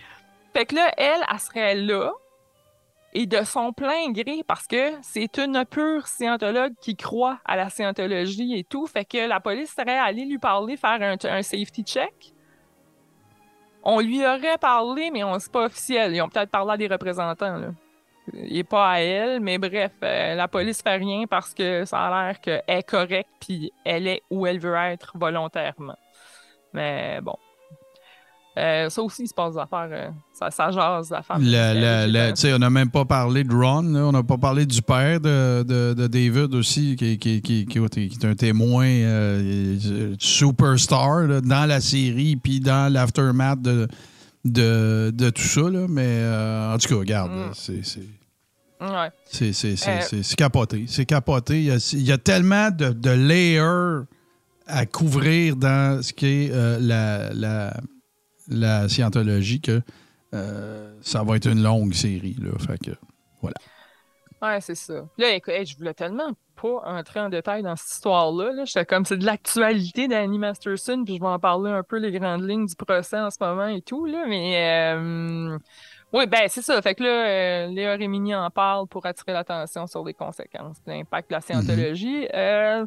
[0.55, 2.13] Fait que là, elle, elle serait là
[3.15, 7.69] et de son plein gré parce que c'est une pure scientologue qui croit à la
[7.69, 8.87] scientologie et tout.
[8.87, 12.33] Fait que la police serait allée lui parler, faire un, un safety check.
[13.85, 16.15] On lui aurait parlé, mais on c'est pas officiel.
[16.15, 17.69] Ils ont peut-être parlé à des représentants, là.
[18.35, 22.27] Et pas à elle, mais bref, euh, la police fait rien parce que ça a
[22.27, 25.97] l'air qu'elle est correcte puis elle est où elle veut être volontairement.
[26.73, 27.35] Mais bon.
[28.59, 29.89] Euh, ça aussi, il se passe des affaires.
[29.91, 31.43] euh, ça, ça jase, la femme.
[31.43, 34.01] La- la- Elle, la- elle, tu sais, on n'a même pas parlé de Ron, là.
[34.01, 38.25] on n'a pas parlé du père de, de- de David aussi, qui, qui- qui- est
[38.27, 43.89] un témoin euh, superstar là, dans la série, puis dans l'aftermath de,
[44.45, 47.51] de, de tout ça, là, mais euh, en tout cas, regarde, Mm.
[47.55, 47.85] c'est.
[47.85, 48.01] c'est-
[48.81, 48.89] Ouais.
[48.89, 50.87] Euh, c'est- c'est capoté.
[50.89, 51.61] C'est capoté.
[51.61, 54.07] Il y a, il y a tellement de, de layers
[54.67, 57.77] à couvrir dans ce qui est euh, la, la,
[58.49, 59.81] la scientologie que
[60.35, 62.37] euh, ça va être une longue série.
[62.41, 62.51] Là.
[62.59, 62.91] Fait que,
[64.43, 65.07] Ouais, c'est ça.
[65.17, 66.33] Là, écoute, hey, je voulais tellement
[66.63, 68.53] pas entrer en détail dans cette histoire-là.
[68.53, 68.65] Là.
[68.65, 72.13] J'étais comme, c'est de l'actualité d'Annie Masterson, puis je vais en parler un peu les
[72.13, 74.25] grandes lignes du procès en ce moment et tout, là.
[74.29, 75.59] Mais, euh,
[76.13, 76.81] oui, ben, c'est ça.
[76.81, 81.31] Fait que là, euh, Léa Rémini en parle pour attirer l'attention sur les conséquences l'impact
[81.31, 82.29] de la scientologie.
[82.35, 82.87] Euh,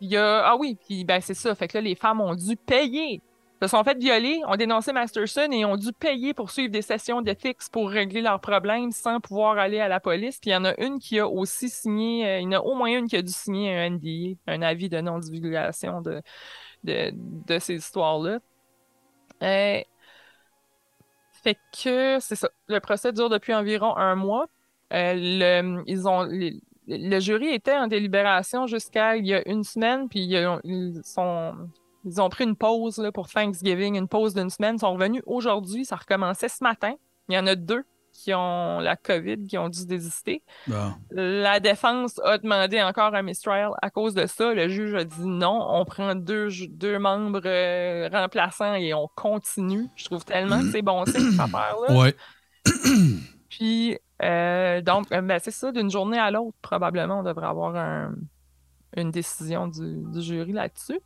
[0.00, 1.54] Il y a, ah oui, puis ben, c'est ça.
[1.54, 3.20] Fait que là, les femmes ont dû payer
[3.62, 7.22] se sont fait violer, ont dénoncé Masterson et ont dû payer pour suivre des sessions
[7.22, 10.40] d'éthique pour régler leurs problèmes sans pouvoir aller à la police.
[10.40, 12.60] Puis il y en a une qui a aussi signé, euh, il y en a
[12.60, 16.22] au moins une qui a dû signer un NDA, un avis de non-divulgation de,
[16.82, 18.40] de, ces histoires-là.
[19.44, 19.80] Euh,
[21.44, 22.48] fait que c'est ça.
[22.66, 24.48] Le procès dure depuis environ un mois.
[24.92, 26.28] Euh, le, ils ont,
[26.88, 31.00] le jury était en délibération jusqu'à il y a une semaine, puis ils ont, ils
[31.04, 31.54] sont,
[32.04, 34.76] ils ont pris une pause là, pour Thanksgiving, une pause d'une semaine.
[34.76, 36.94] Ils sont revenus aujourd'hui, ça recommençait ce matin.
[37.28, 40.42] Il y en a deux qui ont la COVID, qui ont dû désister.
[40.66, 40.92] bon.
[41.12, 44.52] La défense a demandé encore un mistrial à cause de ça.
[44.52, 49.86] Le juge a dit non, on prend deux, deux membres euh, remplaçants et on continue.
[49.96, 51.98] Je trouve tellement que c'est bon signe, cette affaire-là.
[51.98, 52.14] Ouais.
[53.48, 57.76] Puis, euh, donc, euh, ben, c'est ça, d'une journée à l'autre, probablement, on devrait avoir
[57.76, 58.14] un-
[58.96, 61.00] une décision du, du jury là-dessus.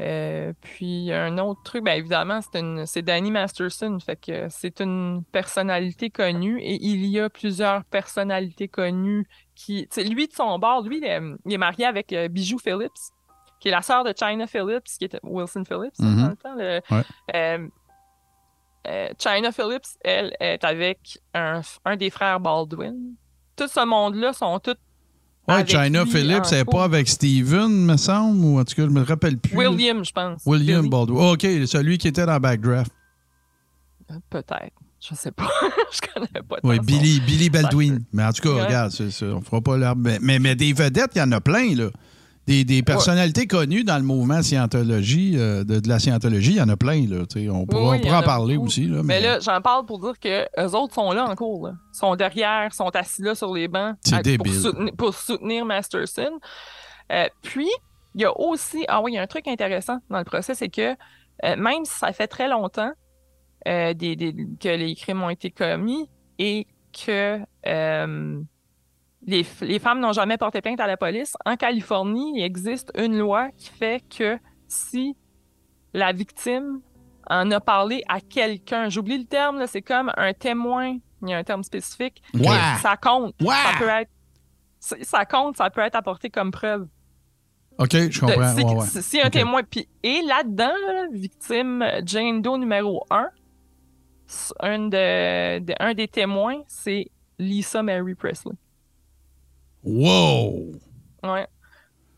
[0.00, 4.80] Euh, puis, un autre truc, ben, évidemment, c'est une- c'est Danny Masterson, fait que c'est
[4.80, 9.88] une personnalité connue et il y a plusieurs personnalités connues qui.
[9.96, 12.90] lui, de son bord, lui, il est, il est marié avec euh, Bijou Phillips,
[13.60, 16.16] qui est la sœur de China Phillips, qui était Wilson Phillips Mhm.
[16.22, 16.54] dans le temps.
[16.56, 17.04] le- Ouais.
[18.86, 23.14] euh, China Phillips, elle, est avec un, un des frères Baldwin.
[23.56, 24.74] Tout ce monde-là sont tous.
[25.46, 26.76] Ouais, China Phillips, c'est couple.
[26.76, 29.56] pas avec Steven, me semble, ou en tout cas, je me rappelle plus.
[29.56, 30.40] William, je pense.
[30.46, 30.90] William Billy.
[30.90, 31.18] Baldwin.
[31.20, 32.90] Oh, OK, celui qui était dans Backdraft.
[34.10, 34.72] Euh, Peut-être.
[35.06, 35.50] Je sais pas.
[35.92, 36.56] je connais pas.
[36.62, 38.00] Oui, Billy, Billy Baldwin.
[38.12, 38.64] Mais en tout cas, Ouais.
[38.64, 38.92] regarde,
[39.22, 39.98] on fera pas l'herbe.
[40.02, 41.88] Mais, mais, mais des vedettes, il y en a plein, là.
[42.46, 46.60] Des, des personnalités connues dans le mouvement scientologie, euh, de, de la scientologie, il y
[46.60, 47.24] en a plein, là.
[47.26, 48.66] Tu sais, on pourra, Oui, on pourra en parler beaucoup.
[48.66, 49.02] aussi, là.
[49.02, 51.68] Mais là, j'en parle pour dire que eux autres sont là en cours.
[51.68, 51.72] Là.
[51.94, 56.38] Ils sont derrière, sont assis là sur les bancs à- pour, soutenir, pour soutenir Masterson.
[57.12, 57.68] Euh, puis,
[58.14, 58.84] il y a aussi.
[58.88, 60.92] Ah oui, il y a un truc intéressant dans le procès, c'est que
[61.44, 62.92] euh, même si ça fait très longtemps
[63.66, 67.38] des, des- que les crimes ont été commis et que
[69.26, 73.16] les, les femmes n'ont jamais porté plainte à la police, en Californie, il existe une
[73.18, 74.38] loi qui fait que
[74.68, 75.16] si
[75.92, 76.80] la victime
[77.30, 81.32] en a parlé à quelqu'un, j'oublie le terme, là, c'est comme un témoin, il y
[81.32, 82.44] a un terme spécifique, Ouais.
[82.82, 83.34] ça compte.
[83.40, 83.54] Ouais.
[83.54, 84.10] Ça peut être.
[84.80, 86.86] ça- compte, ça peut être apporté comme preuve.
[87.78, 88.54] OK, je comprends.
[88.54, 88.86] Si, ouais, ouais.
[88.86, 89.62] si- si un témoin.
[89.62, 93.30] Puis, et là-dedans, là, victime Jane Doe numéro 1,
[94.60, 97.06] un, de, de- un des témoins, c'est
[97.38, 98.54] Lisa Mary Presley.
[99.84, 100.72] Wow!
[101.22, 101.46] Ouais.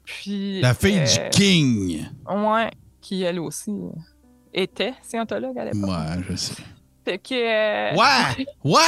[0.04, 0.60] Puis.
[0.60, 2.06] La fille euh, du King.
[2.28, 2.70] Ouais,
[3.00, 3.90] qui elle aussi euh,
[4.54, 5.90] était scientologue à l'époque.
[5.90, 6.62] Ouais, je sais.
[7.04, 7.34] Fait que.
[7.34, 8.46] euh, Ouais!
[8.64, 8.80] Ouais!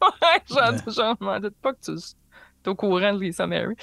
[0.22, 3.74] Ouais, j'en j'en m'en doute pas que tu es au courant de Lisa Mary.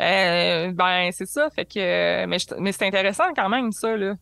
[0.00, 1.50] Euh, ben, c'est ça.
[1.50, 2.26] Fait que.
[2.26, 4.14] Mais, mais c'est intéressant quand même, ça, là.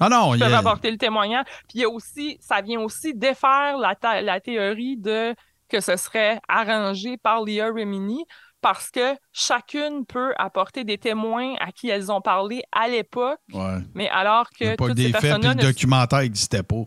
[0.00, 0.58] Ah non, il a...
[0.58, 1.44] apporter le témoignage.
[1.68, 5.34] Puis il y a aussi, ça vient aussi défaire la théorie de
[5.68, 8.24] que ce serait arrangé par Leah Remini
[8.62, 13.78] parce que chacune peut apporter des témoins à qui elles ont parlé à l'époque, Ouais.
[13.94, 16.84] mais alors que pas toutes des ces faits, puis le ne- documentaire n'existait pas.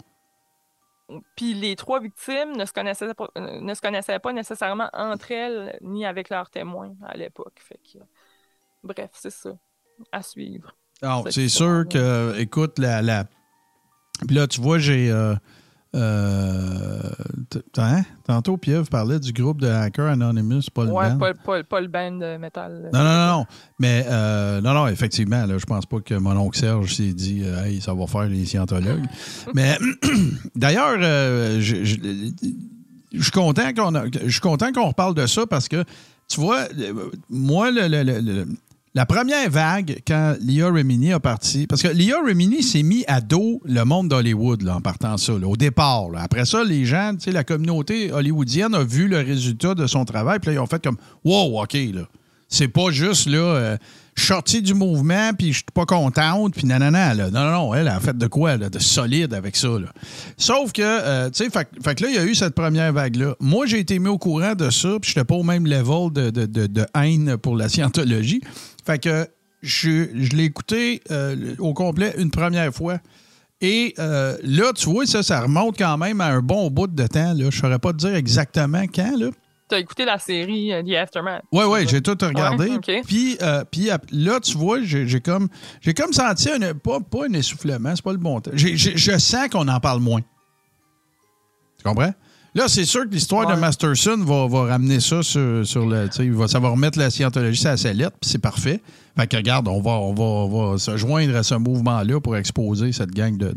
[1.36, 5.32] puis les trois victimes ne se, connaissaient pas, euh, ne se connaissaient pas nécessairement entre
[5.32, 7.60] elles ni avec leurs témoins à l'époque.
[7.60, 8.00] Fait que,
[8.84, 9.52] bref, c'est ça.
[10.12, 10.76] À suivre.
[11.30, 13.02] C'est sûr que, écoute, la.
[13.02, 13.26] la...
[14.26, 15.12] Puis là, tu vois, j'ai.
[15.12, 15.36] euh,
[15.96, 17.00] euh,
[17.78, 18.04] hein?
[18.26, 21.34] Tantôt, Pierre parlait du groupe de Hacker Anonymous, Paul ouais, Band.
[21.46, 22.90] pas, pas, le band de métal.
[22.94, 23.46] Non, non, non, non.
[23.80, 27.42] Mais, euh, non, non, effectivement, là, je pense pas que mon oncle Serge s'est dit,
[27.44, 29.06] euh, hey, ça va faire les scientologues.
[29.54, 29.78] Mais,
[30.56, 31.00] d'ailleurs,
[31.60, 31.96] je, je-
[33.14, 35.84] je suis content qu'on reparle de ça parce que,
[36.28, 36.94] tu vois, euh,
[37.30, 38.46] moi, le- le- le- le-
[38.96, 43.20] la première vague, quand Leah Remini a parti, parce que Leah Remini s'est mis à
[43.20, 46.08] dos le monde d'Hollywood en partant ça, au départ.
[46.18, 50.52] Après ça, les gens, la communauté hollywoodienne a vu le résultat de son travail, puis
[50.52, 50.96] là, ils ont fait comme
[51.26, 52.08] Wow, OK, là.
[52.48, 53.78] C'est pas juste, là, euh,
[54.16, 57.30] sorti du mouvement, puis je suis pas contente, puis nanana, là.
[57.32, 59.92] Non, non, non, elle a fait de quoi, là, de solide avec ça, là.
[60.38, 63.36] Sauf que, euh, tu sais, fait, que là, il y a eu cette première vague-là.
[63.42, 66.30] Moi, j'ai été mis au courant de ça, puis j'étais pas au même level de,
[66.46, 68.40] de haine pour la scientologie.
[68.86, 69.28] Fait que
[69.62, 73.00] je, je l'ai écouté euh, au complet une première fois.
[73.62, 77.08] Et euh, là, tu vois, ça, ça remonte quand même à un bon bout de
[77.08, 77.34] temps.
[77.34, 77.40] Là.
[77.40, 79.18] Je ne saurais pas te dire exactement quand.
[79.18, 79.30] Là.
[79.68, 81.42] Tu as écouté la série euh, The Aftermath?
[81.52, 82.70] Oui, oui, j'ai tout regardé.
[82.70, 83.02] Ouais.
[83.08, 83.64] Puis, euh,
[84.12, 85.48] là, tu vois, j'ai comme,
[85.98, 88.40] comme senti, un, pas, pas un essoufflement, c'est pas le bon.
[88.54, 90.22] J'ai- j'ai- Je sens qu'on en parle moins.
[91.78, 92.14] Tu comprends?
[92.56, 93.60] Là, c'est sûr que l'histoire de Ouais.
[93.60, 96.08] Masterson va, va ramener ça sur, sur le.
[96.20, 98.82] il va- Ça va remettre la scientologie sur la sellette, puis c'est parfait.
[99.18, 102.36] Fait que regarde, on va, on va, on va se joindre à ce mouvement-là pour
[102.38, 103.50] exposer cette gang de,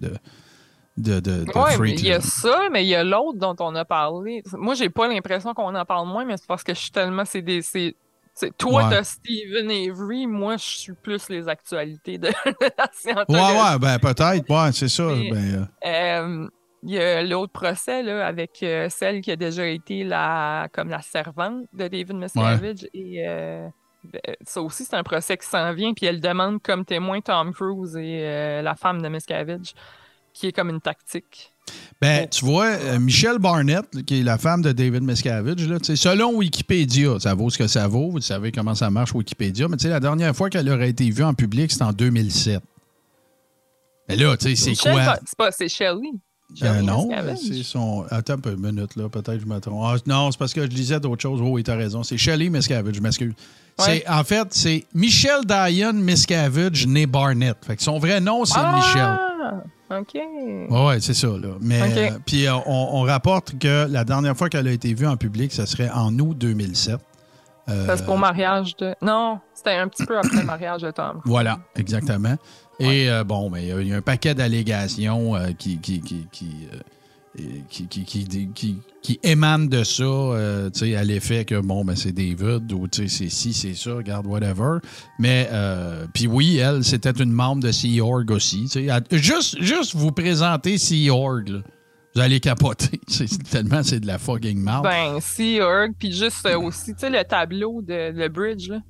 [0.97, 1.45] de, de,
[1.87, 4.43] il y a ça, mais il y a l'autre dont on a parlé.
[4.53, 7.25] Moi, j'ai pas l'impression qu'on en parle moins, mais c'est parce que je suis tellement.
[7.25, 7.63] C'est des.
[8.57, 8.91] toi, Ouais.
[8.91, 13.43] t'as Stephen Avery, moi, je suis plus les actualités de la Ouais, scientologie.
[13.45, 15.05] ouais, ben peut-être, ouais, c'est ça.
[15.05, 16.49] Mais- Ben, euh, Euh,
[16.85, 20.89] Il y a l'autre procès là, avec euh, celle qui a déjà été la, comme
[20.89, 22.89] la servante de David Miscavige.
[22.95, 23.69] Et euh,
[24.05, 25.93] ben, ça aussi, c'est un procès qui s'en vient.
[25.93, 29.75] Puis elle demande comme témoin Tom Cruise et euh, la femme de Miscavige,
[30.33, 31.53] qui est comme une tactique.
[32.01, 32.29] Ben, Ouais.
[32.29, 37.19] tu vois, euh, Michelle Barnett, qui est la femme de David Miscavige, là, selon Wikipédia,
[37.19, 39.89] ça vaut ce que ça vaut, vous savez comment ça marche Wikipédia, mais tu sais,
[39.89, 42.63] la dernière fois qu'elle aurait été vue en public, c'était en 2007.
[44.09, 45.17] Mais là, tu sais, c'est quoi?
[45.27, 46.13] C'est pas, c'est Shelley.
[46.63, 48.07] Euh, non, c'est son.
[48.11, 49.83] Attends un peu, une minute, là, peut-être que je me trompe.
[49.85, 51.41] Ah, non, c'est parce que je lisais d'autres choses.
[51.43, 52.03] Oh, oui, t'as raison.
[52.03, 53.35] C'est Shelley Miscavige, je m'excuse.
[53.87, 54.03] Ouais.
[54.09, 57.57] En fait, c'est Michelle Diane Miscavige, née Barnett.
[57.65, 59.19] Fait que son vrai nom, c'est Michelle.
[59.91, 60.15] Ah, OK.
[60.15, 61.29] Oui, ouais, c'est ça.
[61.29, 61.49] Là.
[61.61, 65.07] Mais euh, puis euh, on, on rapporte que la dernière fois qu'elle a été vue
[65.07, 66.99] en public, ça serait en août 2007.
[67.69, 68.95] Euh, Ça, c'est pour le mariage de.
[69.03, 71.21] Non, c'était un petit peu après le mariage de Tom.
[71.25, 72.37] Voilà, exactement.
[72.81, 75.79] Et euh, bon, mais il y a- il y, a un paquet d'allégations euh, qui,
[75.79, 80.97] qui, qui, qui, euh, qui, qui, qui, qui- qui émanent de ça, euh, tu sais,
[80.97, 84.27] à l'effet que, bon, ben, c'est David ou, tu sais, c'est ci, c'est ça, regarde,
[84.27, 84.79] whatever.
[85.19, 88.91] Mais, euh, puis oui, elle, c'était une membre de Sea Org aussi, tu sais.
[88.91, 91.59] À- Juste, juste vous présenter Sea Org, là,
[92.15, 93.01] vous allez capoter.
[93.09, 94.83] C'est tellement, c'est de la fucking merde.
[94.85, 98.81] Ben, Sea Org, puis juste euh, aussi, tu sais, le tableau de le bridge, là.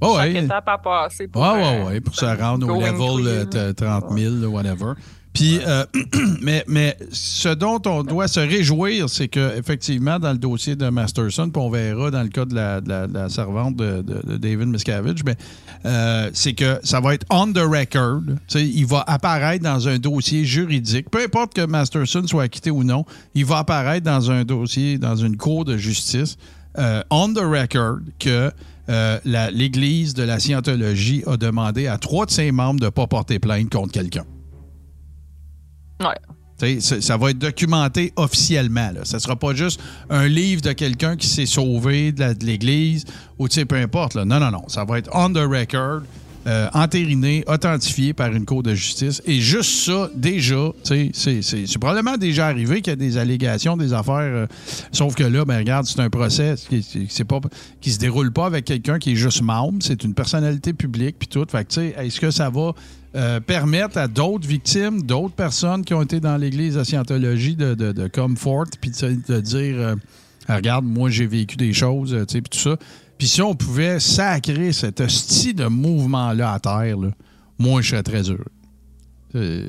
[0.00, 0.44] Oh, Chaque ouais.
[0.44, 1.28] étape à passer.
[1.28, 4.92] Pour, Ouais, ouais, euh, ouais, pour se rendre au level t- 30 000, là, whatever.
[5.32, 5.84] Puis, euh,
[6.42, 11.50] mais, mais ce dont on doit se réjouir, c'est qu'effectivement, dans le dossier de Masterson,
[11.50, 14.22] puis on verra dans le cas de la, de la- de la servante de, de-
[14.26, 15.36] de David Miscavige, mais,
[15.86, 18.22] euh, c'est que ça va être on the record.
[18.56, 21.08] Il va apparaître dans un dossier juridique.
[21.10, 23.04] Peu importe que Masterson soit acquitté ou non,
[23.34, 26.38] il va apparaître dans un dossier, dans une cour de justice,
[26.78, 28.50] euh, on the record, que
[28.90, 29.18] euh,
[29.52, 33.38] l'Église de la Scientologie a demandé à trois de ses membres de ne pas porter
[33.38, 34.24] plainte contre quelqu'un.
[36.00, 36.08] Ouais.
[36.58, 38.90] Sais, ça- Ça va être documenté officiellement.
[38.92, 39.00] Là.
[39.04, 39.80] Ça ne sera pas juste
[40.10, 43.04] un livre de quelqu'un qui s'est sauvé de l'Église
[43.38, 44.14] ou peu importe.
[44.14, 44.24] là.
[44.26, 44.68] Non, non, non.
[44.68, 46.02] Ça va être on the record,
[46.46, 49.20] euh, entériné, authentifié par une cour de justice.
[49.26, 54.16] Et juste ça, déjà, c'est- probablement déjà arrivé qu'il y a des allégations, des affaires.
[54.20, 54.46] euh,
[54.92, 57.40] sauf que là, ben, regarde, c'est un procès qui, c'est pas,
[57.80, 59.78] qui se déroule pas avec quelqu'un qui est juste membre.
[59.82, 61.44] C'est une personnalité publique, puis tout.
[61.50, 61.66] Fait
[61.98, 62.72] est-ce que ça va
[63.16, 67.74] euh, permettre à d'autres victimes, d'autres personnes qui ont été dans l'Église de Scientologie de,
[67.74, 69.94] de, de come forth, puis de, dire euh,
[70.48, 72.76] Regarde, moi, j'ai vécu des choses, tu puis tout ça.
[73.20, 77.10] Puis si on pouvait sacrer cet hostie de mouvement-là à terre, là,
[77.58, 78.46] moi, je serais très heureux.
[79.34, 79.68] Euh,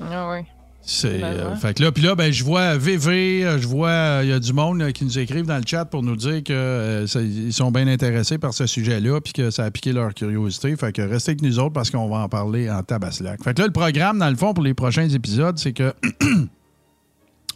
[0.00, 0.46] Ah ouais.
[0.82, 1.56] c'est, Ben, euh, ouais.
[1.56, 4.32] fait que là, puis là, ben, je vois VV, euh, je vois, euh, il y
[4.32, 7.06] a du monde là, qui nous écrivent dans le chat pour nous dire que euh,
[7.08, 10.76] ça- ils sont bien intéressés par ce sujet-là, puis que ça a piqué leur curiosité.
[10.76, 13.42] Fait que restez avec nous autres parce qu'on va en parler en tabaslac.
[13.42, 15.92] Fait que là, le programme, dans le fond, pour les prochains épisodes, c'est que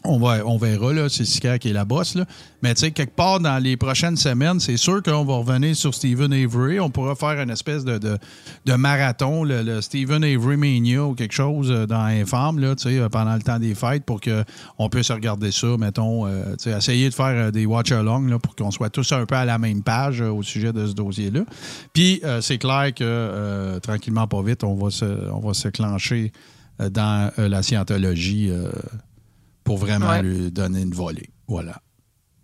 [0.05, 2.17] on, va, on verra, là, c'est Sika qui est la bosse.
[2.63, 6.33] Mais tu quelque part dans les prochaines semaines, c'est sûr qu'on va revenir sur Stephen
[6.33, 6.81] Avery.
[6.81, 8.19] On pourra faire une espèce de,
[8.77, 13.43] marathon, le, Stephen Avery Mania ou quelque chose euh, dans Infâme, là, euh, pendant le
[13.43, 18.39] temps des fêtes pour qu'on puisse regarder ça, mettons, euh, essayer de faire des watch-along
[18.39, 21.41] pour qu'on soit tous un peu à la même page au sujet de ce dossier-là.
[21.93, 26.33] Puis, c'est clair que tranquillement, pas vite, on va se, on va se clencher
[26.79, 28.51] dans la scientologie
[29.69, 30.23] pour vraiment Ouais.
[30.23, 31.29] lui donner une volée.
[31.47, 31.77] Voilà.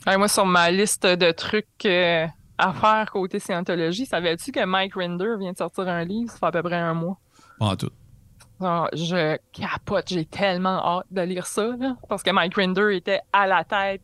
[0.07, 2.27] Ouais, moi, sur ma liste de trucs euh,
[2.59, 6.47] à faire côté scientologie, savais-tu que Mike Rinder vient de sortir un livre, ça fait
[6.47, 7.19] à peu près un mois?
[7.59, 7.91] Pas en tout.
[8.61, 13.47] Je capote, j'ai tellement hâte de lire ça, là, parce que Mike Rinder était à
[13.47, 14.03] la tête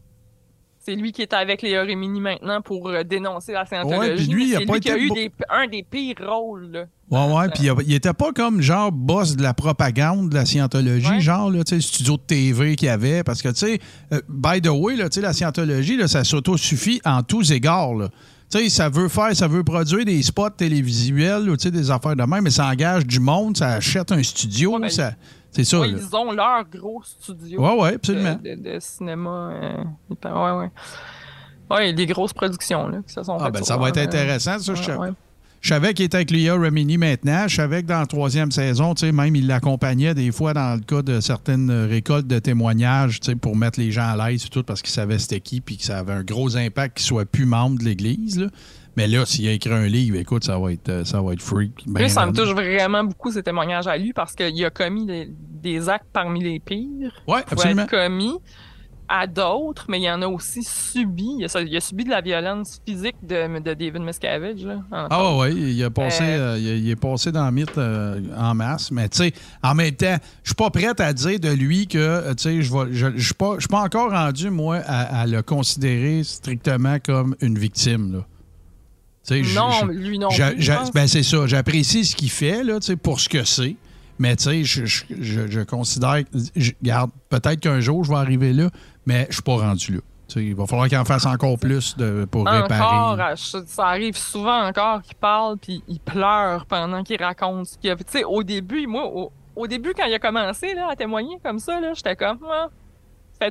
[0.83, 3.99] C'est lui qui est avec Léa Rémini maintenant pour euh, dénoncer la scientologie.
[3.99, 6.71] Ouais, puis lui, il a pas lui a eu bo- des- un des pires rôles.
[6.73, 6.85] là.
[7.11, 11.07] Ouais, ouais, puis il, était pas comme genre boss de la propagande de la scientologie,
[11.09, 11.21] Ouais.
[11.21, 13.23] genre, là, sais, studio de TV qu'il y avait.
[13.23, 13.79] Parce que, tu sais,
[14.13, 17.95] euh, by the way, là, tu sais, la scientologie, là, ça s'auto-suffit en tous égards,
[17.95, 18.09] là.
[18.51, 21.91] Tu sais, ça veut faire, ça veut produire des spots télévisuels, ou, tu sais, des
[21.91, 25.13] affaires de même, mais ça engage du monde, ça achète un studio, Ouais, mais- ça...
[25.53, 25.99] C'est Ouais, là.
[26.01, 28.39] ils ont leur gros studio Ouais, ouais, absolument.
[28.43, 29.51] de, de- de cinéma.
[29.53, 29.85] euh,
[30.25, 30.71] ouais, ouais.
[31.71, 34.05] Ouais, des grosses productions là, qui se sont Ah, faites ben, ça va être euh,
[34.05, 35.11] intéressant, ça, je ouais.
[35.61, 37.47] Je savais qu'il était avec Léa Remini maintenant.
[37.47, 40.75] Je savais que dans la troisième saison, tu sais, même il l'accompagnait des fois dans
[40.75, 44.47] le cas de certaines récoltes de témoignages, tu sais, pour mettre les gens à l'aise
[44.47, 47.07] et tout, parce qu'il savait c'était qui, puis que ça avait un gros impact qu'il
[47.07, 48.49] soit plus membre de l'Église.
[48.97, 51.43] Mais là, s'il a écrit un livre, écoute, ça va être, euh, ça va être
[51.43, 51.85] freak.
[51.87, 55.29] ben ça me touche vraiment beaucoup ces témoignages à lui parce qu'il a commis des,
[55.63, 57.13] des actes parmi les pires.
[57.25, 57.83] Pouvaient absolument.
[57.83, 58.35] être commis
[59.13, 61.37] à d'autres, mais il y en a aussi subi.
[61.41, 64.65] Il a, il a subi de la violence physique de, de David Miscavige.
[64.65, 67.51] Là, Ah ouais, il a passé, Euh, euh, il, a- il est passé dans le
[67.51, 68.93] mythe euh, en masse.
[68.93, 69.33] Mais tu sais,
[69.65, 72.93] en même temps, je suis pas prête à dire de lui que, tu sais, je
[73.17, 78.27] je suis pas, encore rendu, moi, à, à le considérer strictement comme une victime, là.
[79.55, 80.29] Non, je- lui non
[80.95, 81.47] ben, c'est ça.
[81.47, 83.77] J'apprécie ce qu'il fait, là, pour ce que c'est.
[84.19, 86.19] Mais tu sais, je, je- je- considère,
[86.83, 88.69] garde, peut-être qu'un jour je vais arriver là,
[89.07, 90.01] mais je suis pas rendu là.
[90.37, 92.81] Il va falloir qu'il en fasse encore plus de, pour réparer.
[92.83, 97.79] Encore, à- ça arrive souvent encore qu'il parle puis il pleure pendant qu'il raconte ce
[97.79, 98.23] qu'il a fait.
[98.25, 101.81] Au début, moi, au, au début, quand il a commencé là, à témoigner comme ça,
[101.95, 102.69] j'étais comme, ah,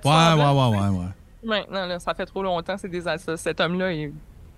[0.06, 0.36] Ouais, ça.
[0.38, 1.06] ouais, ouais, ouais, ouais.
[1.44, 4.12] Maintenant, là, ça fait trop longtemps, c'est des cet homme-là est.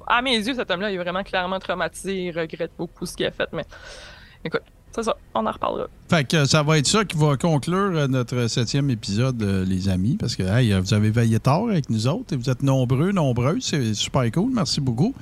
[0.08, 3.32] À mes yeux, cet homme-là est vraiment clairement traumatisé, il regrette beaucoup ce qu'il a
[3.32, 3.66] fait, mais
[4.44, 4.62] écoute,
[4.94, 5.88] c'est ça, on en reparlera.
[6.10, 9.88] Fait que ça va être ça qui va conclure euh, notre septième épisode, euh, les
[9.88, 13.14] amis, parce que hey, vous avez veillé tard avec nous autres et vous êtes nombreux,
[13.14, 13.64] nombreuses.
[13.64, 14.52] C'est super cool.
[14.54, 15.16] Merci beaucoup.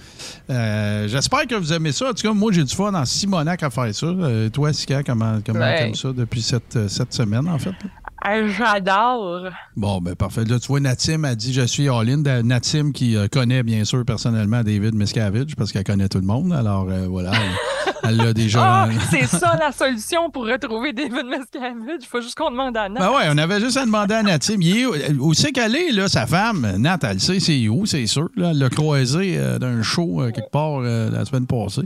[0.50, 2.10] Euh, J'espère que vous aimez ça.
[2.10, 4.08] En tout cas, moi, j'ai du fun en Simonac à faire ça.
[4.08, 5.78] Euh, toi, Sika, comment comment Ouais.
[5.78, 7.76] t'aimes ça depuis cette, euh, cette semaine, en fait?
[8.22, 9.50] Ah, J'adore.
[9.78, 10.44] Bon, ben parfait.
[10.44, 12.22] Là, tu vois, Natim a dit Je suis all-in.
[12.44, 16.52] Natim qui euh, connaît bien sûr personnellement David Miscavige parce qu'elle connaît tout le monde.
[16.54, 17.32] Alors euh, voilà,
[18.04, 18.60] elle- l'a déjà.
[18.64, 22.00] Ah, c'est ça la solution pour retrouver David Miscavige.
[22.02, 23.00] Il faut juste qu'on demande à Nat.
[23.00, 24.62] Ben ouais, on avait juste à demander à Natim.
[24.62, 24.86] Il est
[25.18, 26.68] où, c'est qu'elle est, là, sa femme?
[26.78, 28.30] Nat, elle sait c'est où, c'est sûr.
[28.36, 31.82] Là, elle l'a croisé euh, d'un show euh, quelque part euh, la semaine passée.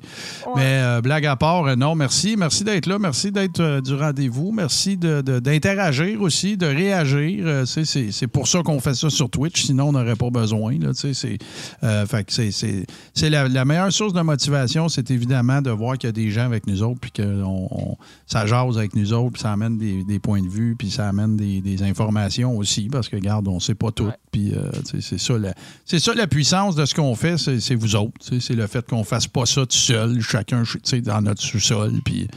[0.48, 0.54] Ouais.
[0.56, 2.36] Mais blague à part, non, merci.
[2.38, 2.98] Merci d'être là.
[3.00, 4.52] Merci d'être du rendez-vous.
[4.52, 7.64] Merci d'interagir aussi, de réagir.
[7.66, 9.64] C'est- pour ça qu'on fait ça sur Twitch.
[9.64, 10.78] Sinon, on n'aurait pas besoin.
[10.80, 15.62] Là, c'est fait que c'est- c'est c'est la, la meilleure source de motivation, c'est évidemment
[15.62, 17.98] de voir qu'il y a des gens avec nous autres, puis que on- on-
[18.28, 21.08] ça jase avec nous autres, puis ça amène des, des points de vue, puis ça
[21.08, 24.06] amène des, des informations aussi, parce que, regarde, on sait pas tout.
[24.06, 24.18] Ouais.
[24.32, 24.70] Puis euh,
[25.00, 25.54] c'est ça, la-
[25.86, 28.14] ça la puissance de ce qu'on fait, c'est vous autres.
[28.40, 30.64] C'est le fait qu'on fasse pas ça tout seul, chacun
[31.04, 31.94] dans notre sous-sol.
[32.04, 32.28] Puis,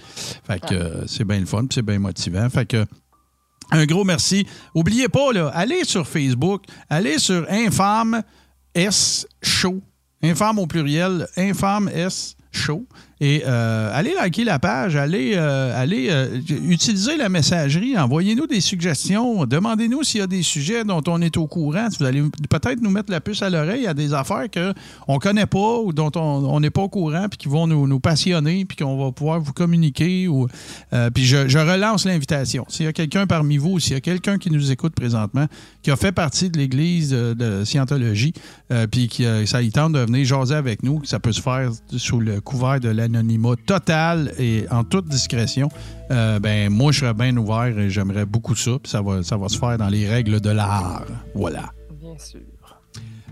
[0.46, 2.48] fait que euh, c'est bien le fun, puis c'est bien motivant.
[2.48, 2.84] Fait que.
[3.72, 4.46] Un gros merci.
[4.76, 8.22] Oubliez pas, là, allez sur Facebook, allez sur Infâme
[8.74, 9.82] S Show.
[10.22, 12.86] Infâme au pluriel, Infâme S Show.
[13.18, 16.38] Et euh, allez liker la page, allez, euh, allez euh,
[16.68, 21.38] utiliser la messagerie, envoyez-nous des suggestions, demandez-nous s'il y a des sujets dont on est
[21.38, 21.88] au courant.
[21.98, 25.46] Vous allez peut-être nous mettre la puce à l'oreille à des affaires qu'on ne connaît
[25.46, 28.76] pas ou dont on n'est pas au courant, puis qui vont nous, nous passionner, puis
[28.76, 30.28] qu'on va pouvoir vous communiquer.
[31.14, 32.66] Puis je, je relance l'invitation.
[32.68, 35.46] S'il y a quelqu'un parmi vous, s'il y a quelqu'un qui nous écoute présentement,
[35.82, 38.34] qui a fait partie de l'Église de, Scientologie,
[38.90, 42.20] puis qui ça y tente de venir jaser avec nous, ça peut se faire sous
[42.20, 45.68] le couvert de l'anonymat total et en toute discrétion,
[46.10, 49.36] euh, ben moi je serais bien ouvert et j'aimerais beaucoup ça, puis ça va, ça
[49.36, 51.04] va se faire dans les règles de l'art.
[51.34, 51.70] Voilà.
[52.00, 52.40] Bien sûr.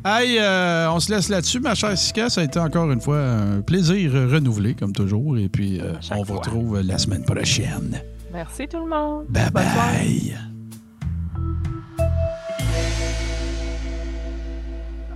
[0.07, 2.29] Hey, euh, on se laisse là-dessus, ma chère Sika.
[2.29, 5.39] Ça a été encore une fois un plaisir renouvelé, comme toujours.
[5.39, 8.03] Et puis, euh, on vous retrouve la semaine prochaine.
[8.31, 9.25] Merci tout le monde.
[9.31, 9.73] Bye soirée.
[9.73, 10.39] bye.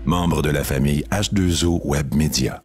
[0.07, 2.63] Membre de la famille H2O Web Media.